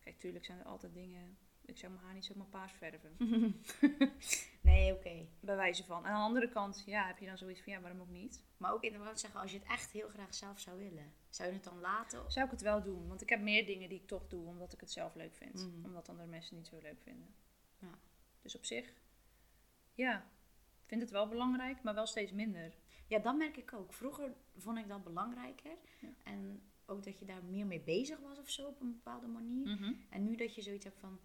Kijk, 0.00 0.18
tuurlijk 0.18 0.44
zijn 0.44 0.58
er 0.58 0.64
altijd 0.64 0.94
dingen, 0.94 1.38
ik 1.70 1.78
zou 1.78 1.92
mijn 1.92 2.04
haar 2.04 2.14
niet 2.14 2.24
zomaar 2.24 2.46
paars 2.46 2.72
verven. 2.72 3.16
nee, 4.70 4.92
oké. 4.92 5.26
Bij 5.40 5.56
wijze 5.56 5.84
van. 5.84 6.04
En 6.06 6.10
aan 6.10 6.20
de 6.20 6.26
andere 6.26 6.48
kant, 6.48 6.82
ja, 6.86 7.06
heb 7.06 7.18
je 7.18 7.26
dan 7.26 7.38
zoiets 7.38 7.60
van, 7.60 7.72
ja, 7.72 7.80
waarom 7.80 8.00
ook 8.00 8.10
niet? 8.10 8.44
Maar 8.56 8.72
ook 8.72 8.82
inderdaad 8.82 9.20
zeggen, 9.20 9.40
als 9.40 9.52
je 9.52 9.58
het 9.58 9.68
echt 9.68 9.90
heel 9.90 10.08
graag 10.08 10.34
zelf 10.34 10.60
zou 10.60 10.78
willen, 10.78 11.12
zou 11.28 11.48
je 11.48 11.54
het 11.54 11.64
dan 11.64 11.80
laten? 11.80 12.30
Zou 12.30 12.44
ik 12.44 12.50
het 12.50 12.60
wel 12.60 12.82
doen? 12.82 13.08
Want 13.08 13.22
ik 13.22 13.28
heb 13.28 13.40
meer 13.40 13.66
dingen 13.66 13.88
die 13.88 14.00
ik 14.00 14.06
toch 14.06 14.28
doe 14.28 14.46
omdat 14.46 14.72
ik 14.72 14.80
het 14.80 14.92
zelf 14.92 15.14
leuk 15.14 15.34
vind. 15.34 15.54
Mhm. 15.54 15.84
Omdat 15.84 16.08
andere 16.08 16.28
mensen 16.28 16.56
niet 16.56 16.66
zo 16.66 16.78
leuk 16.82 17.00
vinden. 17.02 17.34
Dus 18.42 18.56
op 18.56 18.64
zich, 18.64 18.92
ja, 19.94 20.16
ik 20.82 20.86
vind 20.86 21.00
het 21.00 21.10
wel 21.10 21.28
belangrijk, 21.28 21.82
maar 21.82 21.94
wel 21.94 22.06
steeds 22.06 22.32
minder. 22.32 22.74
Ja, 23.06 23.18
dat 23.18 23.36
merk 23.36 23.56
ik 23.56 23.72
ook. 23.72 23.92
Vroeger 23.92 24.34
vond 24.56 24.78
ik 24.78 24.88
dat 24.88 25.04
belangrijker. 25.04 25.76
Ja. 26.00 26.08
En 26.24 26.62
ook 26.86 27.04
dat 27.04 27.18
je 27.18 27.24
daar 27.24 27.44
meer 27.44 27.66
mee 27.66 27.80
bezig 27.80 28.18
was 28.18 28.38
of 28.38 28.50
zo 28.50 28.66
op 28.66 28.80
een 28.80 28.92
bepaalde 28.92 29.26
manier. 29.26 29.96
En 30.08 30.24
nu 30.24 30.36
dat 30.36 30.54
je 30.54 30.62
zoiets 30.62 30.84
hebt 30.84 30.98
van, 30.98 31.20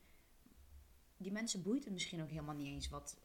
die 1.17 1.31
mensen 1.31 1.63
boeit 1.63 1.83
het 1.83 1.93
misschien 1.93 2.21
ook 2.21 2.29
helemaal 2.29 2.55
niet 2.55 2.73
eens 2.73 2.89
wat. 2.89 3.17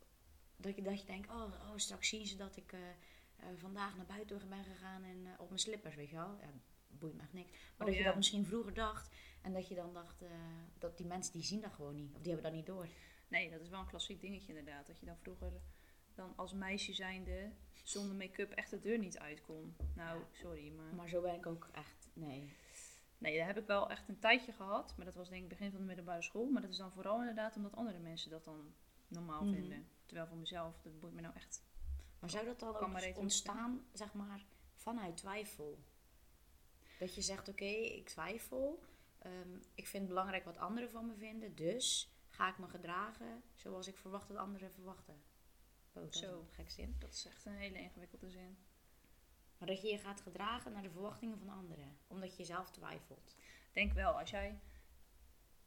Dat 0.56 0.76
je, 0.76 0.82
dat 0.82 1.00
je 1.00 1.06
denkt, 1.06 1.28
oh, 1.28 1.42
oh 1.42 1.76
straks 1.76 2.08
zien 2.08 2.26
ze 2.26 2.36
dat 2.36 2.56
ik 2.56 2.72
eh, 2.72 2.88
eh, 3.36 3.46
vandaag 3.56 3.96
naar 3.96 4.06
buiten 4.06 4.48
ben 4.48 4.64
gegaan 4.64 5.02
en 5.02 5.26
eh, 5.26 5.32
op 5.40 5.48
mijn 5.48 5.60
slippers, 5.60 5.94
weet 5.94 6.10
je 6.10 6.16
wel. 6.16 6.36
Ja, 6.40 6.52
boeit 6.88 7.14
me 7.14 7.22
echt 7.22 7.32
niks. 7.32 7.50
Maar 7.50 7.86
Oh, 7.86 7.86
dat 7.86 7.96
je 7.96 8.04
dat 8.04 8.16
misschien 8.16 8.46
vroeger 8.46 8.74
dacht 8.74 9.10
en 9.42 9.52
dat 9.52 9.68
je 9.68 9.74
dan 9.74 9.92
dacht, 9.92 10.22
dat 10.78 10.96
die 10.96 11.06
mensen 11.06 11.32
die 11.32 11.42
zien 11.42 11.60
dat 11.60 11.72
gewoon 11.72 11.94
niet. 11.94 12.14
Of 12.14 12.22
die 12.22 12.32
hebben 12.32 12.50
dat 12.50 12.58
niet 12.58 12.66
door. 12.66 12.88
Nee, 13.30 13.50
dat 13.50 13.60
is 13.60 13.68
wel 13.68 13.80
een 13.80 13.86
klassiek 13.86 14.20
dingetje 14.20 14.48
inderdaad. 14.48 14.86
Dat 14.86 14.98
je 15.00 15.06
dan 15.06 15.16
vroeger 15.18 15.52
dan 16.14 16.32
als 16.36 16.52
meisje 16.52 16.92
zijnde 16.92 17.50
zonder 17.84 18.16
make-up 18.16 18.50
echt 18.50 18.70
de 18.70 18.78
deur 18.80 18.98
niet 18.98 19.18
uit 19.18 19.40
kon. 19.40 19.76
Nou, 19.94 20.22
sorry, 20.32 20.72
maar... 20.72 20.94
Maar 20.94 21.08
zo 21.08 21.20
ben 21.20 21.34
ik 21.34 21.46
ook 21.46 21.68
echt, 21.72 22.08
nee. 22.12 22.52
Nee, 23.18 23.38
dat 23.38 23.46
heb 23.46 23.58
ik 23.58 23.66
wel 23.66 23.90
echt 23.90 24.08
een 24.08 24.18
tijdje 24.18 24.52
gehad. 24.52 24.94
Maar 24.96 25.04
dat 25.06 25.14
was 25.14 25.28
denk 25.28 25.42
ik 25.42 25.48
begin 25.48 25.70
van 25.70 25.80
de 25.80 25.86
middelbare 25.86 26.22
school. 26.22 26.46
Maar 26.50 26.62
dat 26.62 26.70
is 26.70 26.76
dan 26.76 26.92
vooral 26.92 27.18
inderdaad 27.18 27.56
omdat 27.56 27.76
andere 27.76 27.98
mensen 27.98 28.30
dat 28.30 28.44
dan 28.44 28.74
normaal 29.08 29.44
Mhm. 29.44 29.54
vinden. 29.54 29.88
Terwijl 30.06 30.26
voor 30.28 30.36
mezelf, 30.36 30.80
dat 30.82 31.00
boeit 31.00 31.14
me 31.14 31.20
nou 31.20 31.34
echt... 31.34 31.62
Maar 32.18 32.30
zou 32.30 32.44
dat 32.44 32.58
dan 32.60 32.76
ook 32.76 33.18
ontstaan, 33.18 33.84
zeg 33.92 34.12
maar, 34.14 34.44
vanuit 34.74 35.16
twijfel? 35.16 35.78
Dat 36.98 37.14
je 37.14 37.20
zegt, 37.22 37.48
oké, 37.48 37.64
ik 37.64 38.08
twijfel. 38.08 38.82
ehm, 39.18 39.54
ik 39.74 39.86
vind 39.86 40.02
het 40.02 40.08
belangrijk 40.08 40.44
wat 40.44 40.56
anderen 40.58 40.90
van 40.90 41.06
me 41.06 41.14
vinden. 41.16 41.54
Dus 41.54 42.10
ga 42.40 42.48
ik 42.48 42.58
me 42.58 42.68
gedragen 42.68 43.42
zoals 43.54 43.86
ik 43.86 43.96
verwacht 43.96 44.28
dat 44.28 44.36
anderen 44.36 44.72
verwachten. 44.72 45.22
Zo. 46.10 46.40
een 46.40 46.48
gek 46.50 46.70
zin. 46.70 46.96
Dat 46.98 47.12
is 47.12 47.26
echt 47.26 47.44
een 47.44 47.54
hele 47.54 47.78
ingewikkelde 47.78 48.30
zin. 48.30 48.58
Maar 49.58 49.68
dat 49.68 49.82
je 49.82 49.88
je 49.88 49.98
gaat 49.98 50.20
gedragen 50.20 50.72
naar 50.72 50.82
de 50.82 50.90
verwachtingen 50.90 51.38
van 51.38 51.48
anderen. 51.48 51.98
Omdat 52.06 52.36
je 52.36 52.44
zelf 52.44 52.70
twijfelt. 52.70 53.36
denk 53.72 53.92
wel, 53.92 54.18
als 54.18 54.30
jij 54.30 54.60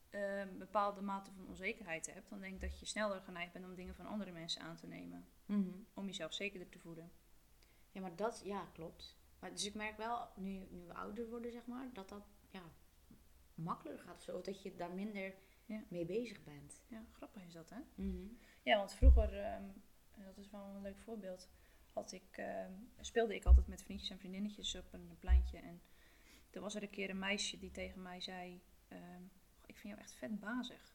een 0.09 0.57
bepaalde 0.57 1.01
mate 1.01 1.31
van 1.31 1.47
onzekerheid 1.47 2.13
hebt, 2.13 2.29
dan 2.29 2.39
denk 2.39 2.53
ik 2.53 2.61
dat 2.61 2.79
je 2.79 2.85
sneller 2.85 3.21
geneigd 3.21 3.53
bent 3.53 3.65
om 3.65 3.75
dingen 3.75 3.95
van 3.95 4.05
andere 4.05 4.31
mensen 4.31 4.61
aan 4.61 4.75
te 4.75 4.87
nemen. 4.87 5.27
Om 5.93 6.05
jezelf 6.05 6.33
zekerder 6.33 6.69
te 6.69 6.79
voelen. 6.79 7.11
Ja, 7.91 8.01
maar 8.01 8.15
dat, 8.15 8.41
ja, 8.43 8.65
klopt. 8.73 9.17
Maar 9.39 9.51
dus 9.51 9.65
ik 9.65 9.73
merk 9.73 9.97
wel, 9.97 10.27
nu, 10.35 10.67
nu 10.69 10.85
we 10.85 10.93
ouder 10.93 11.29
worden, 11.29 11.51
zeg 11.51 11.65
maar, 11.65 11.89
dat 11.93 12.09
dat 12.09 12.23
ja, 12.49 12.63
makkelijker 13.53 14.05
gaat 14.05 14.15
of 14.15 14.23
zo. 14.23 14.41
Dat 14.41 14.61
je 14.61 14.75
daar 14.75 14.93
minder 14.93 15.35
Ja. 15.65 15.83
mee 15.87 16.05
bezig 16.05 16.43
bent. 16.43 16.81
Ja, 16.87 17.03
grappig 17.11 17.43
is 17.45 17.53
dat, 17.53 17.69
hè? 17.69 17.79
Mhm. 17.95 18.27
Ja, 18.63 18.77
want 18.77 18.93
vroeger, 18.93 19.39
ehm, 19.39 19.63
dat 20.25 20.37
is 20.37 20.49
wel 20.49 20.65
een 20.75 20.81
leuk 20.81 20.97
voorbeeld, 20.99 21.49
had 21.93 22.11
ik, 22.11 22.37
ehm, 22.37 22.71
speelde 22.99 23.35
ik 23.35 23.45
altijd 23.45 23.67
met 23.67 23.83
vriendjes 23.83 24.09
en 24.09 24.17
vriendinnetjes 24.19 24.75
op 24.75 24.93
een 24.93 25.15
pleintje. 25.19 25.57
En 25.57 25.81
toen 26.49 26.61
was 26.63 26.75
er 26.75 26.83
een 26.83 26.89
keer 26.89 27.09
een 27.09 27.19
meisje 27.19 27.57
die 27.59 27.71
tegen 27.71 28.01
mij 28.01 28.21
zei, 28.21 28.61
ehm, 28.87 29.21
ik 29.65 29.77
vind 29.77 29.93
jou 29.93 29.99
echt 29.99 30.13
vet 30.15 30.39
bazig. 30.39 30.93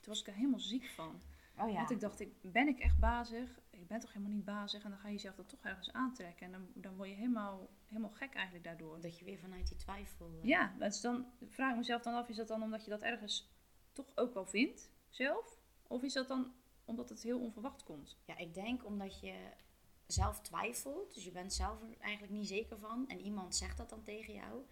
Toen 0.00 0.14
was 0.14 0.20
ik 0.20 0.26
er 0.26 0.34
helemaal 0.34 0.60
ziek 0.60 0.86
van. 0.86 1.20
Oh 1.58 1.68
ja. 1.70 1.74
Want 1.76 1.90
ik 1.90 2.00
dacht, 2.00 2.20
ik, 2.20 2.32
ben 2.42 2.68
ik 2.68 2.78
echt 2.78 2.98
bazig? 2.98 3.60
Ik 3.70 3.86
ben 3.86 4.00
toch 4.00 4.12
helemaal 4.12 4.34
niet 4.34 4.44
bazig? 4.44 4.84
En 4.84 4.90
dan 4.90 4.98
ga 4.98 5.06
je 5.08 5.12
jezelf 5.14 5.34
dat 5.34 5.48
toch 5.48 5.60
ergens 5.64 5.92
aantrekken. 5.92 6.46
En 6.46 6.52
dan, 6.52 6.68
dan 6.74 6.96
word 6.96 7.08
je 7.08 7.14
helemaal, 7.14 7.68
helemaal 7.86 8.10
gek 8.10 8.34
eigenlijk 8.34 8.64
daardoor. 8.64 9.00
Dat 9.00 9.18
je 9.18 9.24
weer 9.24 9.38
vanuit 9.38 9.68
die 9.68 9.76
twijfel... 9.76 10.30
eh, 10.38 10.44
Ja, 10.48 10.74
dus 10.78 11.00
dan 11.00 11.26
vraag 11.48 11.70
ik 11.70 11.76
mezelf 11.76 12.02
dan 12.02 12.14
af, 12.14 12.28
is 12.28 12.36
dat 12.36 12.48
dan 12.48 12.62
omdat 12.62 12.84
je 12.84 12.90
dat 12.90 13.02
ergens 13.02 13.48
toch 13.96 14.12
ook 14.14 14.34
wel 14.34 14.46
vindt, 14.46 14.90
zelf? 15.08 15.58
Of 15.86 16.02
is 16.02 16.12
dat 16.12 16.28
dan 16.28 16.52
omdat 16.84 17.08
het 17.08 17.22
heel 17.22 17.40
onverwacht 17.40 17.82
komt? 17.84 18.16
Ja, 18.24 18.36
ik 18.36 18.54
denk 18.54 18.84
omdat 18.84 19.20
je 19.20 19.34
zelf 20.06 20.40
twijfelt, 20.40 21.14
dus 21.14 21.24
je 21.24 21.30
bent 21.30 21.52
zelf 21.52 21.82
er 21.82 21.96
eigenlijk 21.98 22.32
niet 22.32 22.48
zeker 22.48 22.78
van, 22.78 23.08
en 23.08 23.20
iemand 23.20 23.56
zegt 23.56 23.76
dat 23.76 23.90
dan 23.90 24.02
tegen 24.02 24.34
jou, 24.34 24.62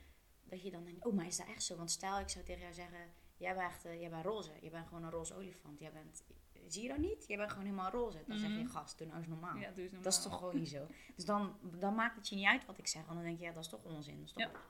dat 0.44 0.62
je 0.62 0.70
dan 0.70 0.84
denkt, 0.84 1.04
oh, 1.06 1.12
maar 1.12 1.26
is 1.26 1.36
dat 1.36 1.46
echt 1.46 1.62
zo? 1.62 1.76
Want 1.76 1.90
stel, 1.90 2.18
ik 2.18 2.28
zou 2.28 2.44
tegen 2.44 2.60
jou 2.62 2.74
zeggen, 2.74 3.12
jij 3.36 3.54
bent, 3.54 3.70
echt, 3.70 3.84
eh, 3.84 4.00
jij 4.00 4.10
bent 4.10 4.24
roze, 4.24 4.50
je 4.60 4.70
bent 4.70 4.86
gewoon 4.86 5.02
een 5.02 5.10
roze 5.10 5.34
olifant, 5.34 5.78
jij 5.78 5.92
bent, 5.92 6.24
zie 6.68 6.82
je 6.82 6.88
dat 6.88 6.98
niet? 6.98 7.24
Jij 7.26 7.36
bent 7.36 7.50
gewoon 7.50 7.64
helemaal 7.64 7.90
roze. 7.90 8.22
Dan 8.26 8.38
zeg 8.38 8.50
je, 8.50 8.56
Mhm. 8.62 8.66
gast, 8.68 8.98
doe 8.98 9.06
nou 9.06 9.18
eens 9.18 9.28
normaal. 9.28 9.56
Ja, 9.56 9.72
Dat 10.02 10.12
is 10.12 10.22
toch 10.22 10.38
gewoon 10.38 10.56
niet 10.56 10.68
zo. 10.68 10.86
Dus 11.14 11.24
dan, 11.24 11.56
dan 11.78 11.94
maakt 11.94 12.16
het 12.16 12.28
je 12.28 12.36
niet 12.36 12.46
uit 12.46 12.66
wat 12.66 12.78
ik 12.78 12.86
zeg, 12.86 13.02
want 13.04 13.14
dan 13.14 13.24
denk 13.24 13.38
je, 13.38 13.44
ja, 13.44 13.52
dat 13.52 13.62
is 13.64 13.68
toch 13.70 13.84
onzin. 13.84 14.16
Dat 14.18 14.24
is 14.26 14.32
toch 14.32 14.42
Ja. 14.42 14.50
waar. 14.52 14.62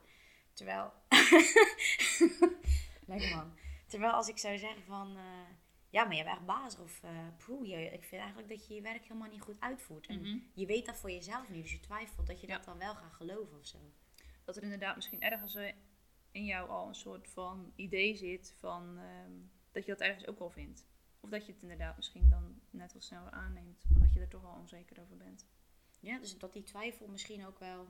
Terwijl, 0.52 0.92
lekker 3.06 3.37
man. 3.37 3.52
Terwijl 3.86 4.12
als 4.12 4.28
ik 4.28 4.38
zou 4.38 4.58
zeggen 4.58 4.82
van, 4.82 5.16
eh, 5.16 5.22
ja, 5.90 6.04
maar 6.04 6.14
jij 6.14 6.24
bent 6.24 6.36
echt 6.36 6.46
bazig 6.46 6.80
of, 6.80 7.00
poeh, 7.46 7.68
je, 7.68 7.84
ik 7.84 8.04
vind 8.04 8.20
eigenlijk 8.22 8.48
dat 8.48 8.66
je 8.66 8.74
je 8.74 8.80
werk 8.80 9.02
helemaal 9.02 9.30
niet 9.30 9.40
goed 9.40 9.60
uitvoert. 9.60 10.06
En 10.06 10.20
Mhm. 10.20 10.38
je 10.54 10.66
weet 10.66 10.86
dat 10.86 10.96
voor 10.96 11.10
jezelf 11.10 11.48
niet, 11.48 11.62
dus 11.62 11.72
je 11.72 11.80
twijfelt 11.80 12.26
dat 12.26 12.40
je 12.40 12.46
Ja. 12.46 12.56
dat 12.56 12.64
dan 12.64 12.78
wel 12.78 12.94
gaat 12.94 13.12
geloven 13.14 13.58
of 13.58 13.66
zo. 13.66 13.78
Dat 14.44 14.56
er 14.56 14.62
inderdaad 14.62 14.94
misschien 14.96 15.20
ergens 15.22 15.54
eh, 15.54 15.72
in 16.30 16.44
jou 16.44 16.68
al 16.68 16.88
een 16.88 16.94
soort 16.94 17.28
van 17.28 17.72
idee 17.76 18.16
zit 18.16 18.54
van 18.58 18.98
ehm, 18.98 19.32
dat 19.72 19.84
je 19.84 19.90
dat 19.90 20.00
ergens 20.00 20.26
ook 20.26 20.38
al 20.38 20.50
vindt. 20.50 20.86
Of 21.20 21.30
dat 21.30 21.46
je 21.46 21.52
het 21.52 21.62
inderdaad 21.62 21.96
misschien 21.96 22.28
dan 22.28 22.60
net 22.70 22.92
wat 22.92 23.02
sneller 23.04 23.30
aanneemt, 23.30 23.84
omdat 23.94 24.12
je 24.12 24.20
er 24.20 24.28
toch 24.28 24.44
al 24.44 24.56
onzeker 24.58 25.00
over 25.00 25.16
bent. 25.16 25.46
Ja, 26.00 26.18
dus 26.18 26.38
dat 26.38 26.52
die 26.52 26.62
twijfel 26.62 27.06
misschien 27.08 27.46
ook 27.46 27.58
wel 27.58 27.86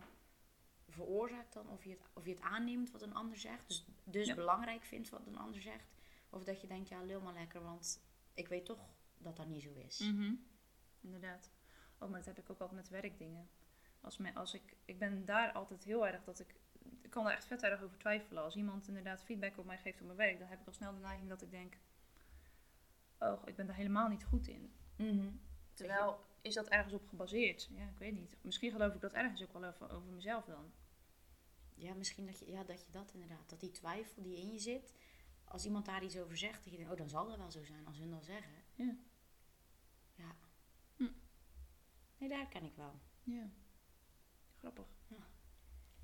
veroorzaakt 0.89 1.53
dan, 1.53 1.69
of 1.69 1.85
je 1.85 1.91
het, 1.91 2.01
of 2.13 2.25
je 2.25 2.31
het 2.31 2.41
aanneemt 2.41 2.91
wat 2.91 3.03
een 3.03 3.15
ander 3.15 3.39
zegt. 3.39 3.69
Dus, 3.69 3.87
dus 4.05 4.27
Ja. 4.27 4.35
belangrijk 4.35 4.85
vindt 4.85 5.09
wat 5.09 5.27
een 5.27 5.39
ander 5.39 5.61
zegt. 5.61 5.95
Of 6.31 6.45
dat 6.45 6.61
je 6.61 6.67
denkt, 6.67 6.89
ja, 6.89 7.03
lul 7.03 7.21
maar 7.21 7.33
lekker, 7.35 7.63
want 7.63 8.03
ik 8.35 8.49
weet 8.49 8.65
toch 8.65 8.89
dat 9.19 9.37
dat 9.37 9.47
niet 9.49 9.63
zo 9.63 9.73
is. 9.75 9.99
Mhm. 9.99 10.35
Inderdaad. 11.01 11.51
Oh, 11.99 12.09
maar 12.09 12.19
dat 12.19 12.27
heb 12.27 12.39
ik 12.39 12.51
ook 12.51 12.61
altijd 12.61 12.81
met 12.81 12.89
werkdingen. 13.03 13.49
Als, 14.01 14.17
me, 14.19 14.35
als 14.35 14.55
ik, 14.55 14.77
ik 14.85 14.99
ben 14.99 15.25
daar 15.25 15.53
altijd 15.53 15.85
heel 15.85 16.07
erg 16.07 16.25
dat 16.25 16.41
ik, 16.41 16.55
ik 17.03 17.11
kan 17.11 17.25
daar 17.25 17.33
echt 17.33 17.47
vet 17.47 17.63
erg 17.63 17.83
over 17.83 17.99
twijfelen. 17.99 18.43
Als 18.43 18.57
iemand 18.57 18.89
inderdaad 18.89 19.23
feedback 19.23 19.59
op 19.59 19.65
mij 19.65 19.79
geeft 19.79 20.01
op 20.01 20.07
mijn 20.07 20.19
werk, 20.19 20.39
dan 20.39 20.49
heb 20.49 20.61
ik 20.61 20.67
al 20.67 20.73
snel 20.73 20.95
de 20.95 21.01
neiging 21.01 21.29
dat 21.29 21.43
ik 21.43 21.51
denk, 21.51 21.77
oh, 23.19 23.43
ik 23.45 23.57
ben 23.57 23.67
daar 23.67 23.77
helemaal 23.77 24.09
niet 24.09 24.25
goed 24.25 24.47
in. 24.49 24.73
Mhm. 24.97 25.31
Terwijl, 25.75 26.21
is 26.41 26.55
dat 26.55 26.69
ergens 26.69 26.95
op 26.95 27.09
gebaseerd? 27.09 27.69
Ja, 27.75 27.89
ik 27.89 27.99
weet 27.99 28.13
niet. 28.13 28.37
Misschien 28.41 28.71
geloof 28.71 28.95
ik 28.95 29.01
dat 29.01 29.13
ergens 29.13 29.43
ook 29.43 29.53
wel 29.53 29.65
over, 29.65 29.91
over 29.91 30.13
mezelf 30.13 30.45
dan. 30.45 30.73
Ja, 31.75 31.95
misschien 31.95 32.27
dat 32.27 32.39
je, 32.39 32.51
ja, 32.51 32.65
dat 32.65 32.81
je 32.85 32.91
dat 32.91 33.11
inderdaad, 33.13 33.49
dat 33.49 33.61
die 33.61 33.71
twijfel 33.71 34.23
die 34.23 34.37
in 34.37 34.53
je 34.53 34.59
zit, 34.59 34.95
als 35.45 35.65
iemand 35.65 35.87
daar 35.87 36.05
iets 36.05 36.19
over 36.19 36.37
zegt, 36.37 36.65
dat 36.65 36.73
je 36.73 36.77
denkt, 36.77 36.93
oh, 36.93 36.99
dan 36.99 37.09
zal 37.09 37.27
dat 37.27 37.37
wel 37.37 37.51
zo 37.51 37.65
zijn 37.65 37.87
als 37.87 37.99
hun 37.99 38.11
dat 38.11 38.25
zeggen. 38.25 38.63
Ja. 38.75 38.97
Ja. 40.15 40.37
Hm. 40.97 41.13
Nee, 42.19 42.29
daar 42.29 42.49
ken 42.49 42.65
ik 42.65 42.77
wel. 42.77 43.01
Ja. 43.23 43.51
Grappig. 44.59 44.87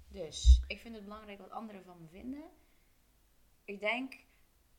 Dus, 0.08 0.62
ik 0.66 0.78
vind 0.78 0.94
het 0.94 1.04
belangrijk 1.04 1.38
wat 1.38 1.50
anderen 1.50 1.84
van 1.84 2.00
me 2.00 2.08
vinden. 2.08 2.50
Ik 3.64 3.80
denk 3.80 4.16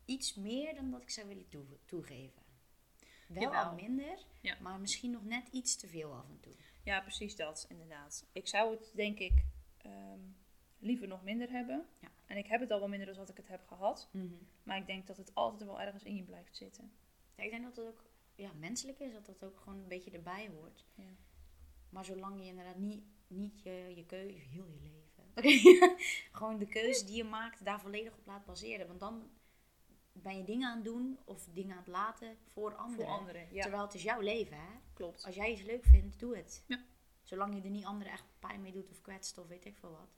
iets 0.06 0.36
meer 0.36 0.76
dan 0.76 0.92
dat 0.92 1.02
ik 1.02 1.10
zou 1.10 1.28
willen 1.28 1.48
toe- 1.48 1.80
toegeven. 1.86 2.41
Wel 3.34 3.44
Jawel. 3.44 3.64
al 3.64 3.74
minder, 3.74 4.26
Ja. 4.42 4.58
maar 4.62 4.80
misschien 4.80 5.12
nog 5.12 5.24
net 5.24 5.48
iets 5.48 5.76
te 5.76 5.88
veel 5.88 6.14
af 6.14 6.30
en 6.30 6.40
toe. 6.40 6.54
Ja, 6.84 7.02
precies 7.02 7.36
dat, 7.36 7.66
inderdaad. 7.70 8.26
Ik 8.32 8.48
zou 8.48 8.72
het, 8.72 8.92
denk 8.96 9.20
ik, 9.20 9.46
ehm, 9.78 10.20
liever 10.80 11.08
nog 11.08 11.24
minder 11.24 11.50
hebben. 11.52 11.86
Ja. 12.00 12.08
En 12.26 12.38
ik 12.38 12.48
heb 12.48 12.60
het 12.60 12.72
al 12.72 12.80
wel 12.80 12.88
minder 12.88 13.08
dan 13.08 13.16
wat 13.18 13.30
ik 13.30 13.38
het 13.38 13.48
heb 13.48 13.68
gehad. 13.68 14.10
Maar 14.64 14.78
ik 14.78 14.86
denk 14.86 15.08
dat 15.08 15.18
het 15.18 15.36
altijd 15.36 15.64
wel 15.64 15.82
ergens 15.82 16.04
in 16.04 16.16
je 16.16 16.24
blijft 16.24 16.58
zitten. 16.58 16.92
Ja, 17.36 17.44
ik 17.44 17.50
denk 17.50 17.64
dat 17.64 17.76
het 17.76 17.86
ook 17.86 18.04
ja, 18.36 18.52
menselijk 18.54 19.00
is, 19.00 19.14
dat 19.14 19.26
dat 19.26 19.44
ook 19.44 19.60
gewoon 19.60 19.80
een 19.80 19.88
beetje 19.88 20.12
erbij 20.12 20.48
hoort. 20.48 20.86
Ja. 20.96 21.16
Maar 21.90 22.06
zolang 22.06 22.40
je 22.40 22.46
inderdaad 22.48 22.78
niet, 22.78 23.04
niet 23.28 23.62
je, 23.62 23.92
je 23.96 24.06
keuze, 24.06 24.38
heel 24.38 24.68
je 24.68 24.80
leven, 24.82 25.10
gewoon 26.38 26.58
de 26.58 26.68
keuze 26.68 27.06
die 27.06 27.16
je 27.16 27.24
maakt, 27.24 27.66
daar 27.66 27.82
volledig 27.82 28.14
op 28.14 28.26
laat 28.26 28.46
baseren. 28.46 28.88
Want 28.88 29.00
dan 29.00 29.30
ben 30.12 30.38
je 30.38 30.44
dingen 30.44 30.68
aan 30.68 30.76
het 30.76 30.86
doen 30.86 31.20
of 31.24 31.48
dingen 31.54 31.72
aan 31.72 31.78
het 31.78 31.88
laten 31.88 32.38
voor 32.46 32.76
anderen. 32.76 33.06
Voor 33.06 33.16
anderen, 33.16 33.48
ja. 33.54 33.62
Terwijl 33.62 33.84
het 33.84 33.94
is 33.94 34.04
jouw 34.04 34.20
leven, 34.20 34.58
hè? 34.58 34.80
Klopt. 34.94 35.26
Als 35.26 35.36
jij 35.36 35.52
iets 35.52 35.62
leuk 35.62 35.84
vindt, 35.84 36.20
doe 36.20 36.38
het. 36.38 36.64
Ja. 36.68 36.84
Zolang 37.24 37.56
je 37.56 37.62
er 37.62 37.70
niet 37.70 37.86
anderen 37.86 38.14
echt 38.14 38.26
pijn 38.40 38.62
mee 38.62 38.72
doet 38.72 38.90
of 38.90 39.02
kwetst 39.02 39.38
of 39.38 39.48
weet 39.48 39.66
ik 39.66 39.78
veel 39.78 39.92
wat. 39.92 40.18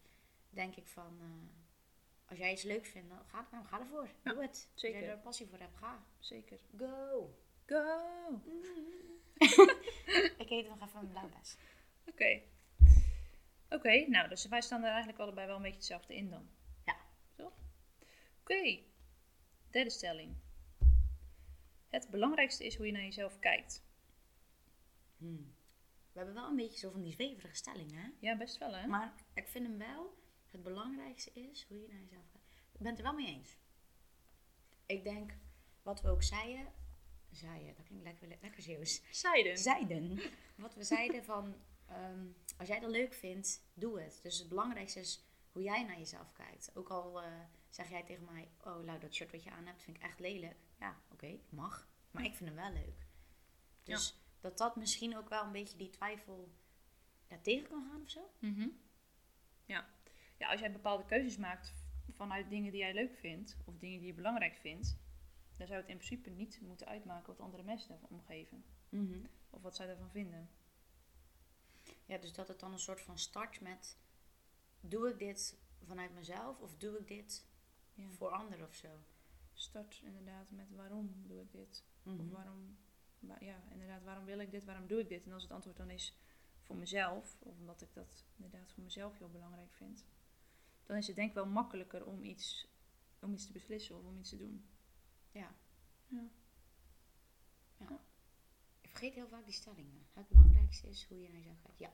Denk 0.49 0.75
ik 0.75 0.87
van, 0.87 1.17
eh, 1.21 2.29
als 2.29 2.37
jij 2.37 2.51
iets 2.51 2.63
leuks 2.63 2.89
vindt, 2.89 3.09
dan 3.09 3.25
ga, 3.25 3.47
nou, 3.51 3.65
ga 3.65 3.79
ervoor. 3.79 4.09
Ja, 4.23 4.33
doe 4.33 4.41
het. 4.41 4.69
zeker. 4.73 4.97
Als 4.97 5.05
jij 5.05 5.15
er 5.15 5.21
passie 5.21 5.47
voor 5.47 5.59
hebt, 5.59 5.77
ga. 5.77 6.05
Zeker. 6.19 6.59
Go! 6.77 7.35
Go! 7.65 8.41
ik 10.43 10.49
eet 10.49 10.69
nog 10.69 10.81
even 10.81 10.99
een 10.99 11.07
blauwbes. 11.07 11.57
Oké. 12.05 12.41
Oké, 13.69 14.05
nou, 14.07 14.29
dus 14.29 14.47
wij 14.47 14.61
staan 14.61 14.83
er 14.83 14.89
eigenlijk 14.89 15.19
allebei 15.19 15.47
wel 15.47 15.55
een 15.55 15.61
beetje 15.61 15.77
hetzelfde 15.77 16.15
in 16.15 16.29
dan. 16.29 16.49
Ja. 16.85 16.95
Zo? 17.37 17.51
Oké. 18.39 18.79
Derde 19.73 19.89
stelling. 19.89 20.35
Het 21.87 22.09
belangrijkste 22.09 22.65
is 22.65 22.75
hoe 22.75 22.85
je 22.85 22.91
naar 22.91 23.03
jezelf 23.03 23.39
kijkt. 23.39 23.83
Hmm. 25.17 25.55
We 26.11 26.17
hebben 26.17 26.33
wel 26.35 26.49
een 26.49 26.55
beetje 26.55 26.79
zo 26.79 26.91
van 26.91 27.01
die 27.01 27.11
zweverige 27.11 27.55
stellingen, 27.55 28.01
hè? 28.01 28.09
Ja, 28.19 28.37
best 28.37 28.57
wel 28.57 28.75
hè? 28.75 28.87
Maar 28.87 29.13
ik 29.33 29.47
vind 29.47 29.67
hem 29.67 29.77
wel, 29.77 30.17
het 30.51 30.63
belangrijkste 30.63 31.31
is 31.33 31.65
hoe 31.67 31.81
je 31.81 31.87
naar 31.87 31.99
jezelf 31.99 32.25
kijkt. 32.31 32.45
Ik 32.71 32.79
ben 32.79 32.87
het 32.87 32.97
er 32.97 33.03
wel 33.03 33.13
mee 33.13 33.27
eens. 33.27 33.57
Ik 34.85 35.03
denk, 35.03 35.37
wat 35.81 36.01
we 36.01 36.09
ook 36.09 36.23
zeiden, 36.23 36.73
zeiden, 37.31 37.75
dat 37.75 37.85
klinkt 37.85 38.03
lekker, 38.03 38.27
lekker 38.41 38.61
Zeeuws. 38.61 39.01
Zijden. 39.11 39.57
zeiden. 39.57 40.19
Wat 40.55 40.75
we 40.75 40.83
zeiden 40.83 41.23
van, 41.23 41.55
ehm, 41.87 42.25
als 42.57 42.67
jij 42.67 42.79
dat 42.79 42.89
leuk 42.89 43.13
vindt, 43.13 43.63
doe 43.73 44.01
het. 44.01 44.19
Dus 44.21 44.39
het 44.39 44.49
belangrijkste 44.49 44.99
is 44.99 45.23
hoe 45.51 45.61
jij 45.61 45.83
naar 45.83 45.97
jezelf 45.97 46.31
kijkt. 46.33 46.71
Ook 46.75 46.89
al 46.89 47.21
eh, 47.21 47.31
zeg 47.75 47.89
jij 47.89 48.03
tegen 48.03 48.25
mij, 48.25 48.51
oh 48.63 48.83
Lau, 48.83 48.99
dat 48.99 49.13
shirt 49.13 49.31
wat 49.31 49.43
je 49.43 49.51
aan 49.51 49.65
hebt 49.65 49.83
vind 49.83 49.97
ik 49.97 50.03
echt 50.03 50.19
lelijk. 50.19 50.57
Ja, 50.79 51.01
oké, 51.11 51.39
mag. 51.49 51.87
Maar 52.11 52.23
ik 52.23 52.35
vind 52.35 52.49
hem 52.49 52.59
wel 52.59 52.71
leuk. 52.71 53.05
Dus 53.83 54.17
dat 54.39 54.57
dat 54.57 54.75
misschien 54.75 55.17
ook 55.17 55.29
wel 55.29 55.43
een 55.43 55.51
beetje 55.51 55.77
die 55.77 55.89
twijfel 55.89 56.53
ja, 57.27 57.37
tegen 57.41 57.69
kan 57.69 57.87
gaan 57.89 58.01
of 58.01 58.09
zo. 58.09 58.31
Mhm. 58.39 58.67
Ja. 59.65 59.89
ja, 60.37 60.51
als 60.51 60.59
jij 60.59 60.71
bepaalde 60.71 61.05
keuzes 61.05 61.37
maakt 61.37 61.73
vanuit 62.09 62.49
dingen 62.49 62.71
die 62.71 62.81
jij 62.81 62.93
leuk 62.93 63.15
vindt, 63.15 63.57
of 63.65 63.77
dingen 63.77 63.99
die 63.99 64.07
je 64.07 64.13
belangrijk 64.13 64.55
vindt, 64.55 64.97
dan 65.57 65.67
zou 65.67 65.79
het 65.79 65.89
in 65.89 65.97
principe 65.97 66.29
niet 66.29 66.61
moeten 66.61 66.87
uitmaken 66.87 67.27
wat 67.27 67.39
andere 67.39 67.63
mensen 67.63 67.89
daarvan 67.89 68.09
omgeven. 68.09 68.65
Of 69.49 69.61
wat 69.61 69.75
zij 69.75 69.87
daarvan 69.87 70.11
vinden. 70.11 70.49
Ja, 72.05 72.17
dus 72.17 72.33
dat 72.33 72.47
het 72.47 72.59
dan 72.59 72.71
een 72.71 72.79
soort 72.79 73.01
van 73.01 73.19
start 73.19 73.61
met, 73.61 73.97
doe 74.79 75.09
ik 75.09 75.19
dit 75.19 75.57
vanuit 75.83 76.13
mezelf 76.13 76.59
of 76.59 76.75
doe 76.77 76.97
ik 76.99 77.07
dit 77.07 77.45
Ja. 77.93 78.09
voor 78.09 78.29
anderen 78.29 78.67
of 78.67 78.75
zo? 78.75 79.03
Start 79.53 80.01
inderdaad 80.03 80.51
met 80.51 80.71
waarom 80.71 81.23
doe 81.27 81.41
ik 81.41 81.51
dit? 81.51 81.83
Of 82.03 82.13
Mhm. 82.13 82.29
waarom, 82.29 82.77
wa- 83.19 83.37
ja, 83.39 83.63
inderdaad, 83.71 84.03
waarom 84.03 84.25
wil 84.25 84.39
ik 84.39 84.51
dit? 84.51 84.65
Waarom 84.65 84.87
doe 84.87 84.99
ik 84.99 85.07
dit? 85.09 85.25
En 85.25 85.31
als 85.31 85.43
het 85.43 85.51
antwoord 85.51 85.77
dan 85.77 85.89
is 85.89 86.17
voor 86.61 86.75
mezelf, 86.75 87.35
of 87.39 87.57
omdat 87.59 87.81
ik 87.81 87.93
dat 87.93 88.25
inderdaad 88.35 88.71
voor 88.71 88.83
mezelf 88.83 89.17
heel 89.17 89.29
belangrijk 89.29 89.73
vind, 89.73 90.05
dan 90.83 90.97
is 90.97 91.07
het 91.07 91.15
denk 91.15 91.27
ik 91.29 91.35
wel 91.35 91.45
makkelijker 91.47 92.05
om 92.05 92.23
iets, 92.23 92.67
om 93.19 93.33
iets 93.33 93.45
te 93.45 93.51
beslissen 93.51 93.97
of 93.97 94.05
om 94.05 94.17
iets 94.19 94.29
te 94.29 94.37
doen. 94.37 94.65
Ja. 95.31 95.55
Ja. 96.07 96.29
ja. 97.77 97.99
Ik 98.81 98.89
vergeet 98.89 99.13
heel 99.13 99.27
vaak 99.27 99.45
die 99.45 99.53
stellingen. 99.53 100.07
Het 100.13 100.27
belangrijkste 100.27 100.89
is 100.89 101.05
hoe 101.07 101.21
je 101.21 101.27
naar 101.29 101.37
jezelf 101.37 101.61
kijkt. 101.61 101.79
Ja. 101.79 101.93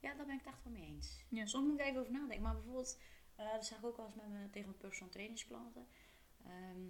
Ja, 0.00 0.14
daar 0.14 0.26
ben 0.26 0.34
ik 0.38 0.44
het 0.44 0.54
echt 0.54 0.64
wel 0.64 0.72
mee 0.72 0.86
eens. 0.86 1.24
Ja. 1.28 1.46
Soms 1.46 1.66
moet 1.66 1.80
ik 1.80 1.86
even 1.86 2.00
over 2.00 2.12
nadenken. 2.12 2.42
Maar 2.42 2.54
bijvoorbeeld, 2.54 2.98
eh, 3.38 3.52
dat 3.52 3.66
zeg 3.66 3.78
ik 3.78 3.84
ook 3.84 3.96
wel 3.96 4.06
eens 4.06 4.14
met 4.14 4.28
mijn, 4.28 4.50
tegen 4.50 4.68
mijn 4.68 4.80
personal 4.80 5.12
trainingsklanten. 5.12 5.86
Ehm 6.46 6.86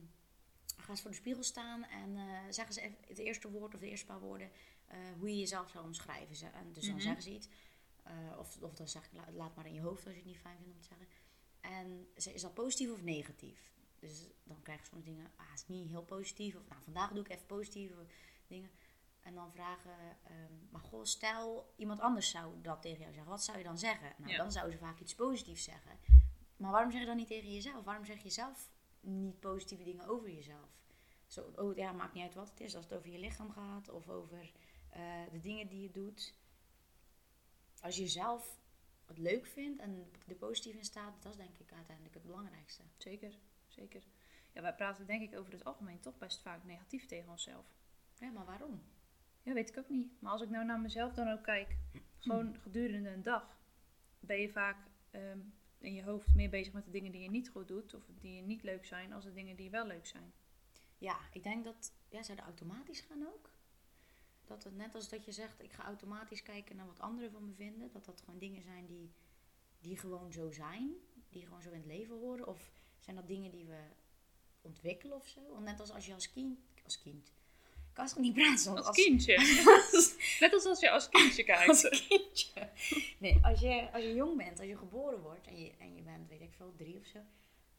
gaan 0.80 0.96
ze 0.96 1.02
voor 1.02 1.10
de 1.10 1.16
spiegel 1.16 1.42
staan 1.42 1.84
en 1.84 2.18
zeggen 2.54 2.74
ze 2.74 2.80
even 2.80 2.96
het 3.06 3.18
eerste 3.18 3.50
woord 3.50 3.74
of 3.74 3.80
de 3.80 3.88
eerste 3.88 4.06
paar 4.06 4.20
woorden 4.20 4.50
eh, 4.86 4.98
hoe 5.18 5.28
je 5.30 5.38
jezelf 5.38 5.70
zou 5.70 5.84
omschrijven. 5.84 6.36
Ze- 6.36 6.46
En 6.46 6.72
dus 6.72 6.84
dan 6.84 6.94
Mhm. 6.94 7.02
zeggen 7.02 7.22
ze 7.22 7.30
iets. 7.30 7.48
Of, 8.38 8.62
of 8.62 8.74
dan 8.74 8.88
zeg 8.88 9.04
ik, 9.04 9.12
la- 9.12 9.32
laat 9.32 9.56
maar 9.56 9.66
in 9.66 9.74
je 9.74 9.80
hoofd 9.80 10.04
als 10.04 10.12
je 10.14 10.18
het 10.20 10.28
niet 10.28 10.38
fijn 10.38 10.56
vindt 10.58 10.72
om 10.74 10.80
te 10.80 10.86
zeggen. 10.86 11.06
En 11.60 12.08
ze- 12.16 12.32
is 12.34 12.40
dat 12.42 12.54
positief 12.54 12.90
of 12.92 13.02
negatief? 13.02 13.72
Dus 13.98 14.26
dan 14.44 14.62
krijg 14.62 14.80
je 14.80 14.86
soms 14.86 15.04
dingen, 15.04 15.30
ah, 15.36 15.46
is 15.54 15.66
niet 15.66 15.88
heel 15.88 16.02
positief. 16.04 16.56
Of 16.56 16.68
nou, 16.68 16.82
vandaag 16.82 17.10
doe 17.12 17.24
ik 17.24 17.28
even 17.30 17.46
positieve 17.46 18.06
dingen. 18.46 18.70
En 19.22 19.34
dan 19.34 19.52
vragen, 19.52 19.96
ehm, 20.24 20.52
maar 20.70 20.80
goh, 20.80 21.04
stel 21.04 21.72
iemand 21.76 22.00
anders 22.00 22.30
zou 22.30 22.60
dat 22.62 22.82
tegen 22.82 23.00
jou 23.00 23.12
zeggen. 23.12 23.30
Wat 23.30 23.44
zou 23.44 23.58
je 23.58 23.64
dan 23.64 23.78
zeggen? 23.78 24.14
Nou, 24.18 24.30
Ja. 24.30 24.36
dan 24.36 24.52
zouden 24.52 24.78
ze 24.78 24.84
vaak 24.84 25.00
iets 25.00 25.14
positiefs 25.14 25.64
zeggen. 25.64 25.98
Maar 26.58 26.70
waarom 26.70 26.90
zeg 26.90 27.00
je 27.00 27.06
dan 27.06 27.16
niet 27.16 27.28
tegen 27.28 27.52
jezelf? 27.52 27.84
Waarom 27.84 28.04
zeg 28.04 28.22
je 28.22 28.30
zelf 28.30 28.70
niet 29.00 29.40
positieve 29.40 29.84
dingen 29.84 30.06
over 30.06 30.30
jezelf? 30.30 30.68
Zo, 31.26 31.52
oh 31.56 31.76
ja, 31.76 31.92
maakt 31.92 32.14
niet 32.14 32.22
uit 32.22 32.34
wat 32.34 32.50
het 32.50 32.60
is. 32.60 32.76
Als 32.76 32.84
het 32.84 32.94
over 32.94 33.10
je 33.10 33.18
lichaam 33.18 33.50
gaat 33.50 33.88
of 33.88 34.08
over 34.08 34.52
eh, 34.90 35.22
de 35.32 35.40
dingen 35.40 35.68
die 35.68 35.82
je 35.82 35.90
doet. 35.90 36.34
Als 37.80 37.96
je 37.96 38.08
zelf 38.08 38.58
het 39.06 39.18
leuk 39.18 39.46
vindt 39.46 39.80
en 39.80 40.10
er 40.26 40.34
positief 40.34 40.74
in 40.74 40.84
staat, 40.84 41.22
dat 41.22 41.32
is 41.32 41.38
denk 41.38 41.58
ik 41.58 41.72
uiteindelijk 41.72 42.14
het 42.14 42.24
belangrijkste. 42.24 42.82
Zeker, 42.96 43.38
zeker. 43.68 44.02
Ja, 44.52 44.62
wij 44.62 44.74
praten 44.74 45.06
denk 45.06 45.22
ik 45.22 45.38
over 45.38 45.52
het 45.52 45.64
algemeen 45.64 46.00
toch 46.00 46.18
best 46.18 46.42
vaak 46.42 46.64
negatief 46.64 47.06
tegen 47.06 47.30
onszelf. 47.30 47.66
Ja, 48.14 48.30
maar 48.30 48.44
waarom? 48.44 48.82
Ja, 49.42 49.52
weet 49.52 49.68
ik 49.68 49.78
ook 49.78 49.88
niet. 49.88 50.20
Maar 50.20 50.32
als 50.32 50.42
ik 50.42 50.50
nou 50.50 50.64
naar 50.64 50.80
mezelf 50.80 51.14
dan 51.14 51.28
ook 51.28 51.42
kijk, 51.42 51.76
gewoon 52.18 52.56
gedurende 52.60 53.10
een 53.10 53.22
dag, 53.22 53.58
ben 54.20 54.40
je 54.40 54.48
vaak 54.48 54.76
ehm, 55.10 55.38
in 55.78 55.94
je 55.94 56.02
hoofd 56.02 56.34
meer 56.34 56.50
bezig 56.50 56.72
met 56.72 56.84
de 56.84 56.90
dingen 56.90 57.12
die 57.12 57.22
je 57.22 57.30
niet 57.30 57.48
goed 57.48 57.68
doet 57.68 57.94
of 57.94 58.02
die 58.20 58.34
je 58.34 58.42
niet 58.42 58.62
leuk 58.62 58.84
zijn, 58.84 59.12
als 59.12 59.24
de 59.24 59.32
dingen 59.32 59.56
die 59.56 59.70
wel 59.70 59.86
leuk 59.86 60.06
zijn. 60.06 60.32
Ja, 60.98 61.18
ik 61.32 61.42
denk 61.42 61.64
dat, 61.64 61.92
ja, 62.08 62.22
zou 62.22 62.36
dat 62.36 62.46
automatisch 62.46 63.00
gaan 63.00 63.26
ook? 63.26 63.50
Dat 64.44 64.64
het 64.64 64.76
net 64.76 64.94
als 64.94 65.08
dat 65.08 65.24
je 65.24 65.32
zegt, 65.32 65.62
ik 65.62 65.72
ga 65.72 65.84
automatisch 65.84 66.42
kijken 66.42 66.76
naar 66.76 66.86
wat 66.86 67.00
anderen 67.00 67.30
van 67.30 67.44
me 67.44 67.54
vinden. 67.54 67.90
Dat 67.92 68.04
dat 68.04 68.20
gewoon 68.20 68.38
dingen 68.38 68.62
zijn 68.62 68.86
die, 68.86 69.12
die 69.80 69.96
gewoon 69.96 70.32
zo 70.32 70.50
zijn. 70.50 70.94
Die 71.28 71.44
gewoon 71.44 71.62
zo 71.62 71.70
in 71.70 71.76
het 71.78 71.86
leven 71.86 72.18
horen. 72.18 72.46
Of 72.46 72.72
zijn 72.98 73.16
dat 73.16 73.28
dingen 73.28 73.50
die 73.50 73.66
we 73.66 73.82
ontwikkelen 74.60 75.16
of 75.16 75.26
zo? 75.26 75.52
Want 75.52 75.64
net 75.64 75.80
als 75.80 75.90
als 75.90 76.06
je 76.06 76.14
als 76.14 76.30
kind... 76.30 76.58
Als 76.84 77.00
kind... 77.00 77.32
Niet 78.16 78.34
praten? 78.34 78.84
Als 78.84 78.96
kindje. 78.96 79.36
Net 80.40 80.52
als 80.52 80.64
als 80.64 80.80
je 80.80 80.90
als 80.90 81.08
kindje 81.08 81.44
kijkt. 81.44 81.68
Als 81.68 82.06
kindje. 82.08 82.70
Nee, 83.18 83.38
als 83.42 83.60
je, 83.60 83.88
als 83.92 84.02
je 84.02 84.14
jong 84.14 84.36
bent, 84.36 84.58
als 84.58 84.68
je 84.68 84.76
geboren 84.76 85.20
wordt 85.20 85.46
en 85.46 85.60
je, 85.60 85.72
en 85.78 85.94
je 85.94 86.02
bent, 86.02 86.28
weet 86.28 86.40
ik 86.40 86.52
veel, 86.56 86.74
drie 86.76 86.98
of 86.98 87.06
zo. 87.06 87.18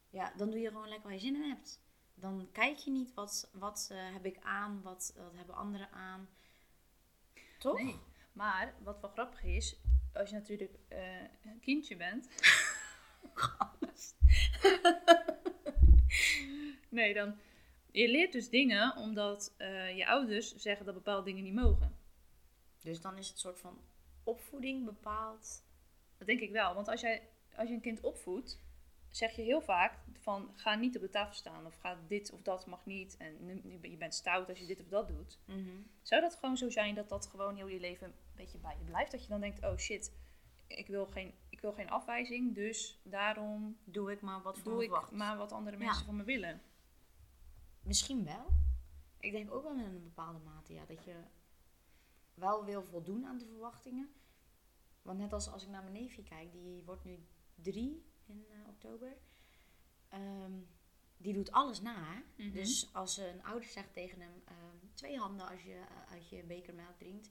Ja, 0.09 0.33
dan 0.37 0.49
doe 0.49 0.59
je 0.59 0.67
gewoon 0.67 0.87
lekker 0.87 1.03
waar 1.03 1.13
je 1.13 1.19
zin 1.19 1.35
in 1.35 1.49
hebt. 1.49 1.81
Dan 2.15 2.49
kijk 2.51 2.77
je 2.77 2.91
niet 2.91 3.13
wat, 3.13 3.49
wat 3.53 3.89
eh, 3.91 4.13
heb 4.13 4.25
ik 4.25 4.37
aan, 4.41 4.81
wat, 4.81 5.13
wat 5.15 5.35
hebben 5.35 5.55
anderen 5.55 5.91
aan. 5.91 6.29
Toch? 7.59 7.81
Nee. 7.81 7.95
Maar 8.33 8.73
wat 8.83 8.99
wel 9.01 9.09
grappig 9.09 9.43
is, 9.43 9.75
als 10.13 10.29
je 10.29 10.35
natuurlijk 10.35 10.73
eh, 10.87 11.21
een 11.43 11.59
kindje 11.61 11.95
bent. 11.95 12.27
nee, 16.89 17.13
dan. 17.13 17.35
Je 17.91 18.07
leert 18.09 18.31
dus 18.31 18.49
dingen 18.49 18.95
omdat 18.97 19.53
eh, 19.57 19.97
je 19.97 20.07
ouders 20.07 20.55
zeggen 20.55 20.85
dat 20.85 20.93
bepaalde 20.95 21.23
dingen 21.23 21.43
niet 21.43 21.53
mogen. 21.53 21.97
Dus 22.81 23.01
dan 23.01 23.17
is 23.17 23.27
het 23.29 23.39
soort 23.39 23.59
van 23.59 23.77
opvoeding 24.23 24.85
bepaald. 24.85 25.63
Dat 26.17 26.27
denk 26.27 26.39
ik 26.39 26.51
wel. 26.51 26.73
Want 26.73 26.87
als, 26.87 27.01
jij, 27.01 27.21
als 27.55 27.67
je 27.67 27.73
een 27.73 27.81
kind 27.81 28.01
opvoedt, 28.01 28.59
zeg 29.09 29.35
je 29.35 29.41
heel 29.41 29.61
vaak 29.61 29.93
van 30.19 30.51
ga 30.55 30.75
niet 30.75 30.95
op 30.95 31.01
de 31.01 31.09
tafel 31.09 31.33
staan. 31.33 31.65
Of 31.65 31.75
ga 31.75 31.97
dit 32.07 32.31
of 32.31 32.41
dat 32.41 32.65
mag 32.65 32.85
niet. 32.85 33.17
En 33.17 33.45
nu- 33.45 33.61
nu- 33.63 33.89
je 33.89 33.97
bent 33.97 34.13
stout 34.13 34.49
als 34.49 34.59
je 34.59 34.65
dit 34.65 34.79
of 34.81 34.87
dat 34.87 35.07
doet. 35.07 35.39
Zou 36.01 36.21
dat 36.21 36.35
gewoon 36.35 36.57
zo 36.57 36.69
zijn 36.69 36.95
dat 36.95 37.09
dat 37.09 37.25
gewoon 37.27 37.55
heel 37.55 37.67
je 37.67 37.79
leven 37.79 38.07
een 38.07 38.13
beetje 38.35 38.57
bij 38.57 38.75
je 38.79 38.85
blijft? 38.85 39.11
Dat 39.11 39.21
je 39.23 39.29
dan 39.29 39.41
denkt, 39.41 39.63
oh 39.63 39.77
shit, 39.77 40.11
ik 40.67 40.87
wil 40.87 41.05
geen, 41.05 41.33
ik 41.49 41.61
wil 41.61 41.71
geen 41.71 41.89
afwijzing. 41.89 42.55
Dus 42.55 42.99
daarom 43.03 43.77
Doe 43.83 44.11
ik 44.11 44.21
maar 44.21 44.41
wat 44.41 44.59
doe 44.63 44.83
ik 44.83 45.11
maar 45.11 45.37
wat 45.37 45.51
andere 45.51 45.77
Ja. 45.77 45.83
mensen 45.85 46.05
van 46.05 46.15
me 46.15 46.23
willen. 46.23 46.61
Misschien 47.81 48.23
wel. 48.23 48.45
Ik 49.19 49.31
denk 49.31 49.51
ook 49.51 49.63
wel 49.63 49.77
in 49.77 49.83
een 49.83 50.03
bepaalde 50.03 50.39
mate, 50.39 50.73
ja, 50.73 50.85
dat 50.85 51.03
je 51.03 51.23
wel 52.33 52.65
wil 52.65 52.83
voldoen 52.83 53.25
aan 53.25 53.37
de 53.37 53.45
verwachtingen. 53.45 54.09
Want 55.01 55.19
net 55.19 55.33
als 55.33 55.49
als 55.49 55.63
ik 55.63 55.69
naar 55.69 55.83
mijn 55.83 55.93
neefje 55.93 56.23
kijk, 56.23 56.51
die 56.51 56.83
wordt 56.83 57.03
nu 57.03 57.27
drie 57.55 58.05
in 58.25 58.45
eh, 58.49 58.67
oktober. 58.67 59.17
Ehm, 60.07 60.53
die 61.17 61.33
doet 61.33 61.51
alles 61.51 61.81
na. 61.81 62.23
Mhm. 62.35 62.51
Dus 62.51 62.93
als 62.93 63.17
een 63.17 63.43
ouder 63.43 63.69
zegt 63.69 63.93
tegen 63.93 64.21
hem, 64.21 64.41
ehm, 64.45 64.77
twee 64.93 65.17
handen 65.17 65.47
als 65.47 65.63
je 65.63 65.73
eh, 65.73 66.11
uit 66.11 66.29
je 66.29 66.43
beker 66.43 66.73
melk 66.73 66.97
drinkt. 66.97 67.29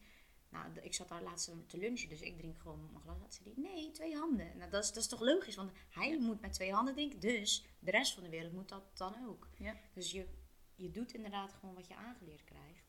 Nou, 0.48 0.64
ik 0.80 0.94
zat 0.94 1.08
daar 1.08 1.22
laatst 1.22 1.50
te 1.66 1.78
lunchen, 1.78 2.08
dus 2.08 2.20
ik 2.20 2.38
drink 2.38 2.58
gewoon 2.60 2.88
mijn 2.90 3.02
glas. 3.02 3.20
uit. 3.22 3.34
Zei 3.34 3.54
die, 3.54 3.64
nee, 3.64 3.90
twee 3.90 4.16
handen. 4.16 4.56
Nou, 4.56 4.70
dat 4.70 4.84
is, 4.84 4.88
dat 4.92 5.02
is 5.02 5.08
toch 5.08 5.20
logisch, 5.20 5.56
want 5.56 5.72
hij 5.90 6.18
moet 6.18 6.40
met 6.40 6.52
twee 6.52 6.72
handen 6.72 6.94
drinken. 6.94 7.20
Dus 7.20 7.64
de 7.78 7.90
rest 7.90 8.14
van 8.14 8.22
de 8.22 8.28
wereld 8.28 8.52
moet 8.52 8.68
dat 8.68 8.96
dan 8.96 9.14
ook. 9.28 9.48
Ja. 9.58 9.76
Dus 9.92 10.10
je, 10.10 10.26
je 10.74 10.90
doet 10.90 11.12
inderdaad 11.14 11.52
gewoon 11.52 11.74
wat 11.74 11.86
je 11.86 11.96
aangeleerd 11.96 12.44
krijgt. 12.44 12.88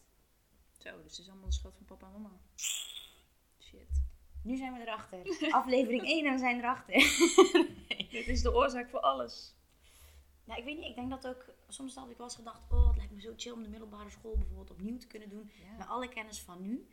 Zo, 0.77 1.01
dus 1.03 1.11
het 1.11 1.19
is 1.19 1.29
allemaal 1.29 1.47
de 1.47 1.53
schuld 1.53 1.75
van 1.75 1.85
papa 1.85 2.05
en 2.05 2.21
mama. 2.21 2.39
Shit. 3.59 4.01
Nu 4.43 4.57
zijn 4.57 4.73
we 4.73 4.79
erachter. 4.79 5.37
Aflevering 5.61 6.03
1 6.03 6.25
en 6.25 6.33
we 6.33 6.39
zijn 6.39 6.57
erachter. 6.57 6.93
Dit 8.11 8.27
is 8.27 8.41
de 8.41 8.53
oorzaak 8.53 8.89
voor 8.89 8.99
alles. 8.99 9.53
Ja, 10.43 10.55
ik 10.55 10.63
weet 10.63 10.77
niet. 10.77 10.89
Ik 10.89 10.95
denk 10.95 11.09
dat 11.09 11.27
ook... 11.27 11.45
Soms 11.67 11.95
had 11.95 12.09
ik 12.09 12.17
wel 12.17 12.25
eens 12.25 12.35
gedacht... 12.35 12.61
Oh, 12.69 12.87
het 12.87 12.97
lijkt 12.97 13.11
me 13.11 13.21
zo 13.21 13.33
chill 13.35 13.51
om 13.51 13.63
de 13.63 13.69
middelbare 13.69 14.09
school 14.09 14.37
bijvoorbeeld 14.37 14.71
opnieuw 14.71 14.97
te 14.97 15.07
kunnen 15.07 15.29
doen. 15.29 15.51
Met 15.77 15.87
alle 15.87 16.09
kennis 16.09 16.41
van 16.41 16.61
nu. 16.61 16.87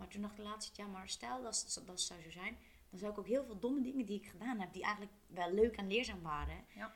Maar 0.00 0.08
toen 0.08 0.22
dacht 0.22 0.38
ik 0.38 0.44
laatst... 0.44 0.76
Ja, 0.76 0.86
maar 0.86 1.08
stel 1.08 1.42
dat, 1.42 1.82
dat 1.86 2.00
zou 2.00 2.22
zo 2.22 2.30
zijn. 2.30 2.56
Dan 2.90 2.98
zou 2.98 3.12
ik 3.12 3.18
ook 3.18 3.26
heel 3.26 3.44
veel 3.44 3.58
domme 3.58 3.80
dingen 3.82 4.06
die 4.06 4.16
ik 4.20 4.26
gedaan 4.28 4.60
heb... 4.60 4.72
Die 4.72 4.82
eigenlijk 4.82 5.14
wel 5.26 5.52
leuk 5.52 5.76
en 5.76 5.86
leerzaam 5.86 6.22
waren... 6.22 6.64
Ja. 6.74 6.92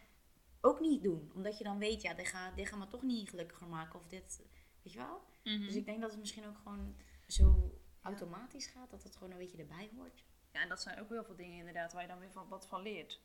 Ook 0.61 0.81
niet 0.81 1.03
doen. 1.03 1.31
Omdat 1.35 1.59
je 1.59 1.65
dan 1.65 1.79
weet... 1.79 2.03
Ja, 2.03 2.15
dit 2.15 2.27
gaat, 2.29 2.57
dit 2.57 2.69
gaat 2.69 2.79
me 2.79 2.87
toch 2.87 3.03
niet 3.03 3.29
gelukkiger 3.29 3.67
maken. 3.67 3.99
Of 3.99 4.07
dit... 4.07 4.43
Weet 4.83 4.93
je 4.93 4.99
wel? 4.99 5.23
Mhm. 5.45 5.61
Dus 5.65 5.75
ik 5.75 5.85
denk 5.87 6.01
dat 6.01 6.11
het 6.11 6.21
misschien 6.21 6.47
ook 6.47 6.57
gewoon 6.57 6.97
zo 7.27 7.79
automatisch 8.03 8.67
gaat. 8.67 8.91
Dat 8.91 9.03
het 9.03 9.17
gewoon 9.17 9.33
een 9.33 9.39
beetje 9.39 9.59
erbij 9.59 9.91
hoort. 9.97 10.25
Ja, 10.53 10.61
en 10.63 10.69
dat 10.69 10.81
zijn 10.83 11.01
ook 11.01 11.09
heel 11.09 11.25
veel 11.25 11.37
dingen 11.37 11.59
inderdaad 11.59 11.93
waar 11.93 12.03
je 12.03 12.09
dan 12.09 12.19
weer 12.19 12.33
van, 12.33 12.49
wat 12.49 12.67
van 12.67 12.83
leert. 12.83 13.21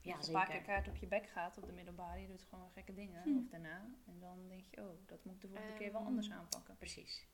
Ja, 0.00 0.16
Als 0.16 0.26
je 0.26 0.32
een 0.32 0.38
paar 0.38 0.48
keer 0.50 0.62
kaart 0.62 0.88
op 0.88 0.96
je 0.96 1.06
bek 1.06 1.26
gaat 1.28 1.58
op 1.58 1.66
de 1.66 1.72
middelbare, 1.72 2.20
je 2.20 2.26
doet 2.26 2.42
gewoon 2.50 2.70
gekke 2.70 2.94
dingen 2.94 3.22
Hm. 3.22 3.36
of 3.36 3.48
daarna. 3.48 3.90
En 4.06 4.18
dan 4.20 4.48
denk 4.48 4.64
je, 4.70 4.80
oh, 4.80 4.98
dat 5.06 5.24
moet 5.24 5.34
ik 5.34 5.40
de 5.40 5.48
volgende 5.48 5.74
keer 5.74 5.92
wel 5.92 6.00
Ehm, 6.00 6.08
anders 6.08 6.30
aanpakken. 6.30 6.76
Precies. 6.76 7.26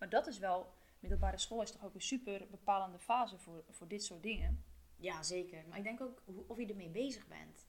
Maar 0.00 0.08
dat 0.08 0.26
is 0.26 0.38
wel, 0.38 0.72
middelbare 0.98 1.38
school 1.38 1.62
is 1.62 1.70
toch 1.70 1.84
ook 1.84 1.94
een 1.94 2.02
super 2.02 2.46
bepalende 2.50 2.98
fase 2.98 3.38
voor, 3.38 3.64
voor 3.70 3.88
dit 3.88 4.04
soort 4.04 4.22
dingen. 4.22 4.64
Ja, 4.96 5.22
zeker. 5.22 5.64
Maar 5.68 5.78
ik 5.78 5.84
denk 5.84 6.00
ook 6.00 6.22
of 6.46 6.58
je 6.58 6.66
ermee 6.66 6.88
bezig 6.88 7.26
bent. 7.26 7.66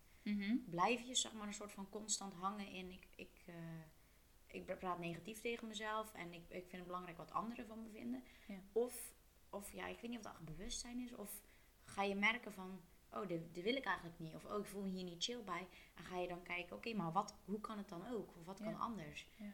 Blijf 0.66 1.02
je 1.02 1.16
zeg 1.16 1.34
maar 1.34 1.48
een 1.48 1.54
soort 1.54 1.72
van 1.72 1.90
constant 1.90 2.34
hangen 2.34 2.68
in 2.68 2.92
ik, 2.92 3.08
ik, 3.16 3.44
eh, 3.46 3.56
ik 4.48 4.80
praat 4.80 5.00
negatief 5.00 5.42
tegen 5.42 5.68
mezelf 5.68 6.14
en 6.14 6.34
ik, 6.34 6.44
ik 6.48 6.66
vind 6.68 6.72
het 6.72 6.86
belangrijk 6.86 7.18
wat 7.18 7.32
anderen 7.32 7.68
van 7.68 7.82
me 7.84 7.90
vinden. 7.90 8.24
Ja. 8.48 8.60
Of, 8.72 9.14
of 9.50 9.72
ja, 9.72 9.88
ik 9.88 10.00
weet 10.00 10.10
niet 10.10 10.20
of 10.20 10.32
dat 10.32 10.46
bewustzijn 10.46 11.00
is. 11.00 11.16
Of 11.16 11.42
ga 11.84 12.04
je 12.04 12.16
merken 12.16 12.54
van, 12.54 12.82
oh, 13.12 13.28
dit, 13.28 13.54
dit 13.54 13.64
wil 13.64 13.76
ik 13.76 13.86
eigenlijk 13.86 14.20
niet. 14.20 14.36
Of 14.36 14.46
oh, 14.46 14.60
ik 14.60 14.66
voel 14.66 14.82
me 14.82 14.90
hier 14.90 15.04
niet 15.04 15.24
chill 15.24 15.44
bij. 15.44 15.68
En 15.96 16.04
ga 16.04 16.18
je 16.18 16.28
dan 16.28 16.44
kijken, 16.44 16.76
oké, 16.76 16.94
maar 16.94 17.12
wat, 17.12 17.36
hoe 17.46 17.62
kan 17.62 17.78
het 17.78 17.90
dan 17.90 18.08
ook? 18.08 18.36
Of 18.38 18.46
wat 18.46 18.60
kan 18.60 18.72
Ja. 18.72 18.78
anders? 18.78 19.28
Ja. 19.38 19.54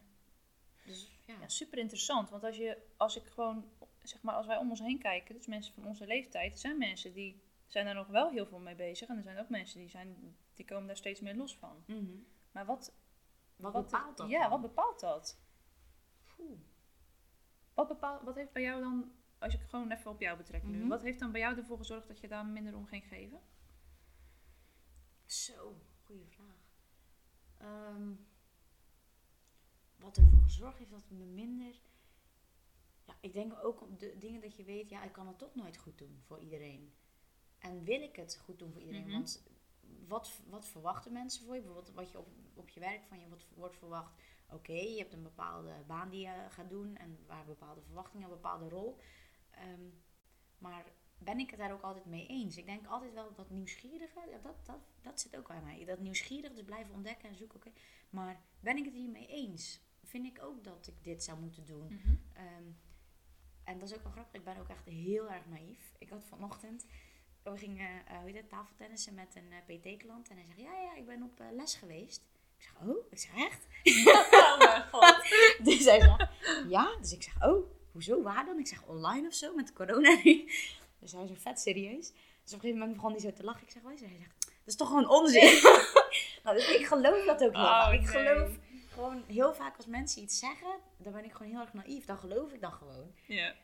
Dus 0.87 1.11
ja. 1.25 1.35
Ja, 1.39 1.47
super 1.47 1.77
interessant. 1.77 2.29
Want 2.29 2.43
als, 2.43 2.57
je, 2.57 2.77
als 2.97 3.15
ik 3.15 3.25
gewoon, 3.25 3.71
zeg 4.03 4.21
maar, 4.21 4.35
als 4.35 4.45
wij 4.45 4.57
om 4.57 4.69
ons 4.69 4.79
heen 4.79 4.99
kijken, 4.99 5.35
dus 5.35 5.47
mensen 5.47 5.73
van 5.73 5.85
onze 5.85 6.07
leeftijd, 6.07 6.51
er 6.51 6.57
zijn 6.57 6.77
mensen 6.77 7.13
die 7.13 7.41
zijn 7.65 7.85
daar 7.85 7.95
nog 7.95 8.07
wel 8.07 8.29
heel 8.29 8.45
veel 8.45 8.59
mee 8.59 8.75
bezig. 8.75 9.07
En 9.09 9.17
er 9.17 9.23
zijn 9.23 9.37
ook 9.39 9.49
mensen 9.49 9.79
die, 9.79 9.89
zijn, 9.89 10.37
die 10.53 10.65
komen 10.65 10.87
daar 10.87 10.97
steeds 10.97 11.19
meer 11.21 11.35
los 11.35 11.57
van. 11.57 11.83
Mhm. 11.85 12.05
Maar 12.51 12.65
wat, 12.65 12.93
Wat, 13.55 13.73
wat 13.73 13.83
bepaalt 13.85 14.17
dat 14.17 14.29
Ja, 14.29 14.41
dan? 14.41 14.49
wat 14.49 14.61
bepaalt 14.61 14.99
dat? 14.99 15.39
Oeh. 16.39 16.59
Wat, 17.73 17.87
bepaalt, 17.87 18.21
wat 18.23 18.35
heeft 18.35 18.51
bij 18.51 18.61
jou 18.61 18.81
dan, 18.81 19.11
als 19.39 19.53
ik 19.53 19.61
gewoon 19.61 19.91
even 19.91 20.11
op 20.11 20.21
jou 20.21 20.37
betrek 20.37 20.63
nu, 20.63 20.77
Mhm. 20.77 20.87
wat 20.87 21.01
heeft 21.01 21.19
dan 21.19 21.31
bij 21.31 21.41
jou 21.41 21.57
ervoor 21.57 21.77
gezorgd 21.77 22.07
dat 22.07 22.19
je 22.19 22.27
daar 22.27 22.45
minder 22.45 22.75
om 22.75 22.85
ging 22.85 23.03
geven? 23.07 23.39
Zo, 25.25 25.81
goede 26.03 26.25
vraag. 26.27 26.65
Ehm, 27.57 28.11
wat 29.97 30.17
ervoor 30.17 30.41
gezorgd 30.41 30.77
heeft 30.77 30.91
dat 30.91 31.01
het 31.01 31.17
me 31.17 31.25
minder. 31.25 31.81
Ja, 33.05 33.17
ik 33.21 33.33
denk 33.33 33.53
ook 33.63 33.81
op 33.81 33.99
de 33.99 34.17
dingen 34.17 34.41
dat 34.41 34.55
je 34.55 34.63
weet, 34.63 34.89
ja, 34.89 35.03
ik 35.03 35.11
kan 35.11 35.27
het 35.27 35.37
toch 35.37 35.55
nooit 35.55 35.77
goed 35.77 35.97
doen 35.97 36.19
voor 36.25 36.39
iedereen. 36.39 36.93
En 37.59 37.83
wil 37.83 38.01
ik 38.01 38.15
het 38.15 38.39
goed 38.43 38.59
doen 38.59 38.71
voor 38.71 38.81
iedereen? 38.81 39.05
Mhm. 39.05 39.11
Want 39.11 39.43
wat, 40.07 40.41
wat 40.49 40.67
verwachten 40.67 41.13
mensen 41.13 41.45
voor 41.45 41.55
je? 41.55 41.61
Bijvoorbeeld 41.61 41.95
wat 41.95 42.11
je 42.11 42.17
op, 42.17 42.27
op 42.53 42.69
je 42.69 42.79
werk 42.79 43.03
van 43.03 43.19
je 43.19 43.27
wordt, 43.27 43.45
wordt 43.55 43.77
verwacht. 43.77 44.13
Oké, 44.49 44.73
je 44.73 44.97
hebt 44.97 45.13
een 45.13 45.23
bepaalde 45.23 45.83
baan 45.87 46.09
die 46.09 46.21
je 46.21 46.45
gaat 46.49 46.69
doen 46.69 46.95
en 46.95 47.17
waar 47.25 47.45
bepaalde 47.45 47.81
verwachtingen, 47.81 48.25
een 48.25 48.33
bepaalde 48.33 48.69
rol. 48.69 48.97
Ehm, 49.51 49.89
maar 50.57 50.85
ben 51.17 51.39
ik 51.39 51.49
het 51.49 51.59
daar 51.59 51.73
ook 51.73 51.81
altijd 51.81 52.05
mee 52.05 52.27
eens? 52.27 52.57
Ik 52.57 52.65
denk 52.65 52.87
altijd 52.87 53.13
wel 53.13 53.33
dat 53.33 53.49
nieuwsgierige, 53.49 54.19
ja, 54.29 54.37
dat, 54.37 54.65
dat, 54.65 54.79
dat 55.01 55.19
zit 55.19 55.37
ook 55.37 55.47
bij 55.47 55.61
mij. 55.61 55.85
Dat 55.85 55.99
nieuwsgierig, 55.99 56.53
dus 56.53 56.63
blijven 56.65 56.93
ontdekken 56.93 57.29
en 57.29 57.35
zoeken, 57.35 57.57
oké. 57.57 57.71
Maar 58.09 58.41
ben 58.59 58.77
ik 58.77 58.85
het 58.85 58.93
hiermee 58.93 59.27
eens? 59.27 59.81
Vind 60.07 60.25
ik 60.25 60.43
ook 60.43 60.63
dat 60.63 60.87
ik 60.87 61.03
dit 61.03 61.23
zou 61.23 61.39
moeten 61.39 61.65
doen? 61.65 62.01
Ehm, 62.33 62.63
en 63.63 63.79
dat 63.79 63.89
is 63.89 63.95
ook 63.95 64.03
wel 64.03 64.11
grappig, 64.11 64.39
ik 64.39 64.45
ben 64.45 64.57
ook 64.57 64.69
echt 64.69 64.85
heel 64.85 65.29
erg 65.29 65.45
naïef. 65.45 65.93
Ik 65.97 66.09
had 66.09 66.25
vanochtend, 66.25 66.85
we 67.43 67.57
gingen, 67.57 68.05
eh 68.07 68.19
hoe 68.19 68.31
het, 68.31 68.49
tafeltennissen 68.49 69.13
met 69.13 69.35
een 69.35 69.51
eh, 69.51 69.77
PT-klant. 69.77 70.29
En 70.29 70.35
hij 70.35 70.45
zegt, 70.45 70.59
ja, 70.59 70.81
ja, 70.81 70.95
ik 70.95 71.05
ben 71.05 71.23
op 71.23 71.39
eh, 71.39 71.47
les 71.51 71.75
geweest. 71.75 72.21
Ik 72.57 72.63
zeg, 72.63 72.73
oh? 72.87 73.05
Ik 73.09 73.17
zeg, 73.17 73.35
echt? 73.35 73.67
Oh 74.33 74.57
mijn 74.57 74.83
god. 74.91 75.15
Dus 75.67 75.85
hij 75.85 75.99
zegt, 75.99 76.29
ja. 76.67 76.97
Dus 77.01 77.11
ik 77.11 77.23
zeg, 77.23 77.43
oh, 77.43 77.71
hoezo, 77.91 78.21
waar 78.21 78.45
dan? 78.45 78.59
Ik 78.59 78.67
zeg, 78.67 78.85
online 78.85 79.27
of 79.27 79.33
zo, 79.33 79.55
met 79.55 79.73
corona 79.73 80.19
nu. 80.23 80.45
Dus 80.99 81.11
hij 81.11 81.23
is 81.23 81.29
zo 81.29 81.35
vet 81.37 81.59
serieus. 81.59 82.11
Dus 82.43 82.53
op 82.53 82.53
een 82.53 82.59
gegeven 82.59 82.77
moment 82.77 82.93
begon 82.93 83.11
hij 83.11 83.19
zo 83.19 83.33
te 83.33 83.43
lachen. 83.43 83.63
Ik 83.63 83.69
zeg, 83.69 83.81
wat 83.81 83.93
is? 83.93 83.99
Hij 83.99 84.17
zegt, 84.17 84.35
dat 84.39 84.65
is 84.65 84.75
toch 84.75 84.87
gewoon 84.87 85.09
onzin? 85.09 85.61
nou, 86.43 86.55
dus 86.55 86.69
ik 86.69 86.85
geloof 86.85 87.25
dat 87.25 87.43
ook 87.43 87.55
heel 87.55 87.63
Oh. 87.63 87.89
Ik 87.91 87.99
nee. 87.99 88.07
geloof 88.07 88.57
gewoon 88.97 89.23
heel 89.27 89.53
vaak 89.53 89.77
als 89.77 89.85
mensen 89.85 90.21
iets 90.21 90.39
zeggen, 90.39 90.79
dan 90.97 91.13
ben 91.13 91.23
ik 91.23 91.31
gewoon 91.31 91.51
heel 91.51 91.61
erg 91.61 91.73
naïef. 91.73 92.05
Dan 92.05 92.17
geloof 92.17 92.53
ik 92.53 92.61
dan 92.61 92.71
gewoon. 92.71 93.13
Ja. 93.27 93.55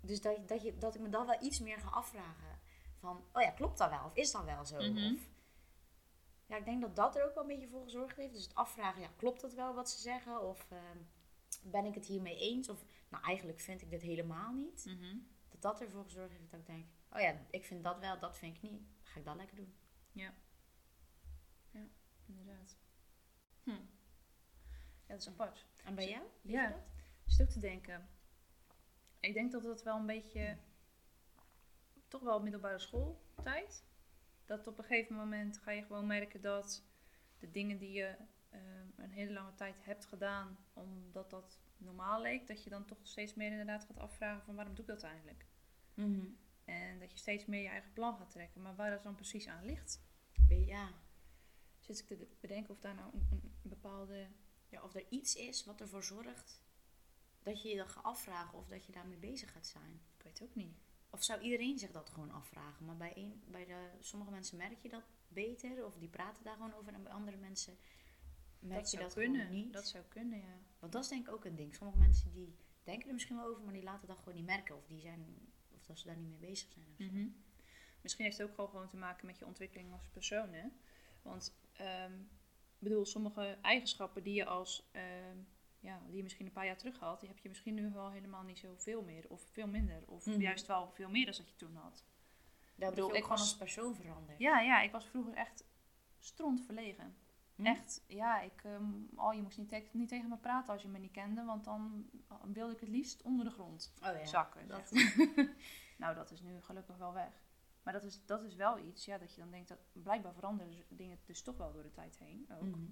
Dus 0.00 0.20
dat, 0.20 0.48
dat, 0.48 0.62
je, 0.62 0.78
dat 0.78 0.94
ik 0.94 1.00
me 1.00 1.08
dan 1.08 1.26
wel 1.26 1.42
iets 1.42 1.60
meer 1.60 1.78
ga 1.78 1.88
afvragen. 1.88 2.60
Van, 2.98 3.24
oh 3.32 3.42
ja, 3.42 3.50
klopt 3.50 3.78
dat 3.78 3.90
wel? 3.90 4.04
Of 4.04 4.14
is 4.14 4.30
dat 4.30 4.44
wel 4.44 4.64
zo? 4.64 4.76
Mhm. 4.76 5.14
Of, 5.14 5.20
ja, 6.46 6.56
ik 6.56 6.64
denk 6.64 6.80
dat 6.80 6.96
dat 6.96 7.16
er 7.16 7.24
ook 7.24 7.34
wel 7.34 7.42
een 7.42 7.48
beetje 7.48 7.68
voor 7.68 7.82
gezorgd 7.82 8.16
heeft. 8.16 8.34
Dus 8.34 8.42
het 8.42 8.54
afvragen, 8.54 9.00
ja, 9.00 9.10
klopt 9.16 9.40
dat 9.40 9.54
wel 9.54 9.74
wat 9.74 9.90
ze 9.90 10.00
zeggen? 10.00 10.42
Of 10.42 10.70
ehm, 10.70 10.98
ben 11.62 11.84
ik 11.84 11.94
het 11.94 12.06
hiermee 12.06 12.38
eens? 12.38 12.68
Of, 12.68 12.84
nou, 13.08 13.24
eigenlijk 13.24 13.60
vind 13.60 13.82
ik 13.82 13.90
dit 13.90 14.02
helemaal 14.02 14.52
niet. 14.52 14.84
Mhm. 14.84 15.16
Dat 15.48 15.62
dat 15.62 15.80
ervoor 15.80 16.04
gezorgd 16.04 16.30
heeft 16.38 16.50
dat 16.50 16.60
ik 16.60 16.66
denk, 16.66 16.86
oh 17.12 17.20
ja, 17.20 17.46
ik 17.50 17.64
vind 17.64 17.84
dat 17.84 17.98
wel, 17.98 18.18
dat 18.18 18.36
vind 18.36 18.56
ik 18.56 18.62
niet. 18.62 18.80
Dan 18.80 19.12
ga 19.12 19.18
ik 19.18 19.24
dat 19.24 19.36
lekker 19.36 19.56
doen. 19.56 19.74
Inderdaad. 22.26 22.76
Hm. 23.62 23.84
Dat 25.12 25.20
is 25.20 25.28
apart. 25.28 25.66
En 25.84 25.94
bij 25.94 26.08
jou? 26.08 26.22
Weet 26.42 26.52
Ja. 26.52 26.62
je 26.68 26.74
dat? 26.74 27.40
Ook 27.40 27.48
te 27.52 27.58
denken. 27.60 28.08
Ik 29.20 29.34
denk 29.34 29.52
dat 29.52 29.62
het 29.64 29.82
wel 29.82 29.96
een 29.96 30.06
beetje, 30.06 30.56
toch 32.08 32.22
wel 32.22 32.42
middelbare 32.42 32.78
schooltijd. 32.78 33.84
Dat 34.44 34.66
op 34.66 34.78
een 34.78 34.84
gegeven 34.84 35.16
moment 35.16 35.58
ga 35.58 35.70
je 35.70 35.82
gewoon 35.82 36.06
merken 36.06 36.40
dat 36.40 36.84
de 37.38 37.50
dingen 37.50 37.78
die 37.78 37.92
je 37.92 38.16
eh, 38.50 38.60
een 38.96 39.10
hele 39.10 39.32
lange 39.32 39.54
tijd 39.54 39.84
hebt 39.84 40.04
gedaan, 40.06 40.58
omdat 40.72 41.30
dat 41.30 41.60
normaal 41.76 42.20
leek, 42.20 42.46
dat 42.46 42.64
je 42.64 42.70
dan 42.70 42.84
toch 42.84 42.98
steeds 43.02 43.34
meer 43.34 43.50
inderdaad 43.50 43.84
gaat 43.84 43.98
afvragen 43.98 44.44
van 44.44 44.54
waarom 44.54 44.74
doe 44.74 44.84
ik 44.84 44.90
dat 44.90 45.02
eigenlijk? 45.02 45.46
Mhm. 45.94 46.26
En 46.64 46.98
dat 46.98 47.10
je 47.12 47.18
steeds 47.18 47.46
meer 47.46 47.62
je 47.62 47.68
eigen 47.68 47.92
plan 47.92 48.16
gaat 48.16 48.30
trekken. 48.30 48.62
Maar 48.62 48.74
waar 48.76 48.90
dat 48.90 49.02
dan 49.02 49.14
precies 49.14 49.48
aan 49.48 49.64
ligt, 49.64 50.02
Ja. 50.48 50.88
zit 51.80 51.98
ik 51.98 52.06
te 52.06 52.36
bedenken 52.40 52.74
of 52.74 52.80
daar 52.80 52.94
nou 52.94 53.10
een, 53.14 53.28
een 53.30 53.52
bepaalde... 53.62 54.26
ja, 54.72 54.82
of 54.82 54.94
er 54.94 55.06
iets 55.08 55.34
is 55.34 55.64
wat 55.64 55.80
ervoor 55.80 56.02
zorgt 56.02 56.62
dat 57.42 57.62
je 57.62 57.68
je 57.68 57.76
dat 57.76 57.88
gaat 57.88 58.04
afvragen 58.04 58.58
of 58.58 58.68
dat 58.68 58.86
je 58.86 58.92
daarmee 58.92 59.18
bezig 59.18 59.52
gaat 59.52 59.66
zijn. 59.66 60.00
Ik 60.16 60.22
weet 60.22 60.38
het 60.38 60.48
ook 60.48 60.54
niet. 60.54 60.76
Of 61.10 61.24
zou 61.24 61.40
iedereen 61.40 61.78
zich 61.78 61.90
dat 61.90 62.10
gewoon 62.10 62.30
afvragen? 62.30 62.84
Maar 62.84 62.96
bij, 62.96 63.12
een, 63.16 63.42
bij 63.46 63.64
de, 63.64 63.90
sommige 64.00 64.30
mensen 64.30 64.56
merk 64.56 64.78
je 64.78 64.88
dat 64.88 65.04
beter, 65.28 65.84
of 65.84 65.98
die 65.98 66.08
praten 66.08 66.44
daar 66.44 66.56
gewoon 66.56 66.74
over. 66.74 66.92
En 66.92 67.02
bij 67.02 67.12
andere 67.12 67.36
mensen 67.36 67.78
merk 68.58 68.80
dat 68.80 68.90
je 68.90 68.98
dat 68.98 69.12
kunnen. 69.12 69.40
gewoon 69.40 69.56
niet. 69.56 69.72
Dat 69.72 69.88
zou 69.88 70.04
kunnen, 70.08 70.38
ja. 70.38 70.58
Want 70.78 70.92
dat 70.92 71.02
is 71.02 71.08
denk 71.08 71.26
ik 71.26 71.34
ook 71.34 71.44
een 71.44 71.56
ding. 71.56 71.74
Sommige 71.74 71.98
mensen 71.98 72.32
die 72.32 72.56
denken 72.82 73.06
er 73.06 73.14
misschien 73.14 73.36
wel 73.36 73.46
over, 73.46 73.62
maar 73.62 73.72
die 73.72 73.82
laten 73.82 74.08
dat 74.08 74.18
gewoon 74.18 74.34
niet 74.34 74.46
merken. 74.46 74.76
Of, 74.76 74.86
die 74.86 75.00
zijn, 75.00 75.52
of 75.74 75.86
dat 75.86 75.98
ze 75.98 76.06
daar 76.06 76.16
niet 76.16 76.28
mee 76.28 76.50
bezig 76.50 76.72
zijn. 76.72 76.86
Of 76.90 76.96
zo. 76.96 77.04
Mhm. 77.04 77.28
Misschien 78.00 78.24
heeft 78.24 78.38
het 78.38 78.48
ook 78.48 78.70
gewoon 78.70 78.88
te 78.88 78.96
maken 78.96 79.26
met 79.26 79.38
je 79.38 79.46
ontwikkeling 79.46 79.92
als 79.92 80.08
persoon, 80.08 80.52
hè? 80.52 80.68
Want, 81.22 81.54
ehm, 81.72 82.12
bedoel, 82.82 83.04
sommige 83.06 83.58
eigenschappen 83.62 84.22
die 84.22 84.34
je 84.34 84.44
als, 84.44 84.88
ehm, 84.92 85.36
ja, 85.80 86.00
die 86.06 86.16
je 86.16 86.22
misschien 86.22 86.46
een 86.46 86.52
paar 86.52 86.66
jaar 86.66 86.76
terug 86.76 86.98
had, 86.98 87.20
die 87.20 87.28
heb 87.28 87.38
je 87.38 87.48
misschien 87.48 87.74
nu 87.74 87.90
wel 87.92 88.10
helemaal 88.10 88.42
niet 88.42 88.58
zoveel 88.58 89.02
meer, 89.02 89.24
of 89.28 89.42
veel 89.52 89.66
minder, 89.66 90.02
of 90.06 90.26
Mhm. 90.26 90.40
juist 90.40 90.66
wel 90.66 90.90
veel 90.94 91.08
meer 91.10 91.24
dan 91.26 91.34
dat 91.36 91.48
je 91.50 91.56
toen 91.56 91.76
had. 91.76 92.04
Daar 92.74 92.90
bedoel, 92.90 93.14
ik 93.14 93.22
gewoon 93.22 93.38
als 93.38 93.56
persoon 93.56 93.94
veranderd. 93.94 94.38
Ja, 94.38 94.60
ja, 94.60 94.80
ik 94.82 94.92
was 94.92 95.06
vroeger 95.06 95.34
echt 95.34 95.64
stront 96.18 96.60
verlegen. 96.64 97.16
Hm? 97.54 97.66
Echt, 97.66 98.04
ja, 98.06 98.40
ik, 98.40 98.60
ehm, 98.64 98.92
oh, 99.14 99.34
je 99.34 99.42
moest 99.42 99.58
niet, 99.58 99.68
te- 99.68 99.88
niet 99.92 100.08
tegen 100.08 100.28
me 100.28 100.36
praten 100.36 100.72
als 100.72 100.82
je 100.82 100.88
me 100.88 100.98
niet 100.98 101.10
kende, 101.12 101.44
want 101.44 101.64
dan 101.64 102.10
wilde 102.52 102.72
ik 102.72 102.80
het 102.80 102.88
liefst 102.88 103.22
onder 103.22 103.44
de 103.44 103.50
grond 103.50 103.92
Oh 104.02 104.18
ja. 104.18 104.24
zakken. 104.24 104.68
dat- 104.68 104.90
nou, 105.98 106.14
dat 106.14 106.30
is 106.30 106.40
nu 106.40 106.60
gelukkig 106.60 106.96
wel 106.96 107.12
weg. 107.12 107.42
Maar 107.82 107.92
dat 107.92 108.04
is, 108.04 108.24
dat 108.26 108.42
is 108.42 108.54
wel 108.54 108.78
iets, 108.78 109.04
ja, 109.04 109.18
dat 109.18 109.34
je 109.34 109.40
dan 109.40 109.50
denkt 109.50 109.68
dat 109.68 109.78
blijkbaar 109.92 110.34
veranderen 110.34 110.84
dingen 110.88 111.18
dus 111.24 111.42
toch 111.42 111.56
wel 111.56 111.72
door 111.72 111.82
de 111.82 111.90
tijd 111.90 112.18
heen 112.18 112.46
ook. 112.50 112.76
Mhm. 112.76 112.90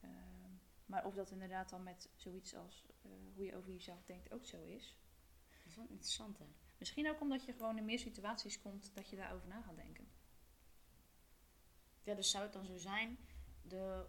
Ehm, 0.00 0.50
maar 0.86 1.04
of 1.04 1.14
dat 1.14 1.30
inderdaad 1.30 1.70
dan 1.70 1.82
met 1.82 2.10
zoiets 2.14 2.54
als 2.54 2.86
eh, 3.02 3.10
hoe 3.34 3.44
je 3.44 3.56
over 3.56 3.70
jezelf 3.70 4.04
denkt 4.04 4.32
ook 4.32 4.44
zo 4.44 4.62
is. 4.62 4.96
Dat 5.50 5.66
is 5.66 5.76
wel 5.76 5.86
interessant 5.88 6.38
hè. 6.38 6.46
Misschien 6.78 7.10
ook 7.10 7.20
omdat 7.20 7.44
je 7.44 7.52
gewoon 7.52 7.78
in 7.78 7.84
meer 7.84 7.98
situaties 7.98 8.60
komt 8.60 8.94
dat 8.94 9.08
je 9.08 9.16
daarover 9.16 9.48
na 9.48 9.62
gaat 9.62 9.76
denken. 9.76 10.08
Ja, 12.02 12.14
dus 12.14 12.30
zou 12.30 12.44
het 12.44 12.52
dan 12.52 12.64
zo 12.64 12.76
zijn, 12.76 13.18
de, 13.62 14.06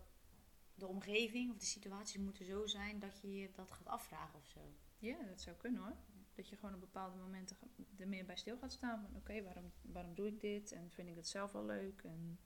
de 0.76 0.88
omgeving 0.88 1.52
of 1.52 1.58
de 1.58 1.66
situaties 1.66 2.22
moeten 2.22 2.46
zo 2.46 2.66
zijn 2.66 3.00
dat 3.00 3.20
je 3.22 3.36
je 3.36 3.52
dat 3.52 3.72
gaat 3.72 3.88
afvragen 3.88 4.40
of 4.40 4.46
zo. 4.48 4.74
Ja, 4.98 5.24
dat 5.24 5.42
zou 5.42 5.56
kunnen 5.56 5.82
hoor. 5.82 5.96
Dat 6.42 6.50
je 6.50 6.56
gewoon 6.56 6.74
op 6.74 6.80
bepaalde 6.80 7.18
momenten 7.18 7.58
er 7.98 8.08
meer 8.08 8.26
bij 8.26 8.36
stil 8.36 8.58
gaat 8.58 8.72
staan. 8.72 9.02
Van 9.02 9.16
oké, 9.16 9.44
waarom, 9.44 9.72
waarom 9.82 10.16
doe 10.16 10.28
ik 10.28 10.40
dit? 10.40 10.72
En 10.72 10.92
vind 10.92 11.08
ik 11.10 11.16
het 11.16 11.28
zelf 11.28 11.52
wel 11.52 11.66
leuk? 11.66 12.04
En 12.04 12.40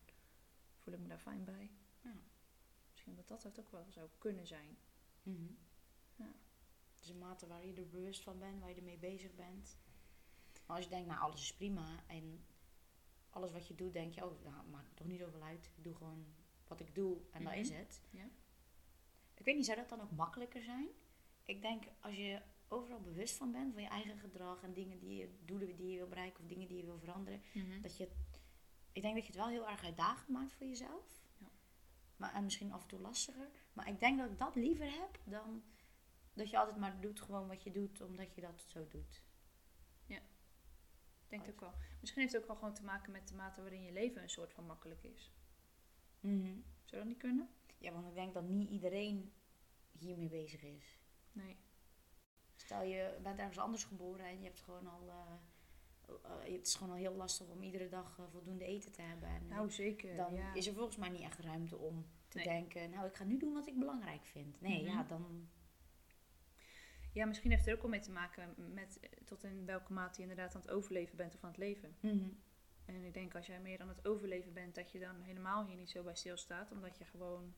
voel 0.78 0.94
ik 0.94 1.00
me 1.00 1.08
daar 1.08 1.20
fijn 1.20 1.44
bij? 1.44 1.72
Ja. 2.02 2.14
Misschien 2.92 3.16
dat 3.16 3.28
dat 3.28 3.44
het 3.44 3.60
ook 3.60 3.72
wel 3.72 3.86
zou 3.90 4.10
kunnen 4.18 4.48
zijn. 4.48 4.78
Mhm. 5.24 5.48
Ja. 6.16 6.34
Dus 7.00 7.10
een 7.10 7.18
mate 7.18 7.48
waar 7.48 7.66
je 7.66 7.74
er 7.74 7.90
bewust 7.90 8.24
van 8.24 8.40
bent, 8.40 8.60
waar 8.60 8.70
je 8.70 8.76
ermee 8.76 8.98
bezig 8.98 9.36
bent. 9.36 9.78
Maar 10.66 10.76
als 10.76 10.86
je 10.86 10.92
denkt, 10.92 11.08
nou 11.08 11.20
alles 11.20 11.42
is 11.42 11.54
prima 11.54 12.04
en 12.08 12.46
alles 13.30 13.52
wat 13.52 13.68
je 13.68 13.76
doet, 13.76 13.94
denk 13.94 14.14
je, 14.14 14.26
oh, 14.26 14.44
nou, 14.44 14.68
maakt 14.68 14.96
toch 14.96 15.08
niet 15.08 15.20
zoveel 15.20 15.42
uit. 15.44 15.72
Ik 15.76 15.84
doe 15.84 15.96
gewoon 15.96 16.26
wat 16.68 16.80
ik 16.80 16.96
doe 16.96 17.18
en 17.32 17.44
dat 17.44 17.52
Mhm. 17.52 17.62
is 17.62 17.70
het. 17.70 18.02
Ja. 18.10 18.30
Ik 19.34 19.46
weet 19.46 19.56
niet, 19.56 19.66
zou 19.66 19.78
dat 19.78 19.90
dan 19.90 20.02
ook 20.02 20.12
makkelijker 20.12 20.64
zijn? 20.64 20.88
Ik 21.44 21.62
denk, 21.62 21.84
als 22.00 22.16
je 22.16 22.42
overal 22.76 23.02
bewust 23.02 23.38
van 23.38 23.52
bent, 23.52 23.74
van 23.74 23.82
je 23.82 23.88
eigen 23.88 24.18
gedrag 24.18 24.64
en 24.64 24.74
dingen 24.74 25.00
die 25.00 25.16
je, 25.18 25.30
doelen 25.46 25.76
die 25.76 25.92
je 25.92 25.98
wil 25.98 26.08
bereiken 26.08 26.44
of 26.44 26.50
dingen 26.50 26.68
die 26.68 26.78
je 26.78 26.86
wil 26.86 27.00
veranderen, 27.00 27.42
dat 27.82 27.98
je, 27.98 28.10
ik 28.92 29.02
denk 29.02 29.16
dat 29.16 29.26
je 29.26 29.32
het 29.32 29.42
wel 29.42 29.50
heel 29.50 29.70
erg 29.70 29.84
uitdagend 29.84 30.30
maakt 30.30 30.54
voor 30.54 30.68
jezelf. 30.68 31.24
Ja. 31.38 31.48
Maar, 32.18 32.34
en 32.34 32.44
misschien 32.44 32.72
af 32.72 32.82
en 32.82 32.88
toe 32.88 33.00
lastiger. 33.00 33.50
Maar 33.74 33.88
ik 33.88 34.00
denk 34.00 34.20
dat 34.20 34.30
ik 34.30 34.38
dat 34.38 34.56
liever 34.56 34.92
heb 34.92 35.20
dan 35.24 35.64
dat 36.34 36.50
je 36.50 36.58
altijd 36.58 36.78
maar 36.78 37.02
doet 37.02 37.22
gewoon 37.22 37.48
wat 37.48 37.64
je 37.64 37.72
doet, 37.72 38.02
omdat 38.02 38.36
je 38.36 38.42
dat 38.42 38.66
zo 38.68 38.88
doet. 38.88 39.24
Ik 41.26 41.32
denk 41.32 41.48
ook 41.50 41.60
wel. 41.60 41.74
Misschien 42.00 42.22
heeft 42.22 42.34
het 42.34 42.42
ook 42.42 42.48
wel 42.48 42.58
gewoon 42.58 42.74
te 42.74 42.84
maken 42.84 43.12
met 43.12 43.28
de 43.28 43.36
mate 43.36 43.62
waarin 43.62 43.84
je 43.84 43.92
leven 43.92 44.22
een 44.22 44.30
soort 44.30 44.54
van 44.54 44.66
makkelijk 44.66 45.04
is. 45.04 45.34
Mhm. 46.20 46.60
Zou 46.84 47.02
dat 47.02 47.06
niet 47.06 47.18
kunnen? 47.18 47.50
Ja, 47.78 47.92
want 47.92 48.08
ik 48.08 48.14
denk 48.14 48.34
dat 48.34 48.44
niet 48.44 48.70
iedereen 48.70 49.34
hiermee 49.92 50.30
bezig 50.30 50.64
is. 50.64 51.00
Nee. 51.32 51.58
Stel 52.66 52.84
je 52.84 53.18
bent 53.24 53.40
ergens 53.40 53.58
anders 53.60 53.84
geboren 53.84 54.26
en 54.26 54.38
je 54.40 54.44
hebt 54.46 54.62
gewoon 54.62 54.88
al. 54.88 55.10
eh, 55.10 55.34
eh, 56.24 56.54
het 56.58 56.68
is 56.68 56.76
gewoon 56.76 56.92
al 56.94 57.00
heel 57.00 57.14
lastig 57.16 57.48
om 57.48 57.64
iedere 57.64 57.90
dag 57.90 58.18
eh, 58.20 58.26
voldoende 58.32 58.66
eten 58.66 58.92
te 58.92 59.02
hebben. 59.02 59.30
En 59.30 59.48
Nou, 59.48 59.72
zeker. 59.72 60.16
dan 60.16 60.34
ja. 60.34 60.54
is 60.54 60.68
er 60.68 60.74
volgens 60.74 60.98
mij 60.98 61.10
niet 61.10 61.22
echt 61.22 61.40
ruimte 61.40 61.78
om 61.78 62.06
te 62.28 62.38
Nee. 62.38 62.48
denken, 62.48 62.90
nou 62.90 63.08
ik 63.08 63.16
ga 63.16 63.24
nu 63.24 63.38
doen 63.38 63.54
wat 63.54 63.68
ik 63.68 63.78
belangrijk 63.80 64.26
vind. 64.26 64.62
Nee, 64.62 64.82
Mhm. 64.84 64.92
ja, 64.92 65.04
dan. 65.04 65.50
ja, 67.14 67.26
misschien 67.26 67.50
heeft 67.50 67.62
het 67.62 67.70
er 67.70 67.76
ook 67.76 67.82
wel 67.82 67.92
mee 67.92 68.00
te 68.00 68.12
maken 68.12 68.54
met 68.74 69.00
tot 69.26 69.44
in 69.44 69.66
welke 69.66 69.94
mate 69.94 70.22
je 70.22 70.28
inderdaad 70.28 70.56
aan 70.56 70.62
het 70.62 70.70
overleven 70.72 71.18
bent 71.18 71.36
of 71.36 71.44
aan 71.44 71.50
het 71.50 71.60
leven. 71.60 71.96
Mhm. 72.00 72.30
En 72.86 73.04
ik 73.04 73.14
denk 73.14 73.36
als 73.36 73.46
jij 73.46 73.60
meer 73.62 73.80
aan 73.82 73.88
het 73.90 74.08
overleven 74.08 74.54
bent, 74.54 74.76
dat 74.76 74.92
je 74.92 75.00
dan 75.00 75.22
helemaal 75.22 75.66
hier 75.66 75.76
niet 75.78 75.90
zo 75.90 76.04
bij 76.04 76.16
stilstaat. 76.16 76.72
Omdat 76.72 76.98
je 76.98 77.06
gewoon 77.06 77.54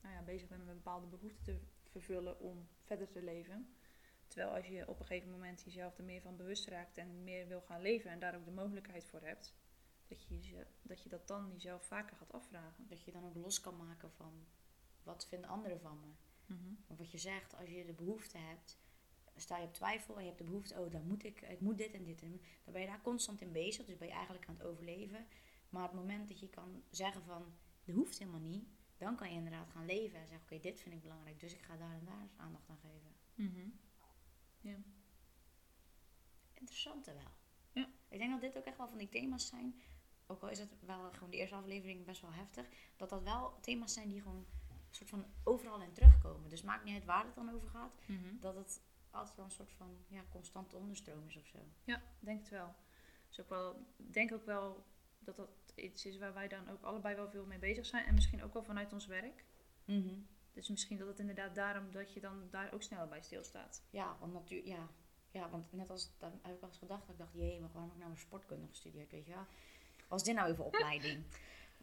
nou 0.00 0.14
ja, 0.14 0.22
bezig 0.22 0.48
bent 0.48 0.64
met 0.64 0.74
bepaalde 0.74 1.06
behoeften 1.06 1.68
te 1.82 1.90
vervullen 1.90 2.40
om 2.40 2.68
verder 2.82 3.08
te 3.10 3.22
leven. 3.22 3.74
Terwijl 4.32 4.54
als 4.54 4.66
je 4.66 4.88
op 4.88 4.98
een 4.98 5.06
gegeven 5.06 5.30
moment 5.30 5.62
jezelf 5.62 5.98
er 5.98 6.04
meer 6.04 6.20
van 6.20 6.36
bewust 6.36 6.68
raakt 6.68 6.98
en 6.98 7.24
meer 7.24 7.48
wil 7.48 7.60
gaan 7.60 7.80
leven 7.80 8.10
en 8.10 8.18
daar 8.18 8.36
ook 8.36 8.44
de 8.44 8.50
mogelijkheid 8.50 9.04
voor 9.04 9.22
hebt, 9.22 9.54
dat 10.08 10.22
je, 10.22 10.66
dat, 10.82 11.02
je 11.02 11.08
dat 11.08 11.28
dan 11.28 11.50
jezelf 11.52 11.84
vaker 11.84 12.16
gaat 12.16 12.32
afvragen. 12.32 12.88
Dat 12.88 13.02
je 13.02 13.12
dan 13.12 13.24
ook 13.24 13.34
los 13.34 13.60
kan 13.60 13.76
maken 13.76 14.12
van 14.12 14.46
wat 15.02 15.26
vinden 15.26 15.50
anderen 15.50 15.80
van 15.80 16.00
me. 16.00 16.06
Want 16.86 16.98
wat 16.98 17.10
je 17.10 17.18
zegt, 17.18 17.56
als 17.56 17.68
je 17.68 17.84
de 17.84 17.92
behoefte 17.92 18.38
hebt, 18.38 18.78
sta 19.36 19.58
je 19.58 19.64
op 19.64 19.74
twijfel 19.74 20.14
en 20.14 20.20
je 20.20 20.26
hebt 20.26 20.38
de 20.38 20.44
behoefte, 20.44 20.80
oh 20.80 20.90
dan 20.90 21.06
moet 21.06 21.24
ik, 21.24 21.40
ik 21.40 21.60
moet 21.60 21.78
dit 21.78 21.92
en 21.92 22.04
dit 22.04 22.22
en 22.22 22.40
dan 22.64 22.72
ben 22.72 22.82
je 22.82 22.88
daar 22.88 23.02
constant 23.02 23.40
in 23.40 23.52
bezig, 23.52 23.86
dus 23.86 23.96
ben 23.98 24.08
je 24.08 24.14
eigenlijk 24.14 24.48
aan 24.48 24.54
het 24.54 24.64
overleven. 24.64 25.26
Maar 25.68 25.82
het 25.82 25.92
moment 25.92 26.28
dat 26.28 26.40
je 26.40 26.48
kan 26.48 26.82
zeggen 26.90 27.22
van, 27.22 27.54
dat 27.84 27.94
hoeft 27.94 28.18
helemaal 28.18 28.40
niet, 28.40 28.68
dan 28.96 29.16
kan 29.16 29.28
je 29.28 29.36
inderdaad 29.36 29.70
gaan 29.70 29.86
leven 29.86 30.18
en 30.18 30.26
zeggen, 30.26 30.46
oké, 30.46 30.60
dit 30.60 30.80
vind 30.80 30.94
ik 30.94 31.02
belangrijk, 31.02 31.40
dus 31.40 31.54
ik 31.54 31.62
ga 31.62 31.76
daar 31.76 31.94
en 31.94 32.04
daar 32.04 32.28
aandacht 32.36 32.68
aan 32.68 32.78
geven. 32.78 33.14
Mhm. 34.62 34.80
Interessante 36.54 37.12
wel. 37.14 37.30
Ja. 37.72 37.88
Ik 38.08 38.18
denk 38.18 38.30
dat 38.30 38.40
dit 38.40 38.56
ook 38.56 38.64
echt 38.64 38.76
wel 38.76 38.88
van 38.88 38.98
die 38.98 39.08
thema's 39.08 39.46
zijn, 39.48 39.80
ook 40.26 40.42
al 40.42 40.48
is 40.48 40.58
het 40.58 40.74
wel 40.80 41.10
gewoon 41.12 41.30
de 41.30 41.36
eerste 41.36 41.54
aflevering 41.54 42.04
best 42.04 42.20
wel 42.20 42.32
heftig, 42.32 42.66
dat 42.96 43.08
dat 43.10 43.22
wel 43.22 43.60
thema's 43.60 43.92
zijn 43.92 44.08
die 44.08 44.20
gewoon 44.22 44.46
een 44.68 44.76
soort 44.90 45.10
van 45.10 45.24
overal 45.44 45.82
in 45.82 45.92
terugkomen. 45.92 46.50
Dus 46.50 46.62
maakt 46.62 46.84
niet 46.84 46.94
uit 46.94 47.04
waar 47.04 47.24
het 47.24 47.34
dan 47.34 47.50
over 47.50 47.68
gaat, 47.68 47.92
Mhm. 48.06 48.38
dat 48.40 48.54
het 48.54 48.82
altijd 49.10 49.36
wel 49.36 49.44
een 49.44 49.50
soort 49.50 49.72
van 49.72 49.96
ja, 50.08 50.24
constante 50.30 50.76
onderstroom 50.76 51.26
is 51.26 51.36
of 51.36 51.46
zo. 51.46 51.58
Ja, 51.84 52.02
denk 52.20 52.38
het 52.38 52.48
wel. 52.48 52.74
Dus 53.28 53.40
ook 53.40 53.48
wel, 53.48 53.86
ik 53.96 54.12
denk 54.14 54.32
ook 54.32 54.44
wel 54.44 54.86
dat 55.18 55.36
dat 55.36 55.50
iets 55.74 56.06
is 56.06 56.18
waar 56.18 56.32
wij 56.34 56.48
dan 56.48 56.68
ook 56.68 56.82
allebei 56.82 57.14
wel 57.14 57.30
veel 57.30 57.46
mee 57.46 57.58
bezig 57.58 57.86
zijn. 57.86 58.06
En 58.06 58.14
misschien 58.14 58.42
ook 58.42 58.52
wel 58.52 58.64
vanuit 58.64 58.92
ons 58.92 59.06
werk. 59.06 59.44
Mhm. 59.84 60.20
Dus 60.52 60.68
misschien 60.68 60.98
dat 60.98 61.08
het 61.08 61.18
inderdaad 61.18 61.54
daarom 61.54 61.90
dat 61.90 62.12
je 62.12 62.20
dan 62.20 62.48
daar 62.50 62.72
ook 62.72 62.82
sneller 62.82 63.08
bij 63.08 63.22
stilstaat. 63.22 63.82
Ja, 63.90 64.16
want 64.20 64.32
natuurlijk, 64.32 64.68
ja. 64.68 64.88
Ja, 65.30 65.48
want 65.50 65.72
net 65.72 65.90
als, 65.90 66.10
dan 66.18 66.30
heb 66.42 66.54
ik 66.54 66.60
wel 66.60 66.68
eens 66.68 66.78
gedacht, 66.78 67.00
dat 67.06 67.10
ik 67.10 67.18
dacht, 67.18 67.32
jee, 67.34 67.60
maar 67.60 67.70
waarom 67.72 67.88
heb 67.90 67.92
ik 67.98 68.02
nou 68.04 68.10
een 68.14 68.20
sportkunde 68.20 68.66
gestudeerd, 68.66 69.10
weet 69.10 69.26
je 69.26 69.32
wel. 69.32 69.46
Was 70.08 70.24
dit 70.24 70.34
nou 70.34 70.50
even 70.50 70.64
opleiding? 70.64 71.22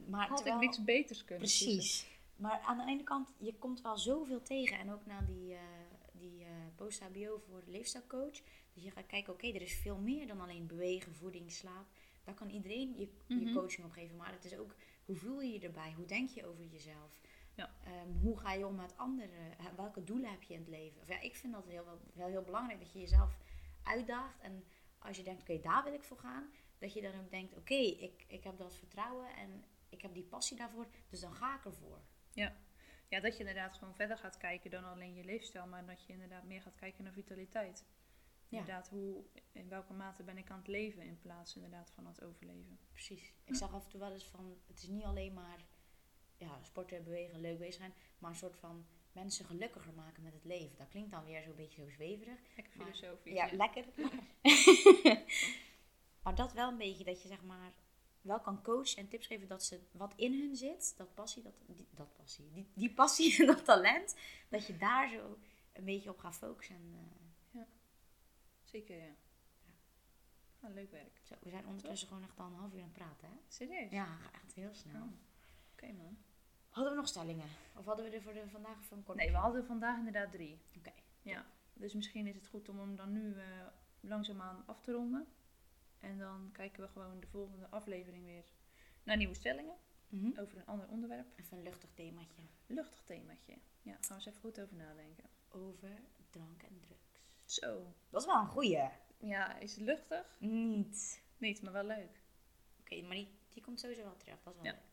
Maar 0.10 0.28
Had 0.28 0.46
ik 0.46 0.56
niks 0.56 0.84
beters 0.84 1.26
kunnen 1.26 1.48
kiezen. 1.48 1.66
Precies. 1.74 2.08
Maar 2.36 2.60
aan 2.60 2.78
de 2.78 2.84
ene 2.86 3.04
kant, 3.04 3.30
je 3.38 3.54
komt 3.54 3.82
wel 3.82 3.98
zoveel 3.98 4.42
tegen. 4.42 4.80
En 4.80 4.92
ook 4.92 5.06
na 5.06 5.22
die, 5.22 5.54
eh, 5.54 5.60
die 6.12 6.44
eh, 6.44 6.50
post-HBO 6.76 7.38
voor 7.50 7.64
de 7.66 7.72
leefstijlcoach. 7.72 8.42
Dus 8.74 8.84
je 8.84 8.92
gaat 8.92 9.06
kijken, 9.06 9.34
oké, 9.34 9.48
er 9.48 9.62
is 9.62 9.74
veel 9.76 9.98
meer 9.98 10.28
dan 10.28 10.42
alleen 10.42 10.68
bewegen, 10.68 11.16
voeding, 11.16 11.52
slaap. 11.52 11.86
Daar 12.24 12.34
kan 12.36 12.50
iedereen 12.50 12.94
je, 12.98 13.10
je 13.28 13.36
Mhm. 13.36 13.54
coaching 13.54 13.86
op 13.86 13.92
geven. 13.92 14.16
Maar 14.16 14.32
het 14.32 14.46
is 14.46 14.58
ook, 14.58 14.76
hoe 15.06 15.16
voel 15.16 15.42
je 15.42 15.54
je 15.54 15.60
erbij? 15.60 15.94
Hoe 15.96 16.06
denk 16.06 16.30
je 16.30 16.46
over 16.46 16.66
jezelf? 16.66 17.20
Ja. 17.60 17.70
Ehm, 17.84 18.12
hoe 18.22 18.40
ga 18.40 18.54
je 18.54 18.68
om 18.68 18.76
met 18.76 18.98
anderen? 18.98 19.56
Welke 19.76 20.04
doelen 20.04 20.30
heb 20.30 20.44
je 20.44 20.54
in 20.54 20.60
het 20.60 20.70
leven? 20.70 21.02
Of 21.02 21.08
ja, 21.08 21.20
ik 21.20 21.36
vind 21.36 21.54
dat 21.54 21.66
heel, 21.66 21.86
wel, 21.86 22.02
wel 22.14 22.28
heel 22.28 22.42
belangrijk 22.42 22.80
dat 22.80 22.92
je 22.92 23.00
jezelf 23.00 23.38
uitdaagt. 23.84 24.40
En 24.40 24.64
als 25.00 25.18
je 25.18 25.24
denkt, 25.24 25.42
oké, 25.42 25.60
daar 25.60 25.84
wil 25.84 25.94
ik 25.94 26.04
voor 26.04 26.18
gaan. 26.18 26.52
Dat 26.78 26.94
je 26.94 27.02
dan 27.02 27.20
ook 27.20 27.32
denkt, 27.32 27.58
oké, 27.58 27.74
ik, 27.74 28.26
ik 28.28 28.44
heb 28.44 28.58
dat 28.58 28.76
vertrouwen 28.76 29.36
en 29.36 29.64
ik 29.90 30.02
heb 30.02 30.14
die 30.14 30.24
passie 30.24 30.58
daarvoor. 30.58 30.88
Dus 31.10 31.20
dan 31.20 31.34
ga 31.34 31.56
ik 31.56 31.66
ervoor. 31.66 32.02
Ja, 33.08 33.20
dat 33.20 33.34
je 33.34 33.40
inderdaad 33.40 33.74
gewoon 33.78 33.96
verder 33.96 34.18
gaat 34.18 34.38
kijken 34.38 34.72
dan 34.72 34.84
alleen 34.84 35.14
je 35.14 35.24
leefstijl. 35.24 35.68
Maar 35.68 35.86
dat 35.86 36.06
je 36.06 36.14
inderdaad 36.14 36.44
meer 36.44 36.62
gaat 36.62 36.76
kijken 36.76 37.04
naar 37.04 37.14
vitaliteit. 37.14 37.86
Ja. 38.48 38.60
Inderdaad, 38.60 38.90
hoe, 38.90 39.24
in 39.52 39.70
welke 39.70 39.94
mate 39.94 40.24
ben 40.24 40.38
ik 40.38 40.50
aan 40.50 40.58
het 40.58 40.68
leven 40.68 41.02
in 41.02 41.20
plaats 41.20 41.56
inderdaad 41.56 41.92
van 41.92 42.06
aan 42.06 42.12
het 42.12 42.24
overleven. 42.24 42.80
Precies. 42.92 43.34
Ik 43.44 43.56
zag 43.56 43.74
af 43.74 43.84
en 43.84 43.90
toe 43.90 44.00
wel 44.00 44.12
eens 44.12 44.28
van, 44.28 44.58
het 44.68 44.82
is 44.82 44.88
niet 44.88 45.04
alleen 45.04 45.34
maar 45.34 45.66
ja, 46.40 46.60
sporten, 46.64 47.04
bewegen, 47.04 47.42
leuk 47.42 47.58
bezig 47.58 47.74
zijn, 47.74 47.94
maar 48.18 48.30
een 48.30 48.38
soort 48.38 48.58
van 48.58 48.86
mensen 49.12 49.46
gelukkiger 49.46 49.94
maken 49.94 50.24
met 50.24 50.34
het 50.34 50.46
leven. 50.46 50.78
Dat 50.78 50.90
klinkt 50.90 51.12
dan 51.12 51.26
weer 51.26 51.44
zo'n 51.44 51.56
beetje 51.56 51.82
zo 51.82 51.90
zweverig. 51.90 52.40
Lekker 52.56 52.74
filosofisch. 52.74 53.34
Ja, 53.34 53.50
lekker. 53.52 53.86
maar 56.24 56.36
dat 56.36 56.54
wel 56.54 56.70
een 56.70 56.78
beetje, 56.78 57.04
dat 57.04 57.22
je 57.22 57.28
zeg 57.28 57.44
maar 57.44 57.74
wel 58.22 58.40
kan 58.40 58.62
coachen 58.64 58.98
en 58.98 59.08
tips 59.08 59.28
geven 59.28 59.48
dat 59.48 59.64
ze 59.64 59.80
wat 59.92 60.14
in 60.16 60.40
hun 60.40 60.56
zit, 60.56 60.94
dat 60.98 61.14
passie, 61.14 61.44
dat, 61.44 61.54
die, 61.68 61.88
dat 61.92 62.14
passie, 62.14 62.50
die, 62.52 62.68
die 62.74 62.94
passie 62.94 63.36
en 63.40 63.46
dat 63.46 63.66
talent, 63.66 64.16
dat 64.50 64.68
je 64.68 64.78
daar 64.78 65.10
zo 65.10 65.38
een 65.74 65.86
beetje 65.86 66.10
op 66.10 66.20
gaat 66.20 66.38
focussen. 66.38 66.76
En, 66.76 66.96
eh, 67.52 67.62
Zeker, 68.64 68.98
ja. 68.98 69.16
Leuk 70.74 70.92
werk. 70.92 71.20
zo, 71.24 71.36
we 71.40 71.50
zijn 71.50 71.68
ondertussen 71.68 72.08
gewoon 72.08 72.24
echt 72.24 72.40
al 72.40 72.46
een 72.46 72.54
half 72.54 72.74
uur 72.74 72.80
aan 72.80 72.86
het 72.86 72.94
praten, 72.94 73.28
hè? 73.28 73.36
Serieus? 73.48 73.92
Ja, 73.92 74.18
echt 74.34 74.54
heel 74.54 74.74
snel. 74.74 75.02
Oh, 75.02 75.12
Oké, 75.72 75.92
man. 75.92 76.18
Hadden 76.70 76.94
we 76.94 77.00
nog 77.00 77.08
stellingen? 77.08 77.48
Of 77.76 77.86
hadden 77.86 78.06
we 78.10 78.16
er 78.16 78.22
voor 78.22 78.34
de 78.34 78.50
vandaag 78.50 78.84
van 78.84 79.04
kort? 79.04 79.18
Nee, 79.18 79.32
we 79.32 79.38
hadden 79.38 79.66
vandaag 79.66 79.98
inderdaad 79.98 80.32
drie. 80.32 80.60
Oké. 80.78 80.92
Ja. 81.22 81.46
Dus 81.74 81.94
misschien 81.94 82.28
is 82.28 82.36
het 82.36 82.48
goed 82.48 82.70
om 82.70 82.80
hem 82.80 82.96
dan 82.96 83.12
nu 83.12 83.34
eh, 83.36 83.46
langzaamaan 84.00 84.64
af 84.66 84.82
te 84.82 84.92
ronden. 84.92 85.28
En 86.00 86.18
dan 86.18 86.50
kijken 86.54 86.82
we 86.84 86.88
gewoon 86.90 87.20
de 87.20 87.28
volgende 87.28 87.68
aflevering 87.70 88.26
weer 88.26 88.44
naar 89.04 89.18
nieuwe 89.18 89.34
stellingen 89.36 89.76
Mhm. 90.10 90.40
over 90.40 90.58
een 90.58 90.66
ander 90.66 90.88
onderwerp. 90.88 91.26
Even 91.36 91.58
een 91.58 91.64
luchtig 91.64 91.90
themaatje 91.94 92.42
Luchtig 92.68 93.02
themaatje. 93.04 93.54
Ja, 93.82 93.92
gaan 93.92 94.00
we 94.08 94.14
eens 94.14 94.26
even 94.26 94.40
goed 94.40 94.62
over 94.62 94.76
nadenken. 94.76 95.24
over 95.52 95.90
drank 96.30 96.64
en 96.64 96.80
drugs. 96.80 97.28
Zo. 97.46 97.94
Dat 98.10 98.22
is 98.22 98.28
wel 98.28 98.40
een 98.40 98.48
goeie. 98.48 98.90
Ja, 99.18 99.58
is 99.58 99.72
het 99.76 99.82
luchtig? 99.84 100.38
Niet. 100.40 101.24
Niet, 101.38 101.62
maar 101.62 101.72
wel 101.74 101.84
leuk. 101.84 102.22
Oké, 102.80 103.02
maar 103.02 103.16
die, 103.16 103.38
die 103.50 103.64
komt 103.64 103.80
sowieso 103.80 104.04
wel 104.04 104.18
terug. 104.18 104.44
Dat 104.44 104.54
is 104.54 104.62
wel 104.62 104.72
Ja. 104.72 104.78
leuk. 104.78 104.89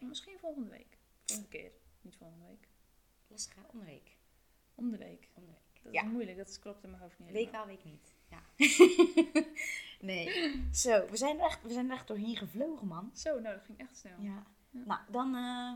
Misschien 0.00 0.38
volgende 0.38 0.68
week. 0.70 0.98
Volgende 1.24 1.50
keer. 1.50 1.70
Niet 2.00 2.16
volgende 2.16 2.46
week. 2.46 2.68
lastig 3.26 3.54
hè? 3.54 3.62
Om 3.72 3.78
de 3.78 3.84
week. 3.84 4.16
Om 4.74 4.90
de 4.90 4.98
week. 4.98 5.28
Om 5.34 5.44
de 5.46 5.52
week. 5.52 5.82
Dat 5.82 5.92
Ja. 5.92 6.02
is 6.02 6.08
moeilijk, 6.10 6.36
dat 6.36 6.58
klopt 6.58 6.82
in 6.84 6.90
mijn 6.90 7.02
hoofd 7.02 7.18
niet 7.18 7.30
Week 7.30 7.50
wel, 7.50 7.66
week 7.66 7.84
niet. 7.84 8.14
Ja. 8.28 8.42
nee. 10.00 10.28
Zo, 10.72 11.06
we 11.08 11.16
zijn, 11.16 11.38
er 11.38 11.44
echt, 11.44 11.62
we 11.62 11.72
zijn 11.72 11.86
er 11.90 11.96
echt 11.96 12.06
doorheen 12.06 12.36
gevlogen, 12.36 12.86
man. 12.86 13.10
Zo, 13.16 13.40
nou 13.40 13.54
dat 13.56 13.64
ging 13.64 13.78
echt 13.78 13.96
snel. 13.96 14.20
Ja. 14.20 14.46
Ja. 14.70 14.84
Nou, 14.84 15.00
dan 15.10 15.26
eh, 15.34 15.72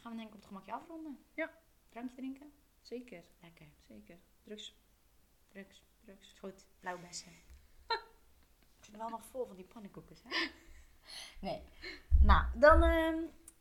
gaan 0.00 0.10
we 0.12 0.16
denk 0.16 0.20
ik 0.28 0.34
op 0.34 0.38
het 0.40 0.46
gemakje 0.46 0.72
afronden. 0.72 1.18
Ja. 1.34 1.52
Drankje 1.88 2.16
drinken? 2.16 2.52
Zeker, 2.80 3.24
Lekker. 3.40 3.66
zeker. 3.88 4.18
Drugs, 4.44 4.76
Drugs. 5.48 5.82
drugs. 6.04 6.34
Goed. 6.38 6.64
Blauwbessen. 6.80 7.32
Ik 7.88 7.98
zit 8.84 8.92
er 8.92 8.98
wel 8.98 9.08
nog 9.08 9.24
vol 9.24 9.46
van 9.46 9.56
die 9.56 9.64
pannenkoekjes, 9.64 10.22
hè? 10.22 10.30
Nee. 11.40 11.62
Nou, 12.22 12.44
dan 12.58 12.82
ehm, 12.82 13.18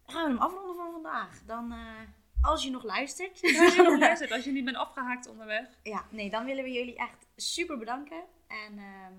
gaan 0.07 0.23
we 0.23 0.29
hem 0.29 0.37
afronden 0.41 0.75
voor 0.75 0.91
vandaag. 0.91 1.43
Dan, 1.45 1.71
eh, 1.71 1.99
als 2.41 2.63
je 2.63 2.69
nog 2.69 2.83
luistert. 2.83 3.41
Als 3.59 3.75
je 3.75 3.81
nog 3.83 3.99
luistert, 4.07 4.31
als 4.31 4.43
je 4.43 4.51
niet 4.51 4.65
bent 4.65 4.77
afgehaakt 4.77 5.27
onderweg. 5.27 5.79
ja, 5.83 6.05
nee, 6.11 6.29
dan 6.29 6.45
willen 6.45 6.63
we 6.63 6.71
jullie 6.71 6.95
echt 6.95 7.27
super 7.35 7.77
bedanken. 7.77 8.23
En 8.47 8.77
ehm, 8.77 9.13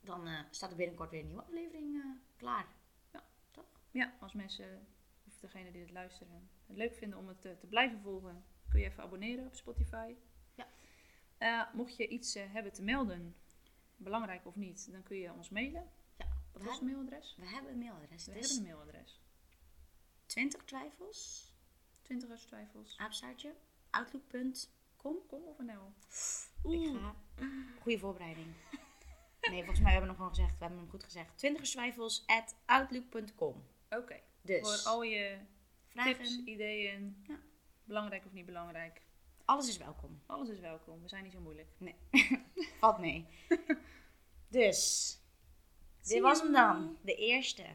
dan 0.00 0.26
eh, 0.26 0.38
staat 0.50 0.70
er 0.70 0.76
binnenkort 0.76 1.10
weer 1.10 1.20
een 1.20 1.26
nieuwe 1.26 1.42
aflevering 1.42 1.94
eh, 2.02 2.10
klaar. 2.36 2.66
Ja, 3.90 4.12
als 4.20 4.32
mensen, 4.32 4.86
of 5.26 5.36
degene 5.40 5.70
die 5.70 5.80
het 5.80 5.90
luisteren, 5.90 6.48
het 6.66 6.76
leuk 6.76 6.94
vinden 6.94 7.18
om 7.18 7.28
het 7.28 7.40
te 7.40 7.66
blijven 7.68 8.00
volgen, 8.00 8.44
kun 8.68 8.80
je 8.80 8.86
even 8.86 9.02
abonneren 9.02 9.46
op 9.46 9.54
Spotify. 9.54 10.14
Ja. 11.38 11.70
Mocht 11.72 11.96
je 11.96 12.08
iets 12.08 12.34
hebben 12.34 12.72
te 12.72 12.82
melden, 12.82 13.36
belangrijk 13.96 14.46
of 14.46 14.56
niet, 14.56 14.92
dan 14.92 15.02
kun 15.02 15.16
je 15.16 15.32
ons 15.32 15.48
mailen. 15.50 15.88
Ja, 16.16 16.26
Wat 16.52 16.62
we, 16.62 16.68
is 16.68 16.74
het 16.74 16.84
mailadres? 16.84 17.36
we 17.38 17.46
hebben 17.46 17.72
een 17.72 17.78
mailadres. 17.78 18.26
We 18.26 18.32
Het 18.32 18.40
hebben 18.40 18.56
een 18.66 18.76
mailadres. 18.76 19.20
20 20.34 20.64
twijfels, 20.64 21.52
20 22.02 22.46
twijfels. 22.46 22.96
apenstaartje, 22.98 23.54
outlook.com. 23.90 25.18
Kom 25.26 25.42
of 25.44 25.58
een 25.58 25.70
L. 25.72 25.92
Ik 26.70 26.96
ga. 27.00 27.14
Goede 27.80 27.98
voorbereiding. 27.98 28.46
Nee, 29.40 29.58
volgens 29.58 29.80
mij 29.80 29.92
hebben 29.92 30.00
we 30.00 30.06
nog 30.06 30.16
gewoon 30.16 30.34
gezegd. 30.34 30.50
We 30.50 30.64
hebben 30.64 30.78
hem 30.78 30.90
goed 30.90 31.04
gezegd. 31.04 31.38
20 31.38 31.62
twijfels 31.70 32.22
at 32.26 32.54
outlook.com. 32.64 33.64
Oké, 33.90 34.20
Dus 34.42 34.60
voor 34.60 34.90
al 34.92 35.02
je 35.02 35.38
vragen, 35.88 36.14
tips, 36.14 36.40
ideeën, 36.44 37.24
Ja. 37.28 37.38
belangrijk 37.84 38.24
of 38.24 38.32
niet 38.32 38.46
belangrijk. 38.46 39.02
alles 39.44 39.68
is 39.68 39.76
welkom. 39.76 40.22
Alles 40.26 40.48
is 40.48 40.60
welkom, 40.60 41.02
we 41.02 41.08
zijn 41.08 41.22
niet 41.22 41.32
zo 41.32 41.40
moeilijk. 41.40 41.68
Valt 42.80 42.98
mee. 42.98 43.26
dus, 44.48 45.18
dit 46.02 46.20
was 46.20 46.40
hem 46.42 46.52
dan. 46.52 46.98
De 47.02 47.14
eerste. 47.14 47.66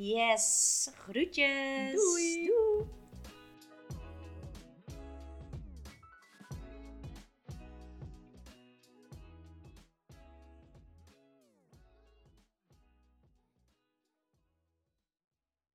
Yes, 0.00 0.92
groetjes. 1.06 1.92
Doei. 1.92 2.46
Doei. 2.46 3.07